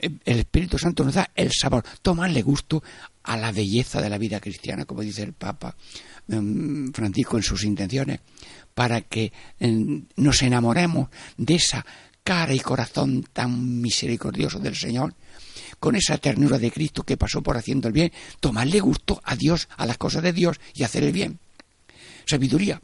el 0.00 0.38
Espíritu 0.38 0.78
Santo 0.78 1.04
nos 1.04 1.14
da 1.14 1.30
el 1.34 1.50
sabor, 1.52 1.84
tomarle 2.02 2.42
gusto 2.42 2.82
a 3.24 3.36
la 3.36 3.52
belleza 3.52 4.00
de 4.00 4.10
la 4.10 4.18
vida 4.18 4.40
cristiana, 4.40 4.84
como 4.84 5.02
dice 5.02 5.22
el 5.22 5.32
Papa 5.32 5.74
mm, 6.28 6.90
Francisco 6.90 7.36
en 7.36 7.42
sus 7.42 7.64
intenciones, 7.64 8.20
para 8.74 9.00
que 9.02 9.32
mm, 9.60 9.98
nos 10.16 10.42
enamoremos 10.42 11.08
de 11.36 11.54
esa 11.54 11.84
cara 12.22 12.54
y 12.54 12.60
corazón 12.60 13.24
tan 13.32 13.80
misericordioso 13.80 14.58
del 14.58 14.76
Señor, 14.76 15.14
con 15.80 15.96
esa 15.96 16.18
ternura 16.18 16.58
de 16.58 16.70
Cristo 16.70 17.02
que 17.02 17.16
pasó 17.16 17.42
por 17.42 17.56
haciendo 17.56 17.88
el 17.88 17.94
bien, 17.94 18.12
tomarle 18.40 18.80
gusto 18.80 19.20
a 19.24 19.36
Dios, 19.36 19.68
a 19.76 19.86
las 19.86 19.98
cosas 19.98 20.22
de 20.22 20.32
Dios 20.32 20.58
y 20.74 20.84
hacer 20.84 21.04
el 21.04 21.12
bien. 21.12 21.38
Sabiduría, 22.26 22.80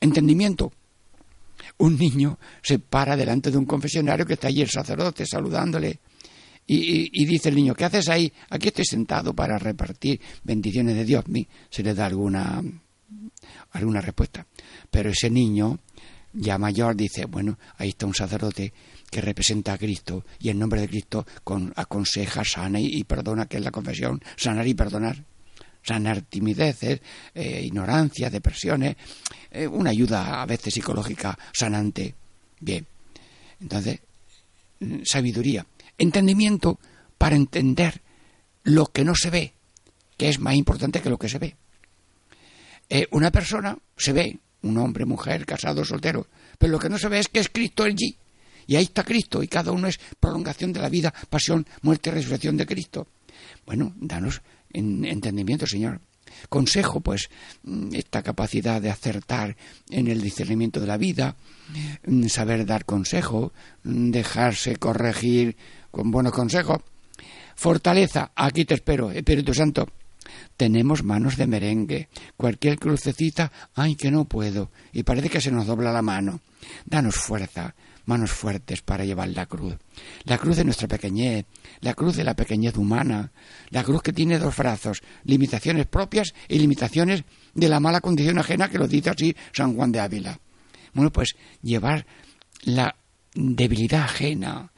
entendimiento. 0.00 0.72
Un 1.78 1.96
niño 1.98 2.38
se 2.62 2.78
para 2.78 3.16
delante 3.16 3.50
de 3.50 3.58
un 3.58 3.64
confesionario 3.64 4.26
que 4.26 4.34
está 4.34 4.48
allí 4.48 4.62
el 4.62 4.70
sacerdote 4.70 5.24
saludándole 5.26 6.00
y, 6.72 7.24
dice 7.24 7.48
el 7.48 7.56
niño, 7.56 7.74
¿qué 7.74 7.84
haces 7.84 8.08
ahí? 8.08 8.32
Aquí 8.48 8.68
estoy 8.68 8.84
sentado 8.84 9.34
para 9.34 9.58
repartir 9.58 10.20
bendiciones 10.44 10.94
de 10.94 11.04
Dios. 11.04 11.24
Se 11.68 11.82
le 11.82 11.94
da 11.94 12.06
alguna, 12.06 12.62
alguna 13.72 14.00
respuesta. 14.00 14.46
Pero 14.88 15.10
ese 15.10 15.30
niño, 15.30 15.80
ya 16.32 16.58
mayor, 16.58 16.94
dice, 16.94 17.24
bueno, 17.24 17.58
ahí 17.76 17.88
está 17.88 18.06
un 18.06 18.14
sacerdote 18.14 18.72
que 19.10 19.20
representa 19.20 19.72
a 19.72 19.78
Cristo 19.78 20.24
y 20.38 20.50
en 20.50 20.60
nombre 20.60 20.80
de 20.80 20.88
Cristo 20.88 21.26
con, 21.42 21.72
aconseja, 21.74 22.44
sana 22.44 22.78
y, 22.78 23.02
perdona, 23.02 23.46
que 23.46 23.56
es 23.56 23.64
la 23.64 23.72
confesión, 23.72 24.22
sanar 24.36 24.66
y 24.68 24.74
perdonar. 24.74 25.24
Sanar 25.82 26.20
timideces, 26.20 27.00
eh, 27.34 27.62
ignorancia, 27.64 28.28
depresiones, 28.28 28.96
eh, 29.50 29.66
una 29.66 29.90
ayuda 29.90 30.42
a 30.42 30.46
veces 30.46 30.74
psicológica 30.74 31.36
sanante. 31.52 32.14
Bien, 32.60 32.86
entonces, 33.58 34.00
sabiduría, 35.04 35.66
entendimiento 36.00 36.78
para 37.18 37.36
entender 37.36 38.02
lo 38.64 38.86
que 38.86 39.04
no 39.04 39.14
se 39.14 39.30
ve, 39.30 39.54
que 40.16 40.28
es 40.28 40.38
más 40.40 40.54
importante 40.54 41.00
que 41.00 41.10
lo 41.10 41.18
que 41.18 41.28
se 41.28 41.38
ve. 41.38 41.56
Eh, 42.88 43.06
una 43.12 43.30
persona 43.30 43.78
se 43.96 44.12
ve, 44.12 44.38
un 44.62 44.76
hombre, 44.78 45.04
mujer, 45.04 45.46
casado, 45.46 45.84
soltero, 45.84 46.26
pero 46.58 46.72
lo 46.72 46.78
que 46.78 46.88
no 46.88 46.98
se 46.98 47.08
ve 47.08 47.18
es 47.20 47.28
que 47.28 47.40
es 47.40 47.48
Cristo 47.48 47.84
allí. 47.84 48.16
Y 48.66 48.76
ahí 48.76 48.84
está 48.84 49.04
Cristo, 49.04 49.42
y 49.42 49.48
cada 49.48 49.72
uno 49.72 49.88
es 49.88 49.98
prolongación 50.18 50.72
de 50.72 50.80
la 50.80 50.88
vida, 50.88 51.12
pasión, 51.28 51.66
muerte 51.82 52.10
y 52.10 52.12
resurrección 52.12 52.56
de 52.56 52.66
Cristo. 52.66 53.08
Bueno, 53.66 53.92
danos 53.96 54.42
en- 54.72 55.04
entendimiento, 55.04 55.66
Señor. 55.66 56.00
Consejo, 56.48 57.00
pues, 57.00 57.28
mm, 57.64 57.94
esta 57.94 58.22
capacidad 58.22 58.80
de 58.80 58.90
acertar 58.90 59.56
en 59.88 60.06
el 60.06 60.20
discernimiento 60.20 60.78
de 60.80 60.86
la 60.86 60.96
vida, 60.96 61.36
mm, 62.06 62.26
saber 62.28 62.64
dar 62.66 62.84
consejo, 62.84 63.52
mm, 63.82 64.10
dejarse 64.10 64.76
corregir 64.76 65.56
con 65.90 66.10
buenos 66.10 66.32
consejos. 66.32 66.78
Fortaleza, 67.56 68.32
aquí 68.34 68.64
te 68.64 68.74
espero, 68.74 69.10
Espíritu 69.10 69.52
Santo. 69.52 69.86
Tenemos 70.56 71.02
manos 71.02 71.36
de 71.36 71.46
merengue. 71.46 72.08
Cualquier 72.36 72.78
crucecita, 72.78 73.50
ay, 73.74 73.96
que 73.96 74.10
no 74.10 74.24
puedo. 74.26 74.70
Y 74.92 75.02
parece 75.02 75.28
que 75.28 75.40
se 75.40 75.50
nos 75.50 75.66
dobla 75.66 75.92
la 75.92 76.02
mano. 76.02 76.40
Danos 76.84 77.16
fuerza, 77.16 77.74
manos 78.06 78.30
fuertes 78.30 78.82
para 78.82 79.04
llevar 79.04 79.28
la 79.28 79.46
cruz. 79.46 79.76
La 80.24 80.38
cruz 80.38 80.56
de 80.56 80.64
nuestra 80.64 80.88
pequeñez, 80.88 81.46
la 81.80 81.94
cruz 81.94 82.16
de 82.16 82.24
la 82.24 82.34
pequeñez 82.34 82.76
humana, 82.76 83.32
la 83.70 83.82
cruz 83.82 84.02
que 84.02 84.12
tiene 84.12 84.38
dos 84.38 84.56
brazos, 84.56 85.02
limitaciones 85.24 85.86
propias 85.86 86.34
y 86.48 86.58
limitaciones 86.58 87.24
de 87.54 87.68
la 87.68 87.80
mala 87.80 88.00
condición 88.00 88.38
ajena, 88.38 88.68
que 88.68 88.78
lo 88.78 88.86
dice 88.86 89.10
así 89.10 89.34
San 89.52 89.74
Juan 89.74 89.92
de 89.92 90.00
Ávila. 90.00 90.40
Bueno, 90.92 91.10
pues 91.10 91.36
llevar 91.62 92.06
la 92.62 92.94
debilidad 93.34 94.02
ajena, 94.02 94.72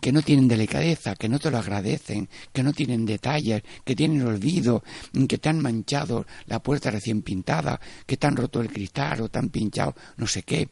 que 0.00 0.12
no 0.12 0.22
tienen 0.22 0.46
delicadeza, 0.46 1.16
que 1.16 1.28
no 1.28 1.38
te 1.38 1.50
lo 1.50 1.58
agradecen, 1.58 2.28
que 2.52 2.62
no 2.62 2.72
tienen 2.72 3.04
detalles, 3.04 3.62
que 3.84 3.96
tienen 3.96 4.22
olvido, 4.22 4.84
que 5.28 5.38
te 5.38 5.48
han 5.48 5.60
manchado 5.60 6.26
la 6.46 6.62
puerta 6.62 6.90
recién 6.90 7.22
pintada, 7.22 7.80
que 8.06 8.16
te 8.16 8.26
han 8.26 8.36
roto 8.36 8.60
el 8.60 8.72
cristal 8.72 9.22
o 9.22 9.28
te 9.28 9.38
han 9.38 9.48
pinchado 9.48 9.94
no 10.16 10.26
sé 10.26 10.42
qué. 10.42 10.68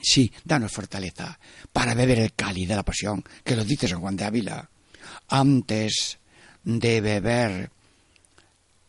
Sí, 0.00 0.32
danos 0.44 0.72
fortaleza 0.72 1.38
para 1.72 1.94
beber 1.94 2.18
el 2.18 2.32
cáliz 2.32 2.68
de 2.68 2.76
la 2.76 2.82
pasión, 2.82 3.22
que 3.44 3.56
lo 3.56 3.64
dice 3.64 3.86
San 3.86 4.00
Juan 4.00 4.16
de 4.16 4.24
Ávila. 4.24 4.70
Antes 5.28 6.18
de 6.64 7.00
beber 7.00 7.70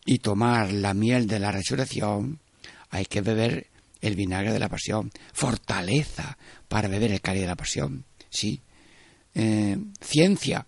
y 0.06 0.18
tomar 0.18 0.72
la 0.72 0.94
miel 0.94 1.26
de 1.26 1.38
la 1.38 1.52
resurrección, 1.52 2.40
hay 2.88 3.04
que 3.04 3.20
beber 3.20 3.68
el 4.00 4.16
vinagre 4.16 4.52
de 4.52 4.58
la 4.58 4.68
pasión. 4.68 5.10
Fortaleza 5.32 6.38
para 6.68 6.88
beber 6.88 7.12
el 7.12 7.20
cáliz 7.20 7.42
de 7.42 7.48
la 7.48 7.56
pasión. 7.56 8.06
Sí. 8.30 8.62
Eh, 9.34 9.76
ciencia. 10.00 10.66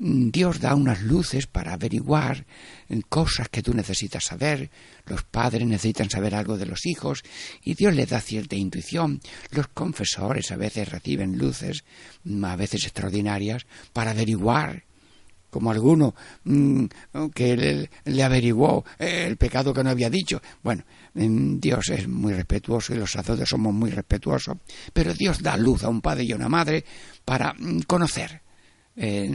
Dios 0.00 0.60
da 0.60 0.74
unas 0.74 1.02
luces 1.02 1.46
para 1.46 1.72
averiguar 1.72 2.46
eh, 2.88 3.00
cosas 3.08 3.48
que 3.48 3.62
tú 3.62 3.74
necesitas 3.74 4.24
saber. 4.24 4.70
Los 5.06 5.24
padres 5.24 5.66
necesitan 5.66 6.10
saber 6.10 6.34
algo 6.34 6.56
de 6.56 6.66
los 6.66 6.86
hijos 6.86 7.22
y 7.62 7.74
Dios 7.74 7.94
les 7.94 8.08
da 8.08 8.20
cierta 8.20 8.56
intuición. 8.56 9.20
Los 9.50 9.68
confesores 9.68 10.50
a 10.50 10.56
veces 10.56 10.88
reciben 10.88 11.38
luces, 11.38 11.84
mm, 12.24 12.44
a 12.44 12.56
veces 12.56 12.84
extraordinarias, 12.84 13.66
para 13.92 14.12
averiguar 14.12 14.84
como 15.50 15.70
alguno 15.70 16.14
mm, 16.44 16.86
que 17.34 17.88
le, 18.04 18.22
averiguó 18.22 18.84
el 18.98 19.36
pecado 19.36 19.72
que 19.72 19.82
no 19.82 19.90
había 19.90 20.10
dicho. 20.10 20.40
Bueno, 20.62 20.84
mm, 21.14 21.58
Dios 21.58 21.90
es 21.90 22.08
muy 22.08 22.32
respetuoso 22.32 22.94
y 22.94 22.98
los 22.98 23.12
sacerdotes 23.12 23.48
somos 23.48 23.72
muy 23.72 23.90
respetuosos, 23.90 24.56
pero 24.92 25.14
Dios 25.14 25.42
da 25.42 25.56
luz 25.56 25.84
a 25.84 25.88
un 25.88 26.00
padre 26.00 26.24
y 26.24 26.32
a 26.32 26.36
una 26.36 26.48
madre 26.48 26.84
para 27.24 27.54
mm, 27.54 27.80
conocer 27.86 28.42
eh, 28.96 29.30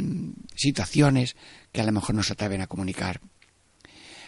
situaciones 0.56 1.36
que 1.72 1.82
a 1.82 1.86
lo 1.86 1.92
mejor 1.92 2.16
no 2.16 2.24
se 2.24 2.34
atreven 2.34 2.62
a 2.62 2.68
comunicar. 2.68 3.22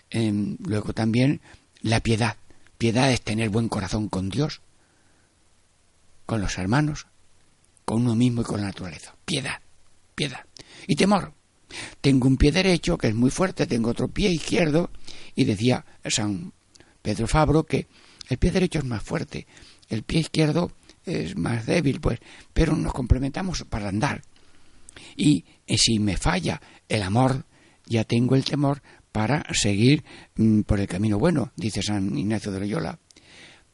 Eh, 0.09 0.55
luego 0.59 0.93
también 0.93 1.41
la 1.81 1.99
piedad. 1.99 2.37
Piedad 2.77 3.11
es 3.11 3.21
tener 3.21 3.49
buen 3.49 3.69
corazón 3.69 4.09
con 4.09 4.29
Dios, 4.29 4.61
con 6.25 6.41
los 6.41 6.57
hermanos, 6.57 7.07
con 7.85 8.01
uno 8.01 8.15
mismo 8.15 8.41
y 8.41 8.45
con 8.45 8.61
la 8.61 8.67
naturaleza. 8.67 9.15
Piedad, 9.25 9.61
piedad. 10.15 10.45
Y 10.87 10.95
temor. 10.95 11.33
Tengo 12.01 12.27
un 12.27 12.37
pie 12.37 12.51
derecho 12.51 12.97
que 12.97 13.07
es 13.07 13.15
muy 13.15 13.31
fuerte, 13.31 13.65
tengo 13.65 13.89
otro 13.89 14.07
pie 14.07 14.29
izquierdo, 14.29 14.91
y 15.35 15.45
decía 15.45 15.85
San 16.05 16.53
Pedro 17.01 17.27
Fabro 17.27 17.63
que 17.63 17.87
el 18.29 18.37
pie 18.37 18.51
derecho 18.51 18.79
es 18.79 18.85
más 18.85 19.03
fuerte, 19.03 19.47
el 19.89 20.03
pie 20.03 20.21
izquierdo 20.21 20.71
es 21.05 21.37
más 21.37 21.65
débil, 21.65 21.99
pues, 21.99 22.19
pero 22.53 22.75
nos 22.75 22.93
complementamos 22.93 23.63
para 23.69 23.89
andar. 23.89 24.21
Y 25.15 25.45
eh, 25.67 25.77
si 25.77 25.99
me 25.99 26.17
falla 26.17 26.61
el 26.87 27.03
amor, 27.03 27.45
ya 27.85 28.03
tengo 28.03 28.35
el 28.35 28.43
temor 28.43 28.81
para 29.11 29.45
seguir 29.53 30.03
mm, 30.35 30.61
por 30.61 30.79
el 30.79 30.87
camino 30.87 31.19
bueno, 31.19 31.51
dice 31.55 31.81
San 31.81 32.17
Ignacio 32.17 32.51
de 32.51 32.59
Loyola. 32.59 32.99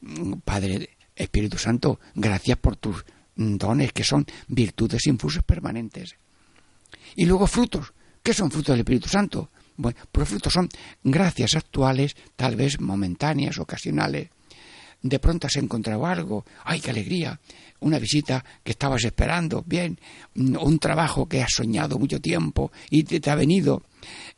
Mm, 0.00 0.34
Padre 0.44 0.90
Espíritu 1.16 1.58
Santo, 1.58 2.00
gracias 2.14 2.58
por 2.58 2.76
tus 2.76 3.04
mm, 3.36 3.56
dones 3.56 3.92
que 3.92 4.04
son 4.04 4.26
virtudes 4.48 5.06
infusas 5.06 5.42
permanentes. 5.42 6.16
Y 7.16 7.26
luego 7.26 7.46
frutos. 7.46 7.92
¿Qué 8.22 8.32
son 8.32 8.50
frutos 8.50 8.72
del 8.72 8.80
Espíritu 8.80 9.08
Santo? 9.08 9.50
Bueno, 9.76 9.98
pues 10.10 10.28
frutos 10.28 10.52
son 10.52 10.68
gracias 11.02 11.56
actuales, 11.56 12.14
tal 12.36 12.56
vez 12.56 12.80
momentáneas, 12.80 13.58
ocasionales, 13.58 14.28
de 15.02 15.18
pronto 15.18 15.46
has 15.46 15.56
encontrado 15.56 16.06
algo, 16.06 16.44
¡ay, 16.64 16.80
qué 16.80 16.90
alegría! 16.90 17.38
Una 17.80 17.98
visita 17.98 18.44
que 18.62 18.72
estabas 18.72 19.04
esperando, 19.04 19.64
bien, 19.66 19.98
un 20.36 20.78
trabajo 20.78 21.28
que 21.28 21.42
has 21.42 21.50
soñado 21.56 21.98
mucho 21.98 22.20
tiempo 22.20 22.70
y 22.90 23.02
te, 23.02 23.18
te 23.18 23.30
ha 23.30 23.34
venido, 23.34 23.82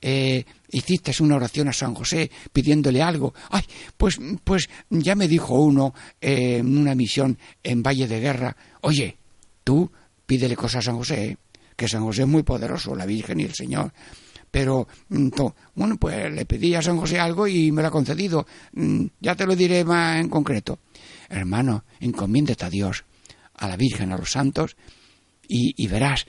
eh, 0.01 0.45
hiciste 0.71 1.13
una 1.23 1.37
oración 1.37 1.69
a 1.69 1.73
San 1.75 1.95
José 1.95 2.31
pidiéndole 2.53 3.03
algo, 3.03 3.35
¡ay, 3.51 3.65
pues, 3.99 4.19
pues 4.43 4.69
ya 4.89 5.15
me 5.15 5.29
dijo 5.29 5.55
uno 5.55 5.95
eh, 6.21 6.59
en 6.59 6.79
una 6.79 6.95
misión 6.95 7.39
en 7.63 7.83
Valle 7.83 8.09
de 8.09 8.21
Guerra, 8.21 8.57
oye, 8.81 9.19
tú 9.63 9.91
pídele 10.25 10.57
cosas 10.57 10.79
a 10.79 10.91
San 10.91 10.97
José, 10.97 11.25
¿eh? 11.25 11.37
Que 11.77 11.89
San 11.89 12.03
José 12.05 12.23
es 12.23 12.29
muy 12.29 12.43
poderoso, 12.43 12.95
la 12.95 13.07
Virgen 13.07 13.41
y 13.41 13.45
el 13.45 13.55
Señor. 13.55 13.93
Pero, 14.51 14.87
mm, 15.09 15.29
bueno, 15.75 15.97
pues 15.97 16.33
le 16.33 16.45
pedí 16.47 16.75
a 16.75 16.83
San 16.83 16.97
José 16.99 17.19
algo 17.19 17.49
y 17.49 17.73
me 17.73 17.83
lo 17.83 17.89
ha 17.89 17.91
concedido. 17.91 18.47
Mm, 18.73 19.07
Ya 19.21 19.35
te 19.35 19.47
lo 19.47 19.57
diré 19.57 19.85
más 19.85 20.21
en 20.21 20.29
concreto. 20.29 20.79
Hermano, 21.29 21.85
encomiéndate 22.01 22.65
a 22.65 22.71
Dios, 22.71 23.05
a 23.55 23.69
la 23.69 23.77
Virgen, 23.77 24.13
a 24.13 24.17
los 24.17 24.31
santos, 24.31 24.77
y, 25.49 25.75
y 25.77 25.89
verás 25.89 26.27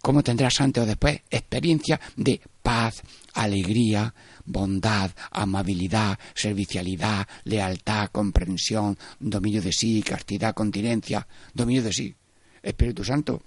cómo 0.00 0.22
tendrás 0.22 0.60
antes 0.60 0.82
o 0.82 0.86
después 0.86 1.20
experiencia 1.30 2.00
de 2.16 2.40
paz, 2.62 3.02
alegría, 3.34 4.14
bondad, 4.44 5.10
amabilidad, 5.30 6.18
servicialidad, 6.34 7.26
lealtad, 7.44 8.08
comprensión, 8.10 8.98
dominio 9.18 9.60
de 9.62 9.72
sí, 9.72 10.02
castidad, 10.02 10.54
continencia, 10.54 11.26
dominio 11.54 11.82
de 11.82 11.92
sí. 11.92 12.14
Espíritu 12.62 13.04
Santo, 13.04 13.42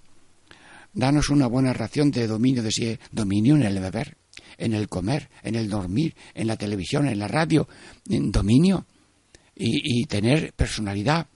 danos 0.94 1.30
una 1.30 1.48
buena 1.48 1.74
ración 1.74 2.12
de 2.12 2.28
dominio 2.28 2.64
de 2.64 2.72
sí, 2.72 2.98
dominio 3.12 3.56
en 3.56 3.64
el 3.64 3.80
beber, 3.80 4.18
en 4.58 4.74
el 4.74 4.88
comer, 4.88 5.30
en 5.44 5.56
el 5.56 5.70
dormir, 5.70 6.16
en 6.34 6.48
la 6.48 6.58
televisión, 6.58 7.08
en 7.08 7.20
la 7.20 7.28
radio, 7.28 7.68
en 8.10 8.32
dominio 8.32 8.86
y, 9.56 10.06
tener 10.06 10.54
personalidad. 10.54 11.28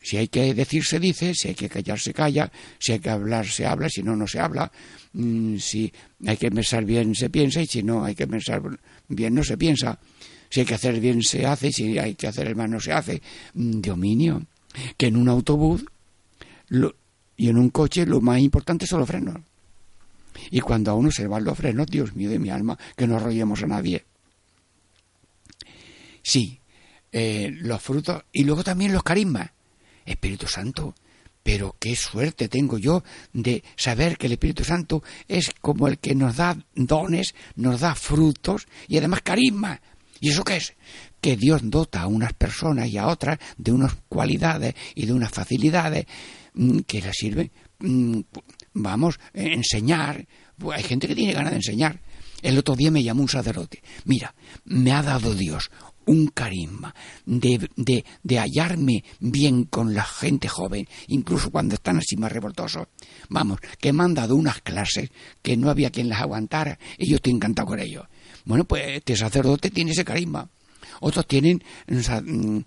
Si 0.00 0.16
hay 0.16 0.28
que 0.28 0.54
decir, 0.54 0.84
se 0.84 0.98
dice, 0.98 1.34
si 1.34 1.48
hay 1.48 1.54
que 1.54 1.68
callar, 1.68 1.98
se 1.98 2.14
calla, 2.14 2.50
si 2.78 2.92
hay 2.92 2.98
que 2.98 3.10
hablar, 3.10 3.46
se 3.46 3.66
habla, 3.66 3.88
si 3.88 4.02
no, 4.02 4.16
no 4.16 4.26
se 4.26 4.40
habla, 4.40 4.70
Mm, 5.14 5.58
si 5.58 5.92
hay 6.26 6.36
que 6.36 6.50
pensar 6.50 6.84
bien, 6.84 7.14
se 7.14 7.28
piensa, 7.28 7.60
y 7.60 7.66
si 7.66 7.82
no 7.82 8.04
hay 8.04 8.14
que 8.14 8.26
pensar 8.26 8.62
bien, 9.08 9.34
no 9.34 9.44
se 9.44 9.56
piensa. 9.58 9.98
Si 10.48 10.60
hay 10.60 10.66
que 10.66 10.74
hacer 10.74 11.00
bien, 11.00 11.22
se 11.22 11.46
hace, 11.46 11.68
y 11.68 11.72
si 11.72 11.98
hay 11.98 12.14
que 12.14 12.26
hacer 12.26 12.54
mal, 12.56 12.70
no 12.70 12.80
se 12.80 12.92
hace. 12.92 13.22
Mm, 13.54 13.80
Dominio. 13.80 14.46
Que 14.96 15.08
en 15.08 15.16
un 15.16 15.28
autobús 15.28 15.84
lo- 16.68 16.96
y 17.42 17.48
en 17.48 17.58
un 17.58 17.70
coche 17.70 18.06
lo 18.06 18.20
más 18.20 18.38
importante 18.38 18.86
son 18.86 19.00
los 19.00 19.08
frenos. 19.08 19.34
Y 20.52 20.60
cuando 20.60 20.92
a 20.92 20.94
uno 20.94 21.10
se 21.10 21.26
van 21.26 21.42
los 21.42 21.58
frenos, 21.58 21.88
Dios 21.88 22.14
mío 22.14 22.30
de 22.30 22.38
mi 22.38 22.50
alma, 22.50 22.78
que 22.96 23.04
no 23.04 23.16
arrollemos 23.16 23.64
a 23.64 23.66
nadie. 23.66 24.04
Sí, 26.22 26.60
eh, 27.10 27.50
los 27.52 27.82
frutos 27.82 28.22
y 28.30 28.44
luego 28.44 28.62
también 28.62 28.92
los 28.92 29.02
carismas. 29.02 29.50
Espíritu 30.06 30.46
Santo, 30.46 30.94
pero 31.42 31.74
qué 31.80 31.96
suerte 31.96 32.48
tengo 32.48 32.78
yo 32.78 33.02
de 33.32 33.64
saber 33.74 34.18
que 34.18 34.28
el 34.28 34.34
Espíritu 34.34 34.62
Santo 34.62 35.02
es 35.26 35.50
como 35.60 35.88
el 35.88 35.98
que 35.98 36.14
nos 36.14 36.36
da 36.36 36.56
dones, 36.76 37.34
nos 37.56 37.80
da 37.80 37.96
frutos 37.96 38.68
y 38.86 38.98
además 38.98 39.22
carisma. 39.22 39.80
¿Y 40.20 40.30
eso 40.30 40.44
qué 40.44 40.58
es? 40.58 40.74
Que 41.20 41.36
Dios 41.36 41.62
dota 41.64 42.02
a 42.02 42.06
unas 42.06 42.34
personas 42.34 42.86
y 42.86 42.98
a 42.98 43.08
otras 43.08 43.40
de 43.56 43.72
unas 43.72 43.96
cualidades 44.08 44.76
y 44.94 45.06
de 45.06 45.12
unas 45.12 45.32
facilidades 45.32 46.06
que 46.86 47.00
les 47.00 47.16
sirven, 47.16 47.50
mm, 47.80 48.20
vamos, 48.74 49.18
enseñar. 49.32 50.26
Pues 50.58 50.78
hay 50.78 50.84
gente 50.84 51.08
que 51.08 51.14
tiene 51.14 51.32
ganas 51.32 51.50
de 51.50 51.56
enseñar. 51.56 52.00
El 52.42 52.58
otro 52.58 52.74
día 52.74 52.90
me 52.90 53.02
llamó 53.02 53.22
un 53.22 53.28
sacerdote. 53.28 53.82
Mira, 54.04 54.34
me 54.64 54.92
ha 54.92 55.02
dado 55.02 55.34
Dios 55.34 55.70
un 56.06 56.26
carisma 56.26 56.94
de, 57.24 57.68
de, 57.76 58.04
de 58.22 58.38
hallarme 58.38 59.04
bien 59.20 59.64
con 59.64 59.94
la 59.94 60.04
gente 60.04 60.48
joven, 60.48 60.88
incluso 61.06 61.50
cuando 61.50 61.76
están 61.76 61.98
así 61.98 62.16
más 62.16 62.32
revoltosos. 62.32 62.88
Vamos, 63.28 63.60
que 63.80 63.92
me 63.92 64.02
han 64.02 64.14
dado 64.14 64.34
unas 64.34 64.60
clases 64.60 65.10
que 65.40 65.56
no 65.56 65.70
había 65.70 65.90
quien 65.90 66.08
las 66.08 66.20
aguantara 66.20 66.78
y 66.98 67.08
yo 67.08 67.16
estoy 67.16 67.32
encantado 67.32 67.68
con 67.68 67.80
ellos. 67.80 68.06
Bueno, 68.44 68.64
pues 68.64 68.82
este 68.88 69.16
sacerdote 69.16 69.70
tiene 69.70 69.92
ese 69.92 70.04
carisma. 70.04 70.50
Otros 71.04 71.26
tienen 71.26 71.62
sa- 72.00 72.20
mm, 72.22 72.64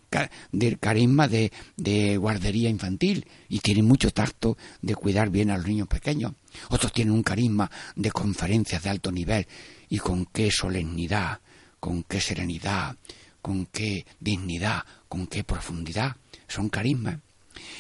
carisma 0.80 1.28
de, 1.28 1.52
de 1.78 2.18
guardería 2.18 2.70
infantil 2.70 3.26
y 3.48 3.60
tienen 3.60 3.86
mucho 3.86 4.12
tacto 4.12 4.58
de 4.82 4.94
cuidar 4.94 5.30
bien 5.30 5.50
a 5.52 5.58
los 5.58 5.68
niños 5.68 5.88
pequeños. 5.88 6.34
Otros 6.70 6.92
tienen 6.92 7.14
un 7.14 7.24
carisma 7.24 7.72
de 7.96 8.12
conferencias 8.12 8.84
de 8.84 8.90
alto 8.90 9.12
nivel 9.12 9.48
y 9.90 10.00
con 10.00 10.26
qué 10.26 10.52
solemnidad, 10.52 11.40
con 11.80 12.04
qué 12.04 12.20
serenidad, 12.20 12.98
con 13.42 13.68
qué 13.68 14.06
dignidad, 14.20 14.84
con 15.08 15.28
qué 15.28 15.44
profundidad. 15.46 16.18
Son 16.48 16.68
carismas. 16.70 17.20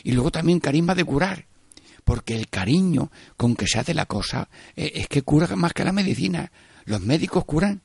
Y 0.03 0.13
luego 0.13 0.31
también 0.31 0.61
carisma 0.61 0.95
de 0.95 1.03
curar, 1.03 1.47
porque 2.05 2.33
el 2.35 2.47
cariño 2.47 3.11
con 3.35 3.55
que 3.57 3.67
se 3.67 3.79
hace 3.79 3.93
la 3.93 4.05
cosa 4.05 4.47
eh, 4.77 4.91
es 4.95 5.07
que 5.09 5.21
cura 5.23 5.53
más 5.57 5.73
que 5.73 5.83
la 5.83 5.91
medicina. 5.91 6.49
Los 6.85 7.01
médicos 7.01 7.43
curan 7.43 7.81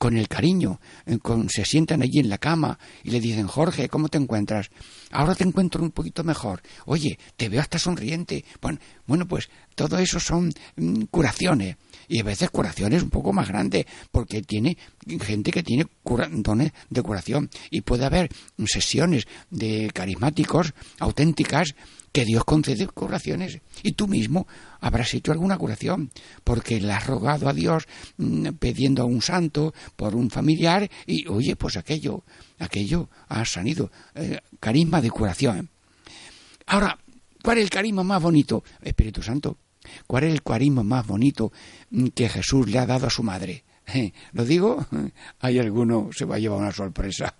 con 0.00 0.16
el 0.16 0.28
cariño, 0.28 0.80
eh, 1.04 1.18
con, 1.18 1.50
se 1.50 1.66
sientan 1.66 2.00
allí 2.00 2.20
en 2.20 2.30
la 2.30 2.38
cama 2.38 2.78
y 3.04 3.10
le 3.10 3.20
dicen, 3.20 3.46
Jorge, 3.46 3.90
¿cómo 3.90 4.08
te 4.08 4.16
encuentras? 4.16 4.70
Ahora 5.10 5.34
te 5.34 5.44
encuentro 5.44 5.82
un 5.82 5.90
poquito 5.90 6.24
mejor. 6.24 6.62
Oye, 6.86 7.18
te 7.36 7.50
veo 7.50 7.60
hasta 7.60 7.78
sonriente. 7.78 8.46
Bueno, 8.62 8.78
bueno 9.06 9.28
pues 9.28 9.50
todo 9.74 9.98
eso 9.98 10.18
son 10.18 10.54
mm, 10.76 11.02
curaciones. 11.10 11.76
Y 12.08 12.18
a 12.18 12.24
veces 12.24 12.48
curaciones 12.48 13.02
un 13.02 13.10
poco 13.10 13.34
más 13.34 13.48
grandes, 13.48 13.84
porque 14.10 14.40
tiene 14.40 14.78
gente 15.20 15.50
que 15.52 15.62
tiene 15.62 15.84
cura- 16.02 16.30
dones 16.32 16.72
de 16.88 17.02
curación. 17.02 17.50
Y 17.70 17.82
puede 17.82 18.06
haber 18.06 18.30
sesiones 18.64 19.26
de 19.50 19.90
carismáticos 19.92 20.72
auténticas 20.98 21.74
que 22.12 22.24
Dios 22.24 22.44
concede 22.44 22.86
curaciones. 22.88 23.60
Y 23.82 23.92
tú 23.92 24.08
mismo 24.08 24.46
habrás 24.80 25.14
hecho 25.14 25.32
alguna 25.32 25.58
curación, 25.58 26.10
porque 26.44 26.80
le 26.80 26.92
has 26.92 27.06
rogado 27.06 27.48
a 27.48 27.52
Dios 27.52 27.86
mm, 28.16 28.48
pidiendo 28.58 29.02
a 29.02 29.06
un 29.06 29.22
santo 29.22 29.74
por 29.96 30.14
un 30.14 30.30
familiar 30.30 30.90
y, 31.06 31.26
oye, 31.28 31.56
pues 31.56 31.76
aquello, 31.76 32.24
aquello 32.58 33.08
ha 33.28 33.44
sanido. 33.44 33.90
Eh, 34.14 34.38
carisma 34.58 35.00
de 35.00 35.10
curación. 35.10 35.70
Ahora, 36.66 36.98
¿cuál 37.42 37.58
es 37.58 37.64
el 37.64 37.70
carisma 37.70 38.02
más 38.02 38.22
bonito? 38.22 38.64
Espíritu 38.82 39.22
Santo. 39.22 39.58
¿Cuál 40.06 40.24
es 40.24 40.32
el 40.32 40.42
carisma 40.42 40.82
más 40.82 41.06
bonito 41.06 41.52
mm, 41.90 42.08
que 42.08 42.28
Jesús 42.28 42.68
le 42.68 42.78
ha 42.78 42.86
dado 42.86 43.06
a 43.06 43.10
su 43.10 43.22
madre? 43.22 43.64
¿Lo 44.32 44.44
digo? 44.44 44.84
Hay 45.40 45.58
alguno 45.58 46.10
se 46.12 46.24
va 46.24 46.36
a 46.36 46.38
llevar 46.38 46.58
una 46.58 46.72
sorpresa. 46.72 47.34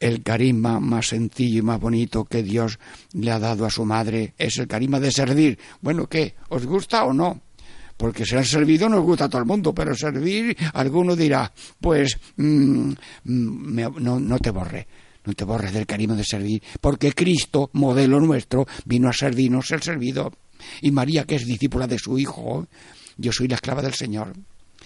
El 0.00 0.22
carisma 0.22 0.80
más 0.80 1.08
sencillo 1.08 1.58
y 1.60 1.62
más 1.62 1.80
bonito 1.80 2.24
que 2.24 2.42
Dios 2.42 2.78
le 3.12 3.30
ha 3.30 3.38
dado 3.38 3.64
a 3.64 3.70
su 3.70 3.84
madre 3.84 4.34
es 4.36 4.58
el 4.58 4.66
carisma 4.66 4.98
de 4.98 5.12
servir. 5.12 5.58
Bueno, 5.80 6.08
¿qué? 6.08 6.34
¿Os 6.48 6.66
gusta 6.66 7.04
o 7.04 7.12
no? 7.12 7.40
Porque 7.96 8.26
ser 8.26 8.44
servido 8.44 8.88
nos 8.88 9.04
gusta 9.04 9.26
a 9.26 9.28
todo 9.28 9.42
el 9.42 9.46
mundo, 9.46 9.72
pero 9.72 9.94
servir, 9.94 10.56
alguno 10.74 11.14
dirá, 11.14 11.52
pues 11.80 12.18
mm, 12.36 12.92
mm, 13.24 13.98
no, 14.00 14.38
te 14.40 14.50
borres, 14.50 14.86
no 15.24 15.32
te 15.34 15.44
borres 15.44 15.72
del 15.72 15.86
carisma 15.86 16.16
de 16.16 16.24
servir, 16.24 16.62
porque 16.80 17.12
Cristo, 17.12 17.70
modelo 17.74 18.18
nuestro, 18.18 18.66
vino 18.86 19.08
a 19.08 19.12
servirnos 19.12 19.70
el 19.70 19.82
servido. 19.82 20.32
Y 20.80 20.90
María, 20.90 21.24
que 21.24 21.36
es 21.36 21.46
discípula 21.46 21.86
de 21.86 21.98
su 21.98 22.18
Hijo, 22.18 22.66
yo 23.18 23.30
soy 23.30 23.46
la 23.46 23.54
esclava 23.54 23.82
del 23.82 23.94
Señor, 23.94 24.32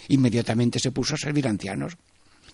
inmediatamente 0.09 0.79
se 0.79 0.91
puso 0.91 1.15
a 1.15 1.19
servir 1.19 1.49
ancianos. 1.49 1.97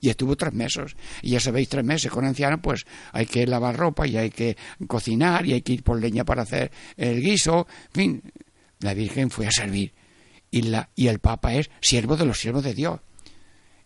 Y 0.03 0.11
estuvo 0.11 0.37
tres 0.37 0.53
meses. 0.53 0.97
Y 1.23 1.31
ya 1.31 1.41
sabéis, 1.41 1.69
tres 1.69 1.85
meses 1.85 2.11
con 2.11 2.25
ancianos, 2.25 2.59
pues 2.61 2.85
hay 3.13 3.25
que 3.25 3.47
lavar 3.47 3.77
ropa 3.77 4.05
y 4.05 4.17
hay 4.17 4.31
que 4.31 4.57
cocinar 4.89 5.47
y 5.47 5.53
hay 5.53 5.63
que 5.63 5.75
ir 5.75 5.85
por 5.85 6.01
leña 6.01 6.25
para 6.25 6.43
hacer 6.43 6.73
el 6.97 7.23
guiso. 7.23 7.69
En 7.87 7.93
fin, 7.93 8.23
la 8.81 8.95
Virgen 8.95 9.31
fue 9.31 9.47
a 9.47 9.53
servir. 9.53 9.95
Y, 10.51 10.63
la, 10.63 10.91
y 10.97 11.07
el 11.07 11.21
Papa 11.21 11.55
es 11.55 11.71
siervo 11.81 12.17
de 12.17 12.27
los 12.27 12.41
siervos 12.41 12.65
de 12.65 12.75
Dios. 12.75 12.99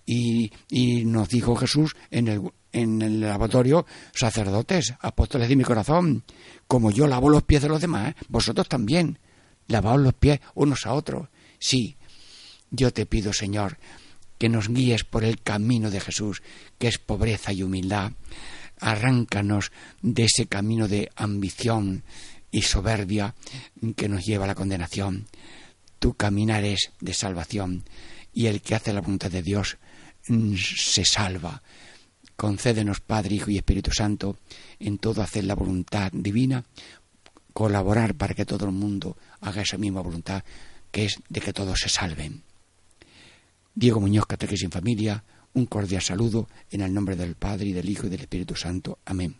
Y, 0.06 0.50
y 0.70 1.04
nos 1.04 1.28
dijo 1.28 1.54
Jesús 1.54 1.94
en 2.10 2.28
el, 2.28 2.40
en 2.72 3.02
el 3.02 3.20
lavatorio, 3.20 3.84
sacerdotes, 4.14 4.94
apóstoles 5.00 5.50
de 5.50 5.56
mi 5.56 5.64
corazón, 5.64 6.24
como 6.66 6.90
yo 6.90 7.06
lavo 7.06 7.28
los 7.28 7.42
pies 7.42 7.60
de 7.60 7.68
los 7.68 7.82
demás, 7.82 8.14
vosotros 8.28 8.70
también, 8.70 9.18
lavaos 9.66 10.00
los 10.00 10.14
pies 10.14 10.40
unos 10.54 10.86
a 10.86 10.94
otros. 10.94 11.28
Sí, 11.58 11.98
yo 12.70 12.90
te 12.90 13.04
pido, 13.04 13.34
Señor, 13.34 13.76
que 14.38 14.48
nos 14.48 14.68
guíes 14.68 15.04
por 15.04 15.24
el 15.24 15.40
camino 15.40 15.90
de 15.90 16.00
Jesús, 16.00 16.42
que 16.78 16.88
es 16.88 16.98
pobreza 16.98 17.52
y 17.52 17.62
humildad. 17.62 18.12
Arráncanos 18.80 19.72
de 20.02 20.24
ese 20.24 20.46
camino 20.46 20.88
de 20.88 21.10
ambición 21.16 22.04
y 22.50 22.62
soberbia 22.62 23.34
que 23.96 24.08
nos 24.08 24.24
lleva 24.24 24.44
a 24.44 24.48
la 24.48 24.54
condenación. 24.54 25.26
Tu 25.98 26.14
caminar 26.14 26.64
es 26.64 26.90
de 27.00 27.14
salvación 27.14 27.84
y 28.32 28.46
el 28.46 28.60
que 28.60 28.74
hace 28.74 28.92
la 28.92 29.00
voluntad 29.00 29.30
de 29.30 29.42
Dios 29.42 29.78
se 30.56 31.04
salva. 31.04 31.62
Concédenos, 32.36 33.00
Padre, 33.00 33.36
Hijo 33.36 33.50
y 33.50 33.56
Espíritu 33.56 33.92
Santo, 33.92 34.36
en 34.78 34.98
todo 34.98 35.22
hacer 35.22 35.44
la 35.44 35.54
voluntad 35.54 36.10
divina, 36.12 36.64
colaborar 37.54 38.14
para 38.14 38.34
que 38.34 38.44
todo 38.44 38.66
el 38.66 38.72
mundo 38.72 39.16
haga 39.40 39.62
esa 39.62 39.78
misma 39.78 40.02
voluntad, 40.02 40.44
que 40.90 41.06
es 41.06 41.18
de 41.30 41.40
que 41.40 41.54
todos 41.54 41.80
se 41.80 41.88
salven. 41.88 42.42
Diego 43.76 44.00
Muñoz, 44.00 44.24
Catequesis 44.24 44.64
en 44.64 44.70
Familia, 44.70 45.22
un 45.52 45.66
cordial 45.66 46.00
saludo 46.00 46.48
en 46.70 46.80
el 46.80 46.94
nombre 46.94 47.14
del 47.14 47.34
Padre 47.34 47.66
y 47.66 47.72
del 47.74 47.90
Hijo 47.90 48.06
y 48.06 48.08
del 48.08 48.20
Espíritu 48.20 48.56
Santo. 48.56 48.98
Amén. 49.04 49.36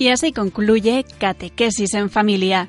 Y 0.00 0.08
así 0.08 0.32
concluye 0.32 1.04
Catequesis 1.18 1.94
en 1.94 2.10
Familia 2.10 2.68